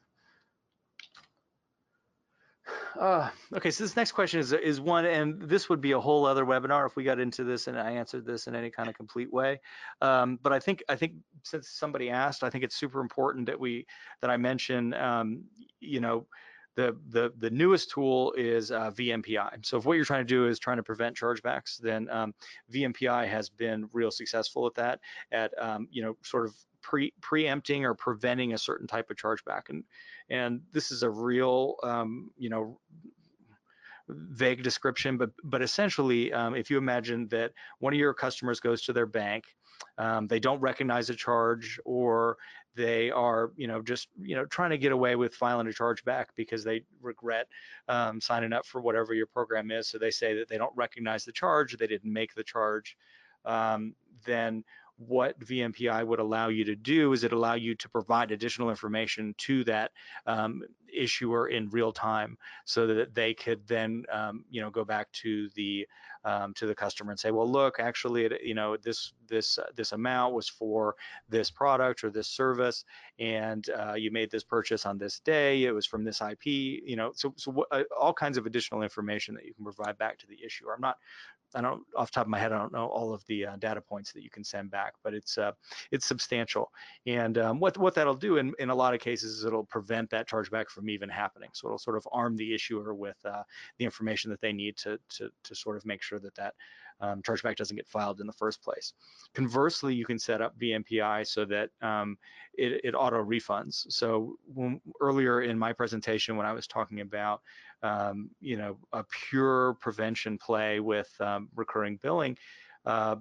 Uh, 2.99 3.29
okay, 3.55 3.71
so 3.71 3.83
this 3.83 3.95
next 3.95 4.11
question 4.11 4.39
is 4.39 4.53
is 4.53 4.79
one, 4.79 5.05
and 5.05 5.41
this 5.41 5.67
would 5.67 5.81
be 5.81 5.93
a 5.93 5.99
whole 5.99 6.25
other 6.25 6.45
webinar 6.45 6.85
if 6.85 6.95
we 6.95 7.03
got 7.03 7.19
into 7.19 7.43
this 7.43 7.67
and 7.67 7.79
I 7.79 7.91
answered 7.91 8.25
this 8.25 8.45
in 8.45 8.55
any 8.55 8.69
kind 8.69 8.87
of 8.87 8.95
complete 8.95 9.33
way. 9.33 9.59
Um, 10.01 10.37
but 10.43 10.53
I 10.53 10.59
think 10.59 10.83
I 10.87 10.95
think 10.95 11.13
since 11.43 11.69
somebody 11.69 12.09
asked, 12.09 12.43
I 12.43 12.49
think 12.51 12.63
it's 12.63 12.75
super 12.75 13.01
important 13.01 13.47
that 13.47 13.59
we 13.59 13.87
that 14.21 14.29
I 14.29 14.37
mention, 14.37 14.93
um, 14.93 15.43
you 15.79 16.01
know, 16.01 16.27
the, 16.75 16.97
the, 17.09 17.31
the 17.37 17.49
newest 17.49 17.91
tool 17.91 18.33
is 18.33 18.71
uh, 18.71 18.91
VMPI. 18.91 19.65
So 19.65 19.77
if 19.77 19.85
what 19.85 19.93
you're 19.93 20.05
trying 20.05 20.21
to 20.21 20.33
do 20.33 20.47
is 20.47 20.59
trying 20.59 20.77
to 20.77 20.83
prevent 20.83 21.15
chargebacks, 21.15 21.77
then 21.77 22.09
um, 22.09 22.33
VMPI 22.73 23.27
has 23.27 23.49
been 23.49 23.89
real 23.93 24.11
successful 24.11 24.65
at 24.65 24.75
that, 24.75 24.99
at 25.31 25.53
um, 25.61 25.87
you 25.91 26.01
know 26.01 26.17
sort 26.23 26.45
of 26.45 26.55
pre 26.81 27.13
preempting 27.21 27.85
or 27.85 27.93
preventing 27.93 28.53
a 28.53 28.57
certain 28.57 28.87
type 28.87 29.09
of 29.09 29.17
chargeback. 29.17 29.69
And 29.69 29.83
and 30.29 30.61
this 30.71 30.91
is 30.91 31.03
a 31.03 31.09
real 31.09 31.75
um, 31.83 32.31
you 32.37 32.49
know 32.49 32.79
vague 34.09 34.63
description, 34.63 35.17
but 35.17 35.31
but 35.43 35.61
essentially, 35.61 36.33
um, 36.33 36.55
if 36.55 36.69
you 36.69 36.77
imagine 36.77 37.27
that 37.29 37.51
one 37.79 37.93
of 37.93 37.99
your 37.99 38.13
customers 38.13 38.59
goes 38.59 38.81
to 38.83 38.93
their 38.93 39.05
bank, 39.05 39.45
um, 39.97 40.27
they 40.27 40.39
don't 40.39 40.59
recognize 40.59 41.09
a 41.09 41.15
charge, 41.15 41.79
or 41.85 42.37
they 42.75 43.11
are 43.11 43.51
you 43.55 43.67
know 43.67 43.81
just 43.81 44.07
you 44.21 44.35
know 44.35 44.45
trying 44.45 44.71
to 44.71 44.77
get 44.77 44.91
away 44.91 45.15
with 45.15 45.35
filing 45.35 45.67
a 45.67 45.73
charge 45.73 46.03
back 46.03 46.29
because 46.35 46.63
they 46.63 46.83
regret 47.01 47.47
um, 47.87 48.19
signing 48.19 48.53
up 48.53 48.65
for 48.65 48.81
whatever 48.81 49.13
your 49.13 49.27
program 49.27 49.71
is. 49.71 49.87
So 49.87 49.97
they 49.97 50.11
say 50.11 50.33
that 50.35 50.47
they 50.47 50.57
don't 50.57 50.75
recognize 50.75 51.25
the 51.25 51.31
charge 51.31 51.77
they 51.77 51.87
didn't 51.87 52.11
make 52.11 52.33
the 52.33 52.43
charge 52.43 52.97
um, 53.45 53.93
then 54.25 54.63
what 54.97 55.39
VMPI 55.39 56.05
would 56.05 56.19
allow 56.19 56.49
you 56.49 56.63
to 56.65 56.75
do 56.75 57.13
is 57.13 57.23
it 57.23 57.33
allow 57.33 57.55
you 57.55 57.75
to 57.75 57.89
provide 57.89 58.31
additional 58.31 58.69
information 58.69 59.33
to 59.39 59.63
that 59.65 59.91
um, 60.27 60.61
issuer 60.93 61.47
in 61.47 61.69
real 61.69 61.91
time 61.91 62.37
so 62.65 62.85
that 62.87 63.13
they 63.15 63.33
could 63.33 63.65
then 63.67 64.03
um, 64.11 64.45
you 64.49 64.61
know 64.61 64.69
go 64.69 64.85
back 64.85 65.11
to 65.11 65.49
the 65.55 65.87
um, 66.25 66.53
to 66.53 66.65
the 66.65 66.75
customer 66.75 67.11
and 67.11 67.19
say 67.19 67.31
well 67.31 67.49
look 67.49 67.79
actually 67.79 68.25
it, 68.25 68.41
you 68.43 68.53
know 68.53 68.77
this 68.77 69.13
this 69.27 69.57
uh, 69.57 69.65
this 69.75 69.91
amount 69.91 70.33
was 70.33 70.47
for 70.47 70.95
this 71.27 71.49
product 71.49 72.03
or 72.03 72.09
this 72.09 72.27
service 72.27 72.85
and 73.19 73.69
uh, 73.71 73.93
you 73.93 74.11
made 74.11 74.29
this 74.31 74.43
purchase 74.43 74.85
on 74.85 74.97
this 74.97 75.19
day. 75.19 75.63
It 75.63 75.71
was 75.71 75.85
from 75.85 76.03
this 76.03 76.21
IP 76.21 76.45
you 76.45 76.95
know 76.95 77.11
so 77.15 77.33
so 77.37 77.65
uh, 77.71 77.83
all 77.99 78.13
kinds 78.13 78.37
of 78.37 78.45
additional 78.45 78.83
information 78.83 79.33
that 79.35 79.45
you 79.45 79.53
can 79.53 79.63
provide 79.63 79.97
back 79.97 80.17
to 80.19 80.27
the 80.27 80.37
issuer. 80.45 80.73
I'm 80.73 80.81
not 80.81 80.97
I 81.55 81.61
don't 81.61 81.83
off 81.95 82.11
the 82.11 82.15
top 82.15 82.25
of 82.25 82.29
my 82.29 82.39
head, 82.39 82.51
I 82.51 82.57
don't 82.57 82.73
know 82.73 82.87
all 82.87 83.13
of 83.13 83.25
the 83.27 83.45
uh, 83.45 83.55
data 83.57 83.81
points 83.81 84.11
that 84.13 84.23
you 84.23 84.29
can 84.29 84.43
send 84.43 84.71
back, 84.71 84.93
but 85.03 85.13
it's 85.13 85.37
uh, 85.37 85.51
it's 85.91 86.05
substantial. 86.05 86.71
And 87.05 87.37
um, 87.37 87.59
what 87.59 87.77
what 87.77 87.95
that'll 87.95 88.15
do 88.15 88.37
in, 88.37 88.53
in 88.59 88.69
a 88.69 88.75
lot 88.75 88.93
of 88.93 88.99
cases 88.99 89.37
is 89.37 89.45
it'll 89.45 89.65
prevent 89.65 90.09
that 90.11 90.27
chargeback 90.27 90.69
from 90.69 90.89
even 90.89 91.09
happening. 91.09 91.49
So 91.53 91.67
it'll 91.67 91.77
sort 91.77 91.97
of 91.97 92.07
arm 92.11 92.35
the 92.35 92.53
issuer 92.53 92.93
with 92.93 93.17
uh, 93.25 93.43
the 93.77 93.85
information 93.85 94.31
that 94.31 94.41
they 94.41 94.53
need 94.53 94.77
to 94.77 94.99
to 95.17 95.29
to 95.43 95.55
sort 95.55 95.77
of 95.77 95.85
make 95.85 96.01
sure 96.01 96.19
that 96.19 96.35
that 96.35 96.53
um, 97.03 97.21
chargeback 97.21 97.57
doesn't 97.57 97.75
get 97.75 97.87
filed 97.87 98.21
in 98.21 98.27
the 98.27 98.33
first 98.33 98.63
place. 98.63 98.93
Conversely, 99.35 99.93
you 99.93 100.05
can 100.05 100.17
set 100.17 100.41
up 100.41 100.57
VMPI 100.57 101.27
so 101.27 101.43
that 101.45 101.69
um, 101.81 102.17
it, 102.53 102.79
it, 102.83 102.95
auto 102.95 103.23
refunds. 103.23 103.85
So 103.91 104.37
when, 104.53 104.79
earlier 105.01 105.41
in 105.41 105.59
my 105.59 105.73
presentation, 105.73 106.37
when 106.37 106.45
I 106.45 106.53
was 106.53 106.65
talking 106.65 107.01
about 107.01 107.41
um, 107.83 108.29
you 108.39 108.55
know 108.55 108.77
a 108.93 109.03
pure 109.29 109.73
prevention 109.81 110.37
play 110.37 110.79
with 110.79 111.09
um, 111.19 111.49
recurring 111.55 111.99
billing, 112.01 112.37
uh, 112.85 113.17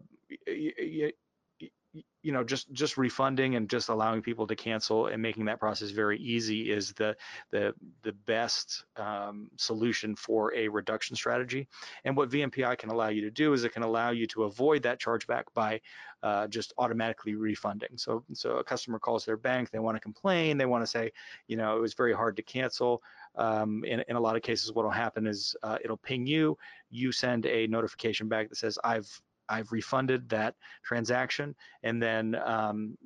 you 2.22 2.32
know 2.32 2.44
just 2.44 2.72
just 2.72 2.96
refunding 2.96 3.56
and 3.56 3.68
just 3.68 3.88
allowing 3.88 4.22
people 4.22 4.46
to 4.46 4.54
cancel 4.54 5.08
and 5.08 5.20
making 5.20 5.44
that 5.44 5.58
process 5.58 5.90
very 5.90 6.18
easy 6.18 6.70
is 6.70 6.92
the 6.92 7.16
the 7.50 7.74
the 8.02 8.12
best 8.12 8.84
um, 8.96 9.50
solution 9.56 10.14
for 10.14 10.54
a 10.54 10.68
reduction 10.68 11.16
strategy. 11.16 11.68
And 12.04 12.16
what 12.16 12.30
VMPI 12.30 12.78
can 12.78 12.90
allow 12.90 13.08
you 13.08 13.20
to 13.22 13.30
do 13.30 13.52
is 13.52 13.64
it 13.64 13.72
can 13.72 13.82
allow 13.82 14.10
you 14.10 14.26
to 14.28 14.44
avoid 14.44 14.82
that 14.84 15.00
chargeback 15.00 15.44
by 15.54 15.80
uh, 16.22 16.46
just 16.46 16.72
automatically 16.78 17.34
refunding. 17.34 17.96
So 17.96 18.24
so 18.32 18.58
a 18.58 18.64
customer 18.64 18.98
calls 18.98 19.24
their 19.24 19.36
bank 19.36 19.70
they 19.70 19.80
want 19.80 19.96
to 19.96 20.00
complain 20.00 20.56
they 20.56 20.66
want 20.66 20.82
to 20.82 20.90
say 20.90 21.12
you 21.48 21.56
know 21.56 21.76
it 21.76 21.80
was 21.80 21.94
very 21.94 22.14
hard 22.14 22.36
to 22.36 22.42
cancel. 22.42 23.02
Um, 23.34 23.82
in, 23.84 24.04
in 24.08 24.16
a 24.16 24.20
lot 24.20 24.36
of 24.36 24.42
cases 24.42 24.72
what 24.72 24.84
will 24.84 24.92
happen 24.92 25.26
is 25.26 25.56
uh, 25.62 25.78
it'll 25.82 25.96
ping 25.96 26.26
you 26.26 26.56
you 26.90 27.10
send 27.10 27.46
a 27.46 27.66
notification 27.66 28.28
back 28.28 28.48
that 28.50 28.56
says 28.56 28.78
I've 28.84 29.22
I've 29.52 29.70
refunded 29.70 30.28
that 30.30 30.54
transaction, 30.82 31.54
and 31.82 32.02
then 32.02 32.34
um, 32.44 32.96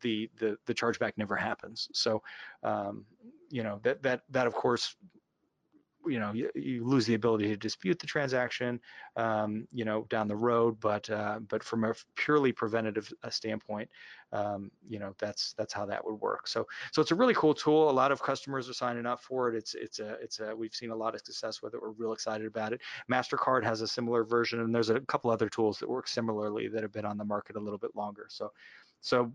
the 0.00 0.30
the 0.38 0.56
the 0.66 0.74
chargeback 0.74 1.12
never 1.16 1.36
happens. 1.36 1.88
So, 1.92 2.22
um, 2.62 3.04
you 3.50 3.62
know 3.62 3.80
that 3.82 4.02
that 4.02 4.22
that 4.30 4.46
of 4.46 4.54
course 4.54 4.96
you 6.08 6.18
know 6.18 6.32
you, 6.32 6.50
you, 6.54 6.84
lose 6.84 7.06
the 7.06 7.14
ability 7.14 7.48
to 7.48 7.56
dispute 7.56 7.98
the 7.98 8.06
transaction 8.06 8.80
um, 9.16 9.66
you 9.72 9.84
know 9.84 10.06
down 10.08 10.28
the 10.28 10.36
road 10.36 10.78
but 10.80 11.08
uh, 11.10 11.38
but 11.48 11.62
from 11.62 11.84
a 11.84 11.94
purely 12.16 12.52
preventative 12.52 13.12
uh, 13.22 13.30
standpoint 13.30 13.88
um, 14.32 14.70
you 14.88 14.98
know 14.98 15.14
that's 15.18 15.54
that's 15.56 15.72
how 15.72 15.86
that 15.86 16.04
would 16.04 16.20
work. 16.20 16.48
So 16.48 16.66
so 16.92 17.00
it's 17.00 17.10
a 17.10 17.14
really 17.14 17.34
cool 17.34 17.54
tool. 17.54 17.88
A 17.88 17.92
lot 17.92 18.12
of 18.12 18.22
customers 18.22 18.68
are 18.68 18.74
signing 18.74 19.06
up 19.06 19.20
for 19.20 19.48
it. 19.48 19.56
It's 19.56 19.74
it's 19.74 20.00
a 20.00 20.14
it's 20.20 20.40
a 20.40 20.54
we've 20.54 20.74
seen 20.74 20.90
a 20.90 20.96
lot 20.96 21.14
of 21.14 21.20
success 21.24 21.62
with 21.62 21.74
it. 21.74 21.80
We're 21.80 21.90
real 21.90 22.12
excited 22.12 22.46
about 22.46 22.72
it. 22.72 22.80
Mastercard 23.10 23.64
has 23.64 23.82
a 23.82 23.88
similar 23.88 24.24
version 24.24 24.60
and 24.60 24.74
there's 24.74 24.90
a 24.90 25.00
couple 25.00 25.30
other 25.30 25.48
tools 25.48 25.78
that 25.78 25.88
work 25.88 26.08
similarly 26.08 26.68
that 26.68 26.82
have 26.82 26.92
been 26.92 27.04
on 27.04 27.16
the 27.16 27.24
market 27.24 27.56
a 27.56 27.60
little 27.60 27.78
bit 27.78 27.94
longer. 27.94 28.26
So 28.28 28.52
so 29.00 29.32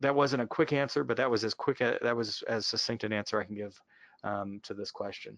that 0.00 0.14
wasn't 0.14 0.42
a 0.42 0.46
quick 0.46 0.72
answer 0.72 1.04
but 1.04 1.16
that 1.16 1.30
was 1.30 1.44
as 1.44 1.54
quick 1.54 1.80
a, 1.80 1.98
that 2.02 2.16
was 2.16 2.42
as 2.48 2.66
succinct 2.66 3.04
an 3.04 3.12
answer 3.12 3.38
i 3.38 3.44
can 3.44 3.54
give 3.54 3.80
um, 4.24 4.60
to 4.62 4.74
this 4.74 4.90
question 4.90 5.36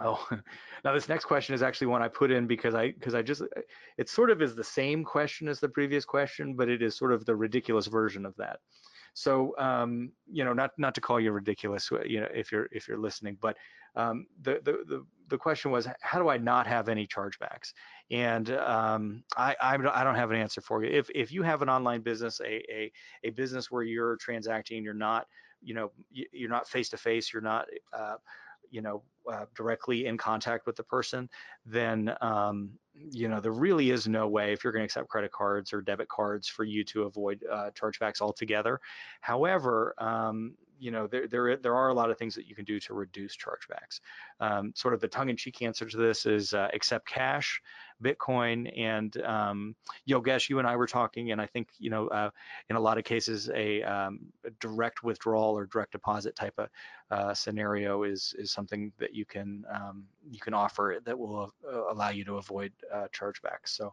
Oh, 0.00 0.26
now 0.84 0.92
this 0.92 1.08
next 1.08 1.24
question 1.24 1.54
is 1.54 1.62
actually 1.62 1.88
one 1.88 2.02
I 2.02 2.08
put 2.08 2.30
in 2.30 2.46
because 2.46 2.74
I 2.74 2.92
because 2.92 3.14
I 3.14 3.22
just 3.22 3.42
it 3.96 4.08
sort 4.08 4.30
of 4.30 4.42
is 4.42 4.54
the 4.54 4.64
same 4.64 5.04
question 5.04 5.48
as 5.48 5.60
the 5.60 5.68
previous 5.68 6.04
question, 6.04 6.54
but 6.54 6.68
it 6.68 6.82
is 6.82 6.96
sort 6.96 7.12
of 7.12 7.24
the 7.24 7.36
ridiculous 7.36 7.86
version 7.86 8.26
of 8.26 8.34
that. 8.36 8.60
So 9.14 9.54
um, 9.58 10.12
you 10.30 10.44
know, 10.44 10.52
not 10.52 10.72
not 10.76 10.94
to 10.96 11.00
call 11.00 11.18
you 11.18 11.32
ridiculous, 11.32 11.90
uh, 11.90 12.02
you 12.04 12.20
know, 12.20 12.28
if 12.34 12.52
you're 12.52 12.68
if 12.72 12.86
you're 12.86 12.98
listening, 12.98 13.38
but 13.40 13.56
um, 13.96 14.26
the, 14.42 14.60
the 14.62 14.72
the 14.86 15.06
the 15.28 15.38
question 15.38 15.70
was, 15.70 15.88
how 16.02 16.18
do 16.18 16.28
I 16.28 16.36
not 16.36 16.66
have 16.66 16.88
any 16.88 17.06
chargebacks? 17.06 17.72
And 18.10 18.50
um, 18.50 19.24
I 19.36 19.56
I 19.60 19.76
don't 19.78 20.14
have 20.14 20.30
an 20.30 20.36
answer 20.36 20.60
for 20.60 20.84
you. 20.84 20.90
If 20.90 21.08
if 21.14 21.32
you 21.32 21.42
have 21.42 21.62
an 21.62 21.70
online 21.70 22.02
business, 22.02 22.40
a 22.40 22.62
a 22.70 22.92
a 23.24 23.30
business 23.30 23.70
where 23.70 23.82
you're 23.82 24.16
transacting, 24.16 24.84
you're 24.84 24.92
not 24.92 25.26
you 25.62 25.72
know 25.72 25.92
you're 26.10 26.50
not 26.50 26.68
face 26.68 26.90
to 26.90 26.98
face, 26.98 27.32
you're 27.32 27.40
not 27.42 27.66
uh, 27.94 28.16
you 28.70 28.82
know 28.82 29.02
uh, 29.30 29.46
directly 29.54 30.06
in 30.06 30.16
contact 30.16 30.66
with 30.66 30.76
the 30.76 30.82
person, 30.82 31.28
then 31.64 32.14
um, 32.20 32.70
you 32.94 33.28
know 33.28 33.40
there 33.40 33.52
really 33.52 33.90
is 33.90 34.08
no 34.08 34.28
way 34.28 34.52
if 34.52 34.64
you're 34.64 34.72
going 34.72 34.82
to 34.82 34.86
accept 34.86 35.08
credit 35.08 35.32
cards 35.32 35.72
or 35.72 35.80
debit 35.80 36.08
cards 36.08 36.48
for 36.48 36.64
you 36.64 36.84
to 36.84 37.02
avoid 37.02 37.44
uh, 37.50 37.70
chargebacks 37.70 38.20
altogether. 38.20 38.80
However, 39.20 39.94
um, 39.98 40.54
you 40.78 40.90
know 40.90 41.06
there 41.06 41.26
there 41.26 41.56
there 41.56 41.74
are 41.74 41.88
a 41.88 41.94
lot 41.94 42.10
of 42.10 42.18
things 42.18 42.34
that 42.34 42.46
you 42.46 42.54
can 42.54 42.64
do 42.64 42.78
to 42.80 42.94
reduce 42.94 43.36
chargebacks. 43.36 44.00
Um, 44.40 44.72
sort 44.74 44.94
of 44.94 45.00
the 45.00 45.08
tongue-in-cheek 45.08 45.62
answer 45.62 45.86
to 45.86 45.96
this 45.96 46.26
is 46.26 46.54
uh, 46.54 46.68
accept 46.74 47.06
cash, 47.06 47.60
Bitcoin, 48.02 48.70
and 48.78 49.16
um, 49.22 49.74
Yogesh. 50.08 50.48
You 50.48 50.58
and 50.58 50.68
I 50.68 50.76
were 50.76 50.86
talking, 50.86 51.32
and 51.32 51.40
I 51.40 51.46
think 51.46 51.68
you 51.78 51.90
know 51.90 52.08
uh, 52.08 52.30
in 52.68 52.76
a 52.76 52.80
lot 52.80 52.98
of 52.98 53.04
cases 53.04 53.50
a, 53.54 53.82
um, 53.82 54.20
a, 54.44 54.50
direct 54.60 55.02
withdrawal 55.02 55.56
or 55.56 55.66
direct 55.66 55.92
deposit 55.92 56.36
type 56.36 56.58
of 56.58 56.68
uh, 57.10 57.34
scenario 57.34 58.02
is 58.02 58.34
is 58.38 58.50
something 58.50 58.92
that 58.98 59.14
you 59.14 59.24
can 59.24 59.64
um, 59.72 60.04
you 60.30 60.40
can 60.40 60.54
offer 60.54 60.98
that 61.04 61.18
will 61.18 61.52
uh, 61.66 61.92
allow 61.92 62.10
you 62.10 62.24
to 62.24 62.36
avoid 62.36 62.72
uh, 62.92 63.06
chargebacks. 63.14 63.68
So. 63.68 63.92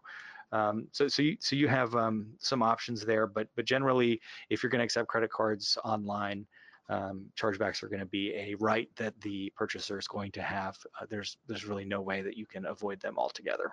Um, 0.52 0.88
so, 0.92 1.08
so 1.08 1.24
you, 1.24 1.36
so 1.40 1.56
you 1.56 1.68
have 1.68 1.96
um, 1.96 2.28
some 2.38 2.62
options 2.62 3.04
there, 3.04 3.26
but 3.26 3.48
but 3.56 3.66
generally, 3.66 4.22
if 4.52 4.62
you're 4.62 4.70
going 4.70 4.82
to 4.82 4.86
accept 4.86 5.08
credit 5.08 5.32
cards 5.32 5.80
online, 5.84 6.46
um, 6.90 7.26
chargebacks 7.38 7.82
are 7.84 7.88
going 7.88 8.00
to 8.00 8.06
be 8.06 8.34
a 8.34 8.56
right 8.60 8.90
that 8.98 9.20
the 9.22 9.52
purchaser 9.56 9.98
is 9.98 10.08
going 10.08 10.32
to 10.32 10.42
have. 10.42 10.78
Uh, 11.00 11.06
there's 11.10 11.38
there's 11.48 11.66
really 11.66 11.86
no 11.86 12.02
way 12.02 12.22
that 12.22 12.38
you 12.38 12.46
can 12.46 12.66
avoid 12.66 13.00
them 13.00 13.18
altogether, 13.18 13.72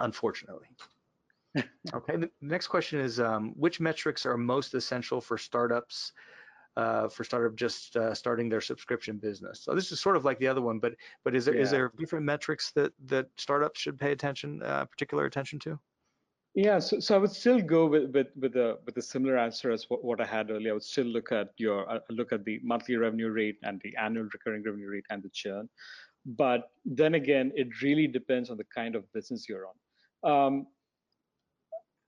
unfortunately. 0.00 0.68
okay, 1.94 2.16
the 2.16 2.30
next 2.42 2.66
question 2.68 3.00
is 3.00 3.18
um, 3.18 3.54
which 3.56 3.80
metrics 3.80 4.26
are 4.26 4.36
most 4.36 4.74
essential 4.74 5.20
for 5.20 5.38
startups 5.38 6.12
uh, 6.76 7.08
for 7.08 7.24
startup 7.24 7.56
just 7.56 7.96
uh, 7.96 8.14
starting 8.14 8.48
their 8.48 8.60
subscription 8.60 9.16
business. 9.16 9.60
So 9.62 9.74
this 9.74 9.90
is 9.92 10.00
sort 10.00 10.16
of 10.16 10.24
like 10.24 10.38
the 10.38 10.48
other 10.48 10.60
one, 10.60 10.78
but 10.78 10.94
but 11.24 11.34
is 11.34 11.46
there 11.46 11.56
yeah. 11.56 11.62
is 11.62 11.70
there 11.70 11.90
different 11.98 12.24
metrics 12.24 12.70
that 12.72 12.92
that 13.06 13.28
startups 13.36 13.80
should 13.80 13.98
pay 13.98 14.12
attention 14.12 14.62
uh, 14.62 14.84
particular 14.84 15.24
attention 15.24 15.58
to? 15.60 15.78
Yeah, 16.56 16.78
so, 16.78 17.00
so 17.00 17.14
I 17.14 17.18
would 17.18 17.32
still 17.32 17.60
go 17.60 17.84
with 17.84 18.14
with 18.14 18.28
with 18.34 18.56
a 18.56 18.78
with 18.86 18.96
a 18.96 19.02
similar 19.02 19.36
answer 19.36 19.70
as 19.70 19.90
what, 19.90 20.02
what 20.02 20.22
I 20.22 20.24
had 20.24 20.50
earlier. 20.50 20.70
I 20.70 20.72
would 20.72 20.84
still 20.84 21.04
look 21.04 21.30
at 21.30 21.50
your 21.58 21.88
uh, 21.88 21.98
look 22.08 22.32
at 22.32 22.46
the 22.46 22.60
monthly 22.64 22.96
revenue 22.96 23.28
rate 23.28 23.58
and 23.62 23.78
the 23.84 23.94
annual 23.96 24.26
recurring 24.32 24.62
revenue 24.64 24.88
rate 24.88 25.04
and 25.10 25.22
the 25.22 25.28
churn. 25.28 25.68
But 26.24 26.70
then 26.86 27.14
again, 27.14 27.52
it 27.54 27.68
really 27.82 28.06
depends 28.06 28.48
on 28.48 28.56
the 28.56 28.64
kind 28.74 28.96
of 28.96 29.04
business 29.12 29.46
you're 29.50 29.66
on. 29.66 30.32
Um, 30.32 30.66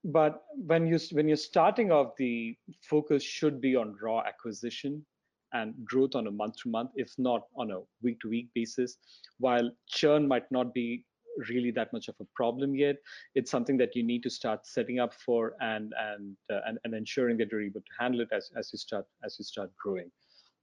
but 0.03 0.41
when 0.55 0.87
you 0.87 0.97
when 1.11 1.27
you're 1.27 1.37
starting 1.37 1.91
off, 1.91 2.15
the 2.17 2.57
focus 2.81 3.21
should 3.21 3.61
be 3.61 3.75
on 3.75 3.95
raw 4.01 4.21
acquisition 4.21 5.05
and 5.53 5.75
growth 5.85 6.15
on 6.15 6.25
a 6.25 6.31
month 6.31 6.55
to 6.63 6.69
month, 6.69 6.89
if 6.95 7.13
not 7.19 7.43
on 7.55 7.69
a 7.69 7.81
week 8.01 8.19
to 8.21 8.29
week 8.29 8.49
basis. 8.55 8.97
While 9.37 9.69
churn 9.87 10.27
might 10.27 10.51
not 10.51 10.73
be 10.73 11.05
really 11.49 11.71
that 11.71 11.91
much 11.93 12.07
of 12.07 12.15
a 12.19 12.25
problem 12.35 12.75
yet, 12.75 12.97
it's 13.35 13.51
something 13.51 13.77
that 13.77 13.95
you 13.95 14.03
need 14.03 14.23
to 14.23 14.29
start 14.29 14.65
setting 14.65 14.99
up 14.99 15.13
for 15.13 15.53
and 15.61 15.93
and 15.97 16.35
uh, 16.51 16.59
and, 16.65 16.77
and 16.83 16.93
ensuring 16.93 17.37
that 17.37 17.51
you're 17.51 17.61
able 17.61 17.81
to 17.81 17.93
handle 17.99 18.21
it 18.21 18.29
as 18.31 18.51
as 18.57 18.69
you 18.73 18.79
start 18.79 19.05
as 19.23 19.37
you 19.39 19.45
start 19.45 19.71
growing. 19.81 20.11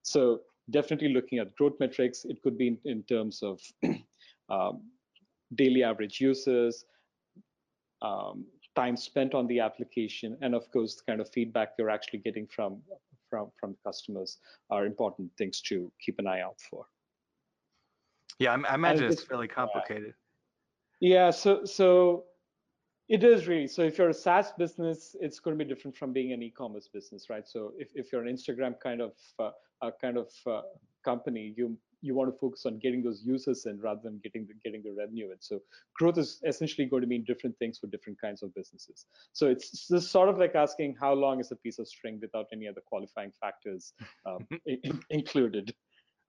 So 0.02 0.40
definitely 0.70 1.08
looking 1.08 1.38
at 1.38 1.54
growth 1.56 1.74
metrics. 1.80 2.24
It 2.24 2.42
could 2.42 2.58
be 2.58 2.68
in, 2.68 2.78
in 2.84 3.02
terms 3.04 3.42
of 3.42 3.60
um, 4.48 4.82
daily 5.54 5.82
average 5.82 6.20
users, 6.20 6.84
um, 8.02 8.44
time 8.74 8.96
spent 8.96 9.34
on 9.34 9.46
the 9.46 9.60
application, 9.60 10.36
and 10.42 10.54
of 10.54 10.70
course, 10.70 10.96
the 10.96 11.02
kind 11.10 11.20
of 11.20 11.30
feedback 11.32 11.70
you're 11.78 11.90
actually 11.90 12.20
getting 12.20 12.46
from 12.46 12.82
from 13.30 13.50
from 13.58 13.76
customers 13.84 14.38
are 14.70 14.86
important 14.86 15.30
things 15.38 15.60
to 15.60 15.90
keep 16.00 16.18
an 16.18 16.26
eye 16.26 16.40
out 16.40 16.60
for. 16.70 16.86
Yeah, 18.38 18.52
I, 18.52 18.72
I 18.72 18.74
imagine 18.74 19.10
it's 19.10 19.22
fairly 19.22 19.48
complicated. 19.48 20.14
Yeah, 21.00 21.30
so 21.30 21.64
so 21.64 22.24
it 23.08 23.22
is 23.22 23.46
really. 23.46 23.68
So 23.68 23.82
if 23.82 23.98
you're 23.98 24.08
a 24.08 24.14
SaaS 24.14 24.52
business, 24.58 25.14
it's 25.20 25.38
going 25.38 25.56
to 25.56 25.64
be 25.64 25.68
different 25.68 25.96
from 25.96 26.12
being 26.12 26.32
an 26.32 26.42
e-commerce 26.42 26.88
business, 26.92 27.28
right? 27.30 27.46
So 27.46 27.72
if, 27.78 27.88
if 27.94 28.12
you're 28.12 28.24
an 28.24 28.34
Instagram 28.34 28.74
kind 28.80 29.00
of 29.00 29.12
uh, 29.38 29.50
a 29.82 29.92
kind 29.92 30.16
of 30.16 30.30
uh, 30.46 30.62
company, 31.04 31.54
you 31.56 31.76
you 32.02 32.14
want 32.14 32.32
to 32.32 32.38
focus 32.38 32.66
on 32.66 32.78
getting 32.78 33.02
those 33.02 33.22
users 33.24 33.66
in 33.66 33.80
rather 33.80 34.00
than 34.02 34.20
getting 34.22 34.46
the 34.46 34.54
getting 34.64 34.82
the 34.82 34.92
revenue 34.92 35.30
in. 35.30 35.36
So 35.40 35.60
growth 35.98 36.18
is 36.18 36.40
essentially 36.46 36.86
going 36.86 37.02
to 37.02 37.08
mean 37.08 37.24
different 37.24 37.58
things 37.58 37.78
for 37.78 37.86
different 37.88 38.20
kinds 38.20 38.42
of 38.42 38.54
businesses. 38.54 39.06
So 39.32 39.46
it's 39.46 39.88
just 39.88 40.10
sort 40.10 40.28
of 40.28 40.38
like 40.38 40.54
asking 40.54 40.96
how 41.00 41.12
long 41.12 41.40
is 41.40 41.52
a 41.52 41.56
piece 41.56 41.78
of 41.78 41.88
string 41.88 42.18
without 42.20 42.46
any 42.52 42.66
other 42.68 42.80
qualifying 42.86 43.32
factors 43.40 43.92
um, 44.24 44.46
in, 44.66 45.00
included. 45.10 45.74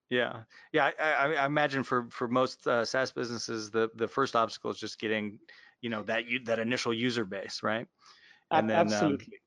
Yeah, 0.09 0.43
yeah. 0.71 0.91
I, 0.99 1.33
I, 1.33 1.45
imagine 1.45 1.83
for 1.83 2.07
for 2.09 2.27
most 2.27 2.65
uh, 2.65 2.85
SaaS 2.85 3.11
businesses, 3.11 3.69
the 3.69 3.89
the 3.95 4.07
first 4.07 4.35
obstacle 4.35 4.71
is 4.71 4.79
just 4.79 4.99
getting, 4.99 5.37
you 5.81 5.89
know, 5.89 6.03
that 6.03 6.27
you, 6.27 6.39
that 6.45 6.59
initial 6.59 6.93
user 6.93 7.25
base, 7.25 7.61
right? 7.61 7.87
And 8.51 8.69
then, 8.69 8.79
Absolutely. 8.79 9.25
Um, 9.25 9.39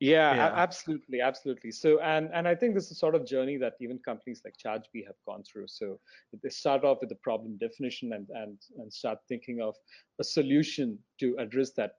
yeah, 0.00 0.34
yeah. 0.34 0.52
absolutely, 0.54 1.20
absolutely. 1.20 1.72
So, 1.72 2.00
and 2.00 2.30
and 2.32 2.46
I 2.46 2.54
think 2.54 2.74
this 2.74 2.90
is 2.90 2.98
sort 2.98 3.16
of 3.16 3.26
journey 3.26 3.56
that 3.56 3.74
even 3.80 3.98
companies 3.98 4.40
like 4.44 4.54
ChargeBee 4.64 5.04
have 5.06 5.16
gone 5.26 5.42
through. 5.42 5.66
So 5.66 5.98
they 6.40 6.50
start 6.50 6.84
off 6.84 6.98
with 7.00 7.08
the 7.08 7.16
problem 7.16 7.56
definition 7.58 8.12
and 8.12 8.28
and 8.30 8.58
and 8.78 8.92
start 8.92 9.18
thinking 9.28 9.60
of 9.60 9.74
a 10.20 10.24
solution 10.24 10.98
to 11.18 11.34
address 11.40 11.72
that 11.72 11.92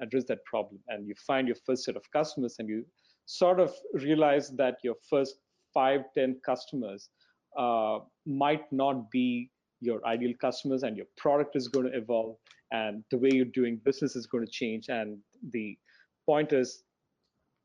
address 0.00 0.24
that 0.28 0.42
problem. 0.46 0.80
And 0.88 1.06
you 1.06 1.14
find 1.26 1.46
your 1.46 1.58
first 1.66 1.84
set 1.84 1.94
of 1.94 2.10
customers, 2.10 2.56
and 2.58 2.68
you 2.68 2.86
sort 3.26 3.60
of 3.60 3.74
realize 3.92 4.48
that 4.56 4.76
your 4.82 4.96
first 5.10 5.36
five, 5.74 6.04
ten 6.14 6.40
customers 6.46 7.10
uh, 7.58 8.00
might 8.26 8.70
not 8.72 9.10
be 9.10 9.50
your 9.80 10.04
ideal 10.06 10.32
customers, 10.40 10.82
and 10.84 10.96
your 10.96 11.06
product 11.16 11.56
is 11.56 11.68
going 11.68 11.90
to 11.90 11.96
evolve, 11.96 12.36
and 12.70 13.04
the 13.10 13.18
way 13.18 13.30
you're 13.32 13.44
doing 13.44 13.80
business 13.84 14.16
is 14.16 14.26
going 14.26 14.44
to 14.44 14.50
change. 14.50 14.88
And 14.88 15.18
the 15.50 15.76
point 16.24 16.52
is 16.52 16.84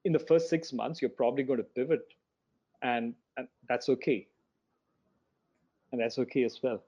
in 0.05 0.13
the 0.13 0.19
first 0.19 0.49
six 0.49 0.73
months, 0.73 1.01
you're 1.01 1.09
probably 1.09 1.43
going 1.43 1.59
to 1.59 1.63
pivot, 1.63 2.01
and, 2.81 3.13
and 3.37 3.47
that's 3.69 3.89
okay. 3.89 4.27
And 5.91 6.01
that's 6.01 6.17
okay 6.19 6.43
as 6.43 6.59
well. 6.61 6.83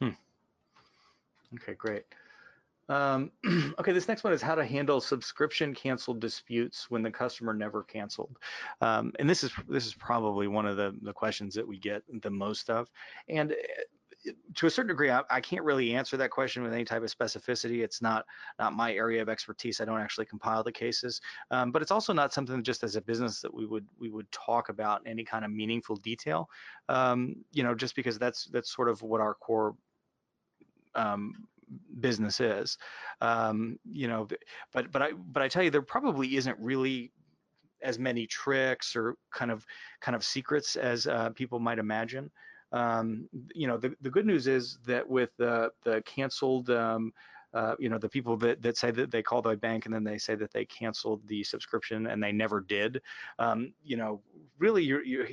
Hmm. 0.00 0.10
Okay, 1.54 1.74
great. 1.74 2.04
Um, 2.88 3.30
okay, 3.78 3.92
this 3.92 4.08
next 4.08 4.24
one 4.24 4.32
is 4.32 4.42
how 4.42 4.54
to 4.54 4.64
handle 4.64 5.00
subscription 5.00 5.74
canceled 5.74 6.20
disputes 6.20 6.90
when 6.90 7.02
the 7.02 7.10
customer 7.10 7.54
never 7.54 7.82
canceled. 7.82 8.38
Um, 8.80 9.12
and 9.18 9.28
this 9.28 9.44
is 9.44 9.52
this 9.68 9.86
is 9.86 9.94
probably 9.94 10.48
one 10.48 10.66
of 10.66 10.76
the, 10.76 10.94
the 11.02 11.12
questions 11.12 11.54
that 11.54 11.66
we 11.66 11.78
get 11.78 12.02
the 12.22 12.30
most 12.30 12.70
of. 12.70 12.88
And 13.28 13.54
to 14.54 14.66
a 14.66 14.70
certain 14.70 14.88
degree, 14.88 15.10
I, 15.10 15.22
I, 15.30 15.40
can't 15.40 15.64
really 15.64 15.94
answer 15.94 16.16
that 16.16 16.30
question 16.30 16.62
with 16.62 16.72
any 16.72 16.84
type 16.84 17.02
of 17.02 17.14
specificity. 17.14 17.82
It's 17.82 18.02
not 18.02 18.24
not 18.58 18.72
my 18.72 18.92
area 18.92 19.22
of 19.22 19.28
expertise. 19.28 19.80
I 19.80 19.84
don't 19.84 20.00
actually 20.00 20.26
compile 20.26 20.62
the 20.62 20.72
cases, 20.72 21.20
um, 21.50 21.70
but 21.70 21.82
it's 21.82 21.90
also 21.90 22.12
not 22.12 22.32
something 22.32 22.62
just 22.62 22.82
as 22.82 22.96
a 22.96 23.00
business 23.00 23.40
that 23.40 23.52
we 23.52 23.66
would 23.66 23.86
we 23.98 24.10
would 24.10 24.30
talk 24.32 24.68
about 24.70 25.02
in 25.02 25.08
any 25.08 25.24
kind 25.24 25.44
of 25.44 25.50
meaningful 25.50 25.96
detail. 25.96 26.48
Um, 26.88 27.36
you 27.52 27.62
know, 27.62 27.74
just 27.74 27.94
because 27.94 28.18
that's 28.18 28.46
that's 28.46 28.74
sort 28.74 28.88
of 28.88 29.02
what 29.02 29.20
our 29.20 29.34
core 29.34 29.76
um, 30.94 31.46
business 32.00 32.40
is. 32.40 32.78
Um, 33.20 33.78
you 33.90 34.08
know, 34.08 34.28
but 34.72 34.90
but 34.92 35.02
I 35.02 35.12
but 35.12 35.42
I 35.42 35.48
tell 35.48 35.62
you, 35.62 35.70
there 35.70 35.82
probably 35.82 36.36
isn't 36.36 36.58
really 36.58 37.12
as 37.82 37.98
many 37.98 38.26
tricks 38.26 38.96
or 38.96 39.14
kind 39.32 39.50
of 39.50 39.64
kind 40.00 40.16
of 40.16 40.24
secrets 40.24 40.76
as 40.76 41.06
uh, 41.06 41.30
people 41.30 41.58
might 41.58 41.78
imagine. 41.78 42.30
Um, 42.72 43.28
you 43.54 43.66
know, 43.66 43.76
the, 43.76 43.94
the 44.02 44.10
good 44.10 44.26
news 44.26 44.46
is 44.46 44.78
that 44.86 45.08
with 45.08 45.30
the, 45.38 45.70
the 45.84 46.02
canceled, 46.04 46.70
um, 46.70 47.12
uh, 47.54 47.74
you 47.78 47.88
know, 47.88 47.96
the 47.98 48.08
people 48.08 48.36
that, 48.36 48.60
that 48.60 48.76
say 48.76 48.90
that 48.90 49.10
they 49.10 49.22
called 49.22 49.44
the 49.44 49.56
bank 49.56 49.86
and 49.86 49.94
then 49.94 50.04
they 50.04 50.18
say 50.18 50.34
that 50.34 50.52
they 50.52 50.66
canceled 50.66 51.26
the 51.26 51.42
subscription 51.42 52.08
and 52.08 52.22
they 52.22 52.32
never 52.32 52.60
did, 52.60 53.00
um, 53.38 53.72
you 53.82 53.96
know, 53.96 54.20
really 54.58 54.84
you're, 54.84 55.02
you're, 55.02 55.28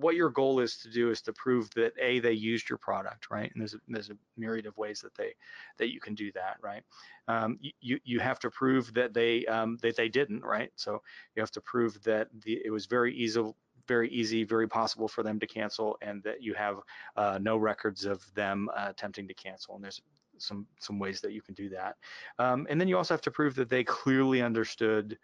what 0.00 0.14
your 0.14 0.30
goal 0.30 0.60
is 0.60 0.76
to 0.78 0.90
do 0.90 1.10
is 1.10 1.20
to 1.22 1.32
prove 1.32 1.70
that 1.74 1.92
a 2.00 2.18
they 2.20 2.32
used 2.32 2.68
your 2.68 2.78
product 2.78 3.30
right 3.30 3.50
and 3.54 3.60
there's 3.60 3.74
a, 3.74 3.78
there's 3.88 4.10
a 4.10 4.16
myriad 4.36 4.66
of 4.66 4.76
ways 4.76 5.00
that 5.00 5.14
they 5.14 5.32
that 5.78 5.92
you 5.92 6.00
can 6.00 6.14
do 6.14 6.30
that 6.32 6.56
right 6.62 6.82
um, 7.28 7.58
you 7.80 7.98
you 8.04 8.20
have 8.20 8.38
to 8.38 8.50
prove 8.50 8.92
that 8.94 9.12
they 9.14 9.44
um, 9.46 9.78
that 9.82 9.96
they 9.96 10.08
didn't 10.08 10.42
right 10.42 10.70
so 10.76 11.02
you 11.34 11.40
have 11.40 11.50
to 11.50 11.60
prove 11.60 12.02
that 12.02 12.28
the 12.44 12.60
it 12.64 12.70
was 12.70 12.86
very 12.86 13.14
easy 13.14 13.42
very 13.86 14.10
easy, 14.10 14.44
very 14.44 14.68
possible 14.68 15.08
for 15.08 15.22
them 15.22 15.38
to 15.38 15.46
cancel, 15.46 15.96
and 16.02 16.22
that 16.24 16.42
you 16.42 16.54
have 16.54 16.80
uh, 17.16 17.38
no 17.40 17.56
records 17.56 18.04
of 18.04 18.22
them 18.34 18.68
uh, 18.76 18.86
attempting 18.88 19.28
to 19.28 19.34
cancel. 19.34 19.74
And 19.74 19.84
there's 19.84 20.02
some 20.38 20.66
some 20.78 20.98
ways 20.98 21.20
that 21.20 21.32
you 21.32 21.42
can 21.42 21.54
do 21.54 21.68
that. 21.70 21.96
Um, 22.38 22.66
and 22.68 22.80
then 22.80 22.88
you 22.88 22.96
also 22.96 23.14
have 23.14 23.22
to 23.22 23.30
prove 23.30 23.54
that 23.56 23.68
they 23.68 23.84
clearly 23.84 24.42
understood 24.42 25.18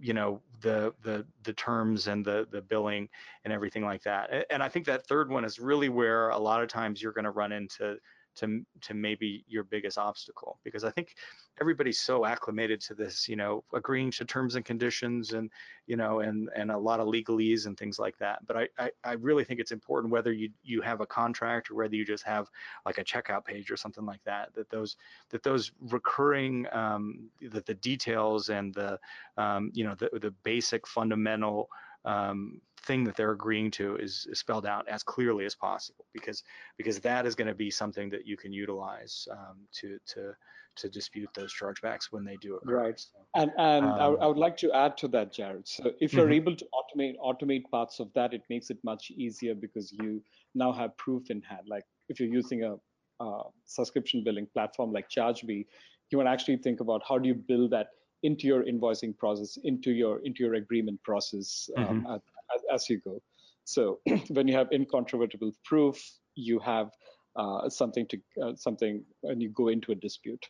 you 0.00 0.14
know 0.14 0.40
the 0.60 0.92
the 1.02 1.26
the 1.44 1.52
terms 1.52 2.06
and 2.06 2.24
the 2.24 2.46
the 2.50 2.62
billing 2.62 3.08
and 3.44 3.52
everything 3.52 3.84
like 3.84 4.02
that. 4.02 4.46
And 4.50 4.62
i 4.62 4.68
think 4.68 4.86
that 4.86 5.06
third 5.06 5.30
one 5.30 5.44
is 5.44 5.58
really 5.58 5.88
where 5.88 6.30
a 6.30 6.38
lot 6.38 6.62
of 6.62 6.68
times 6.68 7.02
you're 7.02 7.12
going 7.12 7.24
to 7.24 7.30
run 7.30 7.52
into 7.52 7.98
to 8.36 8.64
to 8.82 8.94
maybe 8.94 9.44
your 9.48 9.64
biggest 9.64 9.98
obstacle 9.98 10.58
because 10.64 10.84
I 10.84 10.90
think 10.90 11.14
everybody's 11.60 11.98
so 11.98 12.26
acclimated 12.26 12.80
to 12.82 12.94
this, 12.94 13.28
you 13.28 13.36
know, 13.36 13.64
agreeing 13.74 14.10
to 14.12 14.24
terms 14.24 14.54
and 14.54 14.64
conditions 14.64 15.32
and 15.32 15.50
you 15.86 15.96
know 15.96 16.20
and 16.20 16.48
and 16.54 16.70
a 16.70 16.78
lot 16.78 17.00
of 17.00 17.08
legalese 17.08 17.66
and 17.66 17.76
things 17.76 17.98
like 17.98 18.16
that. 18.18 18.46
But 18.46 18.56
I 18.56 18.68
I, 18.78 18.90
I 19.04 19.12
really 19.12 19.44
think 19.44 19.60
it's 19.60 19.72
important 19.72 20.12
whether 20.12 20.32
you 20.32 20.50
you 20.62 20.80
have 20.82 21.00
a 21.00 21.06
contract 21.06 21.70
or 21.70 21.74
whether 21.74 21.94
you 21.94 22.04
just 22.04 22.24
have 22.24 22.48
like 22.84 22.98
a 22.98 23.04
checkout 23.04 23.44
page 23.44 23.70
or 23.70 23.76
something 23.76 24.04
like 24.04 24.22
that 24.24 24.54
that 24.54 24.70
those 24.70 24.96
that 25.30 25.42
those 25.42 25.72
recurring 25.80 26.66
um, 26.72 27.28
that 27.50 27.66
the 27.66 27.74
details 27.74 28.48
and 28.48 28.74
the 28.74 28.98
um, 29.36 29.70
you 29.74 29.84
know 29.84 29.94
the 29.94 30.10
the 30.20 30.30
basic 30.42 30.86
fundamental 30.86 31.68
um, 32.06 32.60
thing 32.82 33.04
that 33.04 33.16
they're 33.16 33.32
agreeing 33.32 33.70
to 33.72 33.96
is, 33.96 34.26
is, 34.30 34.38
spelled 34.38 34.64
out 34.64 34.86
as 34.88 35.02
clearly 35.02 35.44
as 35.44 35.54
possible 35.54 36.06
because 36.14 36.44
because 36.78 37.00
that 37.00 37.26
is 37.26 37.34
going 37.34 37.48
to 37.48 37.54
be 37.54 37.70
something 37.70 38.08
that 38.10 38.26
you 38.26 38.36
can 38.36 38.52
utilize 38.52 39.26
um, 39.30 39.56
to 39.72 39.98
to 40.06 40.32
to 40.76 40.88
dispute 40.88 41.28
those 41.34 41.52
chargebacks 41.52 42.04
when 42.10 42.24
they 42.24 42.36
do 42.36 42.56
occur. 42.56 42.82
Right. 42.84 43.00
So, 43.00 43.08
and 43.34 43.50
and 43.58 43.86
um, 43.86 44.18
I, 44.20 44.26
would 44.26 44.36
like 44.36 44.56
to 44.58 44.72
add 44.72 44.96
to 44.98 45.08
that, 45.08 45.32
Jared. 45.32 45.66
So 45.66 45.92
if 46.00 46.12
you're 46.12 46.26
mm-hmm. 46.26 46.32
able 46.32 46.56
to 46.56 46.66
automate 46.78 47.14
automate 47.18 47.64
parts 47.70 47.98
of 47.98 48.12
that, 48.14 48.32
it 48.32 48.42
makes 48.48 48.70
it 48.70 48.78
much 48.84 49.10
easier 49.10 49.54
because 49.54 49.92
you 49.92 50.22
now 50.54 50.72
have 50.72 50.96
proof 50.96 51.30
in 51.30 51.42
hand. 51.42 51.62
Like 51.66 51.84
if 52.08 52.20
you're 52.20 52.28
using 52.28 52.62
a 52.64 52.76
uh, 53.18 53.44
subscription 53.64 54.22
billing 54.22 54.46
platform 54.52 54.92
like 54.92 55.08
ChargeBee, 55.08 55.66
you 56.10 56.18
want 56.18 56.28
to 56.28 56.32
actually 56.32 56.58
think 56.58 56.80
about 56.80 57.02
how 57.08 57.18
do 57.18 57.26
you 57.26 57.34
build 57.34 57.70
that 57.70 57.88
into 58.26 58.46
your 58.46 58.64
invoicing 58.64 59.16
process, 59.16 59.58
into 59.62 59.90
your 59.92 60.14
into 60.26 60.42
your 60.44 60.54
agreement 60.54 61.02
process 61.02 61.70
um, 61.76 61.84
mm-hmm. 61.84 62.14
as, 62.54 62.60
as, 62.74 62.90
you 62.90 63.00
go. 63.00 63.22
So 63.64 64.00
when 64.28 64.48
you 64.48 64.56
have 64.56 64.68
incontrovertible 64.72 65.52
proof, 65.64 65.96
you 66.34 66.58
have 66.58 66.90
uh, 67.36 67.68
something 67.68 68.06
to 68.08 68.18
uh, 68.42 68.54
something 68.56 69.04
when 69.20 69.40
you 69.40 69.50
go 69.50 69.68
into 69.68 69.92
a 69.92 69.94
dispute. 69.94 70.44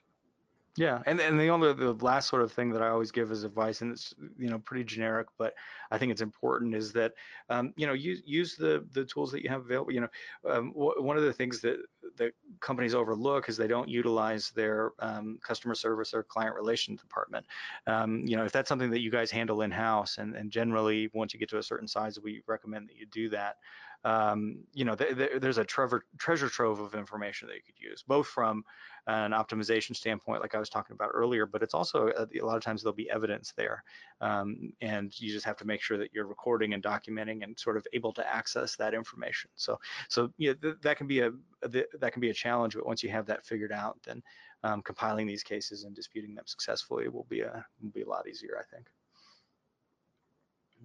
Yeah, 0.79 1.03
and 1.07 1.19
and 1.23 1.41
the 1.41 1.49
only 1.49 1.73
the 1.73 1.95
last 1.95 2.29
sort 2.29 2.43
of 2.43 2.53
thing 2.53 2.71
that 2.73 2.83
I 2.83 2.89
always 2.89 3.11
give 3.11 3.31
as 3.31 3.45
advice, 3.45 3.81
and 3.81 3.93
it's 3.93 4.13
you 4.37 4.51
know 4.51 4.59
pretty 4.59 4.85
generic, 4.85 5.29
but 5.39 5.55
I 5.91 5.97
think 5.97 6.13
it's 6.13 6.21
important, 6.21 6.75
is 6.75 6.93
that 6.93 7.15
um, 7.49 7.73
you 7.79 7.87
know 7.87 7.95
use 7.95 8.23
use 8.27 8.57
the 8.57 8.87
the 8.93 9.07
tools 9.07 9.33
that 9.33 9.43
you 9.43 9.49
have 9.49 9.63
available. 9.63 9.91
You 9.93 10.03
know, 10.03 10.09
um, 10.45 10.73
one 10.75 11.17
of 11.17 11.23
the 11.23 11.33
things 11.33 11.63
that 11.63 11.79
that 12.17 12.35
companies 12.61 12.95
overlook 12.95 13.49
is 13.49 13.57
they 13.57 13.67
don't 13.69 13.89
utilize 13.89 14.51
their 14.51 14.93
um, 14.99 15.39
customer 15.43 15.75
service 15.75 16.13
or 16.13 16.23
client 16.23 16.55
relations 16.55 17.01
department. 17.01 17.47
Um, 17.87 18.27
you 18.27 18.37
know, 18.37 18.45
if 18.45 18.53
that's 18.53 18.69
something 18.69 18.91
that 18.91 19.01
you 19.01 19.11
guys 19.11 19.31
handle 19.31 19.63
in 19.63 19.71
house, 19.71 20.19
and 20.19 20.37
and 20.37 20.51
generally 20.51 21.09
once 21.15 21.33
you 21.33 21.41
get 21.41 21.49
to 21.51 21.59
a 21.59 21.63
certain 21.63 21.89
size, 21.89 22.21
we 22.21 22.43
recommend 22.47 22.91
that 22.91 22.97
you 22.97 23.07
do 23.07 23.31
that 23.31 23.57
um, 24.05 24.67
you 24.73 24.85
know, 24.85 24.95
th 24.95 25.17
th 25.17 25.41
there's 25.41 25.59
a 25.59 25.65
treasure, 25.65 26.03
treasure 26.19 26.49
trove 26.49 26.81
of 26.81 26.95
information 26.95 27.49
that 27.49 27.57
you 27.57 27.63
could 27.63 27.79
use, 27.79 28.03
both 28.03 28.27
from 28.29 28.65
an 29.07 29.33
optimization 29.33 29.95
standpoint, 29.97 30.43
like 30.43 30.55
I 30.55 30.59
was 30.59 30.69
talking 30.71 30.95
about 30.95 31.11
earlier, 31.15 31.47
but 31.47 31.63
it's 31.63 31.75
also 31.75 32.09
a, 32.09 32.23
uh, 32.23 32.27
lot 32.47 32.57
of 32.57 32.63
times 32.63 32.83
there'll 32.83 32.95
be 32.95 33.11
evidence 33.11 33.53
there, 33.53 33.83
um, 34.21 34.73
and 34.81 35.19
you 35.21 35.31
just 35.33 35.47
have 35.47 35.57
to 35.59 35.65
make 35.67 35.81
sure 35.83 35.99
that 35.99 36.13
you're 36.13 36.27
recording 36.27 36.75
and 36.75 36.83
documenting 36.83 37.43
and 37.45 37.59
sort 37.59 37.77
of 37.77 37.87
able 37.93 38.13
to 38.13 38.27
access 38.27 38.77
that 38.77 38.95
information. 38.95 39.51
So, 39.57 39.79
so 40.09 40.33
you 40.39 40.49
know, 40.51 40.55
th 40.55 40.81
that 40.83 40.97
can 40.99 41.07
be 41.07 41.21
a 41.21 41.31
th 41.73 41.87
that 42.01 42.13
can 42.13 42.21
be 42.21 42.31
a 42.31 42.35
challenge, 42.35 42.75
but 42.75 42.87
once 42.87 43.03
you 43.03 43.11
have 43.11 43.27
that 43.27 43.45
figured 43.47 43.73
out, 43.73 44.03
then 44.05 44.23
um, 44.63 44.83
compiling 44.83 45.27
these 45.27 45.43
cases 45.43 45.85
and 45.85 45.95
disputing 45.95 46.35
them 46.35 46.47
successfully 46.47 47.09
will 47.09 47.25
be 47.25 47.41
a 47.43 47.67
will 47.81 47.91
be 47.91 48.03
a 48.03 48.09
lot 48.09 48.27
easier, 48.29 48.59
I 48.59 48.65
think. 48.65 48.91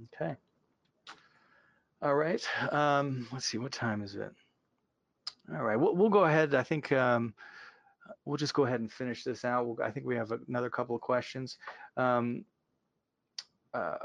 Okay. 0.03 0.37
All 2.01 2.15
right. 2.15 2.43
Um, 2.71 3.27
let's 3.31 3.45
see. 3.45 3.59
What 3.59 3.71
time 3.71 4.01
is 4.01 4.15
it? 4.15 4.31
All 5.53 5.63
right. 5.63 5.75
We'll, 5.75 5.95
we'll 5.95 6.09
go 6.09 6.23
ahead. 6.23 6.55
I 6.55 6.63
think 6.63 6.91
um, 6.91 7.33
we'll 8.25 8.37
just 8.37 8.55
go 8.55 8.65
ahead 8.65 8.79
and 8.79 8.91
finish 8.91 9.23
this 9.23 9.45
out. 9.45 9.67
We'll, 9.67 9.77
I 9.83 9.91
think 9.91 10.07
we 10.07 10.15
have 10.15 10.31
another 10.47 10.69
couple 10.69 10.95
of 10.95 11.01
questions. 11.01 11.57
Um, 11.97 12.43
uh, 13.73 13.97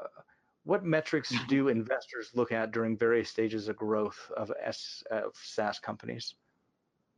what 0.65 0.85
metrics 0.85 1.33
mm-hmm. 1.33 1.47
do 1.47 1.69
investors 1.69 2.31
look 2.35 2.53
at 2.53 2.71
during 2.71 2.99
various 2.99 3.31
stages 3.31 3.69
of 3.69 3.77
growth 3.77 4.31
of, 4.37 4.53
S, 4.63 5.03
of 5.11 5.33
SaaS 5.35 5.79
companies? 5.79 6.35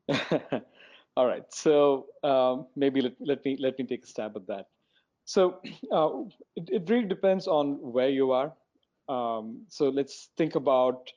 All 1.17 1.27
right. 1.27 1.43
So 1.49 2.07
um, 2.23 2.67
maybe 2.77 3.01
let, 3.01 3.15
let 3.19 3.45
me 3.45 3.57
let 3.59 3.77
me 3.79 3.85
take 3.85 4.05
a 4.05 4.07
stab 4.07 4.37
at 4.37 4.47
that. 4.47 4.67
So 5.25 5.61
uh, 5.93 6.11
it, 6.55 6.69
it 6.71 6.89
really 6.89 7.09
depends 7.09 7.49
on 7.49 7.79
where 7.81 8.11
you 8.11 8.31
are 8.31 8.53
um, 9.09 9.65
so 9.69 9.89
let's 9.89 10.31
think 10.37 10.55
about 10.55 11.11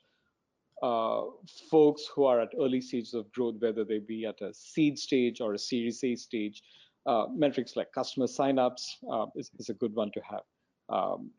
uh, 0.82 1.22
folks 1.70 2.08
who 2.14 2.24
are 2.24 2.40
at 2.40 2.48
early 2.60 2.80
stages 2.80 3.14
of 3.14 3.30
growth, 3.32 3.56
whether 3.60 3.84
they 3.84 4.00
be 4.00 4.24
at 4.26 4.40
a 4.40 4.52
seed 4.52 4.98
stage 4.98 5.40
or 5.40 5.54
a 5.54 5.58
Series 5.58 6.02
A 6.02 6.16
stage. 6.16 6.62
Uh, 7.04 7.26
metrics 7.34 7.74
like 7.74 7.90
customer 7.92 8.26
signups 8.26 8.82
uh, 9.12 9.26
is, 9.34 9.50
is, 9.58 9.68
a 9.68 9.74
good 9.74 9.92
one 9.94 10.10
to 10.12 10.20
have. 10.20 10.42
Um, 10.88 11.32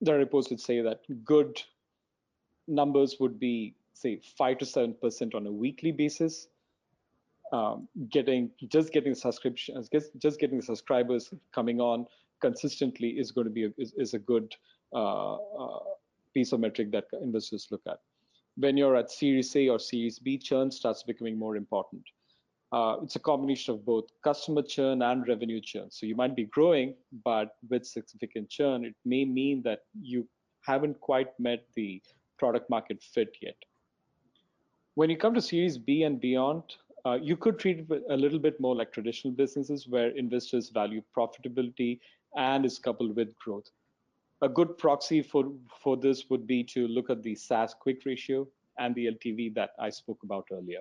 there 0.00 0.16
are 0.16 0.18
reports 0.18 0.48
that 0.48 0.60
say 0.60 0.80
that 0.80 1.02
good 1.24 1.62
numbers 2.66 3.16
would 3.20 3.38
be, 3.38 3.76
say, 3.94 4.20
five 4.36 4.58
to 4.58 4.66
seven 4.66 4.94
percent 5.00 5.36
on 5.36 5.46
a 5.46 5.52
weekly 5.52 5.92
basis. 5.92 6.48
Um, 7.52 7.88
getting 8.10 8.50
just 8.66 8.92
getting 8.92 9.14
subscriptions, 9.14 9.88
just 10.18 10.40
getting 10.40 10.60
subscribers 10.60 11.32
coming 11.54 11.80
on 11.80 12.04
consistently 12.40 13.10
is 13.10 13.30
going 13.30 13.46
to 13.46 13.52
be 13.52 13.64
a, 13.64 13.70
is, 13.78 13.92
is 13.96 14.14
a 14.14 14.18
good 14.18 14.52
piece 16.34 16.52
of 16.52 16.60
metric 16.60 16.90
that 16.92 17.04
investors 17.22 17.68
look 17.70 17.82
at. 17.88 17.98
When 18.56 18.76
you're 18.76 18.96
at 18.96 19.10
Series 19.10 19.54
A 19.56 19.68
or 19.68 19.78
Series 19.78 20.18
B, 20.18 20.36
churn 20.36 20.70
starts 20.70 21.02
becoming 21.02 21.38
more 21.38 21.56
important. 21.56 22.02
Uh, 22.70 22.96
it's 23.02 23.16
a 23.16 23.20
combination 23.20 23.74
of 23.74 23.84
both 23.84 24.04
customer 24.22 24.62
churn 24.62 25.00
and 25.02 25.26
revenue 25.26 25.60
churn. 25.60 25.90
So 25.90 26.04
you 26.06 26.14
might 26.14 26.36
be 26.36 26.44
growing, 26.44 26.94
but 27.24 27.56
with 27.70 27.86
significant 27.86 28.50
churn, 28.50 28.84
it 28.84 28.94
may 29.04 29.24
mean 29.24 29.62
that 29.62 29.80
you 30.00 30.28
haven't 30.62 31.00
quite 31.00 31.38
met 31.40 31.64
the 31.74 32.02
product 32.38 32.68
market 32.68 33.02
fit 33.02 33.36
yet. 33.40 33.56
When 34.96 35.08
you 35.08 35.16
come 35.16 35.34
to 35.34 35.40
Series 35.40 35.78
B 35.78 36.02
and 36.02 36.20
beyond, 36.20 36.62
uh, 37.06 37.14
you 37.14 37.36
could 37.36 37.58
treat 37.58 37.86
it 37.88 38.02
a 38.10 38.16
little 38.16 38.38
bit 38.38 38.60
more 38.60 38.76
like 38.76 38.92
traditional 38.92 39.32
businesses 39.32 39.88
where 39.88 40.08
investors 40.10 40.68
value 40.68 41.00
profitability 41.16 42.00
and 42.36 42.66
is 42.66 42.78
coupled 42.78 43.16
with 43.16 43.34
growth 43.38 43.70
a 44.42 44.48
good 44.48 44.78
proxy 44.78 45.22
for, 45.22 45.52
for 45.82 45.96
this 45.96 46.30
would 46.30 46.46
be 46.46 46.62
to 46.64 46.86
look 46.88 47.10
at 47.10 47.22
the 47.22 47.34
SaaS 47.34 47.74
quick 47.74 48.02
ratio 48.06 48.46
and 48.78 48.94
the 48.94 49.06
LTV 49.06 49.54
that 49.54 49.70
I 49.78 49.90
spoke 49.90 50.20
about 50.22 50.46
earlier. 50.52 50.80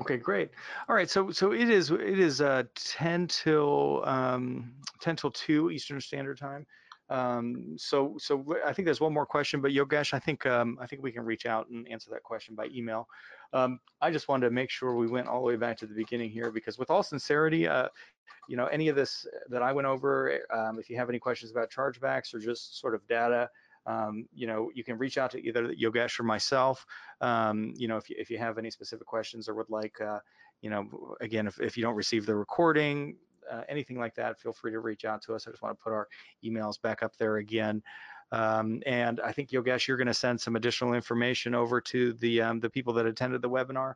Okay, 0.00 0.16
great. 0.16 0.50
All 0.88 0.94
right, 0.94 1.10
so 1.10 1.30
so 1.30 1.52
it 1.52 1.68
is 1.68 1.90
it 1.90 2.18
is 2.18 2.40
uh, 2.40 2.62
10 2.76 3.26
till 3.26 4.02
um, 4.06 4.72
10 5.00 5.16
till 5.16 5.30
2 5.32 5.70
Eastern 5.72 6.00
Standard 6.00 6.38
Time. 6.38 6.64
Um, 7.10 7.74
so 7.76 8.16
so 8.18 8.44
I 8.64 8.72
think 8.72 8.86
there's 8.86 9.00
one 9.00 9.12
more 9.12 9.26
question, 9.26 9.60
but 9.60 9.72
Yogesh, 9.72 10.14
I 10.14 10.20
think 10.20 10.46
um, 10.46 10.78
I 10.80 10.86
think 10.86 11.02
we 11.02 11.10
can 11.10 11.24
reach 11.24 11.44
out 11.44 11.68
and 11.68 11.88
answer 11.88 12.08
that 12.12 12.22
question 12.22 12.54
by 12.54 12.66
email. 12.66 13.08
Um, 13.52 13.80
I 14.00 14.10
just 14.10 14.28
wanted 14.28 14.48
to 14.48 14.52
make 14.52 14.70
sure 14.70 14.94
we 14.94 15.08
went 15.08 15.28
all 15.28 15.40
the 15.40 15.46
way 15.46 15.56
back 15.56 15.76
to 15.78 15.86
the 15.86 15.94
beginning 15.94 16.30
here 16.30 16.50
because 16.50 16.78
with 16.78 16.90
all 16.90 17.02
sincerity, 17.02 17.66
uh, 17.66 17.88
you 18.48 18.56
know, 18.56 18.66
any 18.66 18.88
of 18.88 18.96
this 18.96 19.26
that 19.48 19.62
I 19.62 19.72
went 19.72 19.86
over, 19.86 20.40
um, 20.50 20.78
if 20.78 20.88
you 20.88 20.96
have 20.96 21.08
any 21.08 21.18
questions 21.18 21.50
about 21.50 21.70
chargebacks 21.70 22.34
or 22.34 22.38
just 22.38 22.80
sort 22.80 22.94
of 22.94 23.06
data, 23.06 23.48
um, 23.86 24.26
you 24.34 24.46
know, 24.46 24.70
you 24.74 24.84
can 24.84 24.98
reach 24.98 25.18
out 25.18 25.30
to 25.32 25.44
either 25.44 25.68
Yogesh 25.68 26.18
or 26.20 26.24
myself. 26.24 26.86
Um, 27.20 27.72
you 27.76 27.88
know, 27.88 27.96
if 27.96 28.10
you, 28.10 28.16
if 28.18 28.30
you 28.30 28.38
have 28.38 28.58
any 28.58 28.70
specific 28.70 29.06
questions 29.06 29.48
or 29.48 29.54
would 29.54 29.70
like, 29.70 30.00
uh, 30.00 30.18
you 30.62 30.70
know, 30.70 31.16
again, 31.20 31.46
if, 31.46 31.60
if 31.60 31.76
you 31.76 31.82
don't 31.82 31.94
receive 31.94 32.26
the 32.26 32.34
recording, 32.34 33.16
uh, 33.50 33.62
anything 33.68 33.98
like 33.98 34.14
that, 34.14 34.38
feel 34.38 34.52
free 34.52 34.70
to 34.70 34.80
reach 34.80 35.04
out 35.04 35.22
to 35.22 35.34
us. 35.34 35.46
I 35.46 35.50
just 35.50 35.62
want 35.62 35.76
to 35.76 35.82
put 35.82 35.92
our 35.92 36.08
emails 36.44 36.80
back 36.80 37.02
up 37.02 37.16
there 37.16 37.38
again. 37.38 37.82
Um, 38.32 38.82
and 38.86 39.20
I 39.20 39.32
think 39.32 39.50
Yogesh, 39.50 39.88
you're 39.88 39.96
going 39.96 40.06
to 40.06 40.14
send 40.14 40.40
some 40.40 40.56
additional 40.56 40.94
information 40.94 41.54
over 41.54 41.80
to 41.82 42.12
the 42.14 42.42
um, 42.42 42.60
the 42.60 42.70
people 42.70 42.92
that 42.94 43.06
attended 43.06 43.42
the 43.42 43.50
webinar. 43.50 43.94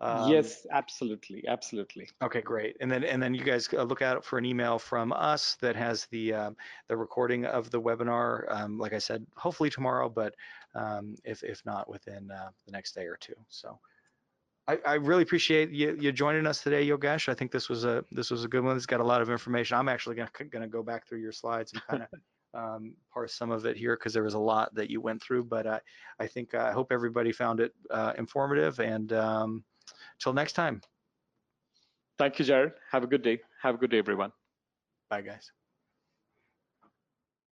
Um, 0.00 0.30
yes, 0.30 0.66
absolutely, 0.70 1.44
absolutely. 1.46 2.08
Okay, 2.22 2.40
great. 2.40 2.76
And 2.80 2.90
then 2.90 3.04
and 3.04 3.22
then 3.22 3.34
you 3.34 3.44
guys 3.44 3.68
uh, 3.72 3.82
look 3.84 4.02
out 4.02 4.24
for 4.24 4.38
an 4.38 4.44
email 4.44 4.78
from 4.78 5.12
us 5.12 5.56
that 5.60 5.76
has 5.76 6.06
the 6.06 6.32
um, 6.32 6.56
the 6.88 6.96
recording 6.96 7.46
of 7.46 7.70
the 7.70 7.80
webinar. 7.80 8.50
Um, 8.52 8.78
like 8.78 8.92
I 8.92 8.98
said, 8.98 9.24
hopefully 9.36 9.70
tomorrow, 9.70 10.08
but 10.08 10.34
um, 10.74 11.14
if 11.24 11.42
if 11.42 11.64
not 11.64 11.88
within 11.88 12.30
uh, 12.30 12.50
the 12.66 12.72
next 12.72 12.94
day 12.94 13.04
or 13.04 13.16
two. 13.16 13.34
So. 13.48 13.78
I, 14.66 14.78
I, 14.86 14.94
really 14.94 15.22
appreciate 15.22 15.72
you, 15.72 15.94
you 16.00 16.10
joining 16.10 16.46
us 16.46 16.62
today, 16.62 16.88
Yogesh. 16.88 17.28
I 17.28 17.34
think 17.34 17.52
this 17.52 17.68
was 17.68 17.84
a 17.84 18.02
this 18.10 18.30
was 18.30 18.44
a 18.44 18.48
good 18.48 18.64
one. 18.64 18.74
It's 18.78 18.86
got 18.86 19.00
a 19.00 19.04
lot 19.04 19.20
of 19.20 19.28
information. 19.28 19.76
I'm 19.76 19.90
actually 19.90 20.16
gonna 20.16 20.30
gonna 20.50 20.66
go 20.66 20.82
back 20.82 21.06
through 21.06 21.18
your 21.18 21.32
slides 21.32 21.74
and 21.74 21.82
kind 21.86 22.02
of 22.02 22.08
um, 22.54 22.94
parse 23.12 23.34
some 23.34 23.50
of 23.50 23.66
it 23.66 23.76
here 23.76 23.96
because 23.96 24.12
there 24.12 24.22
was 24.22 24.34
a 24.34 24.38
lot 24.38 24.74
that 24.74 24.90
you 24.90 25.00
went 25.00 25.22
through. 25.22 25.44
But 25.44 25.66
I 25.66 25.80
I 26.18 26.26
think 26.26 26.54
I 26.54 26.72
hope 26.72 26.92
everybody 26.92 27.32
found 27.32 27.60
it 27.60 27.72
uh, 27.90 28.12
informative. 28.16 28.80
And 28.80 29.12
um, 29.12 29.64
till 30.18 30.32
next 30.32 30.52
time. 30.52 30.80
Thank 32.16 32.38
you, 32.38 32.44
Jared. 32.44 32.72
Have 32.92 33.02
a 33.02 33.08
good 33.08 33.22
day. 33.22 33.40
Have 33.62 33.74
a 33.74 33.78
good 33.78 33.90
day, 33.90 33.98
everyone. 33.98 34.32
Bye, 35.10 35.22
guys. 35.22 35.50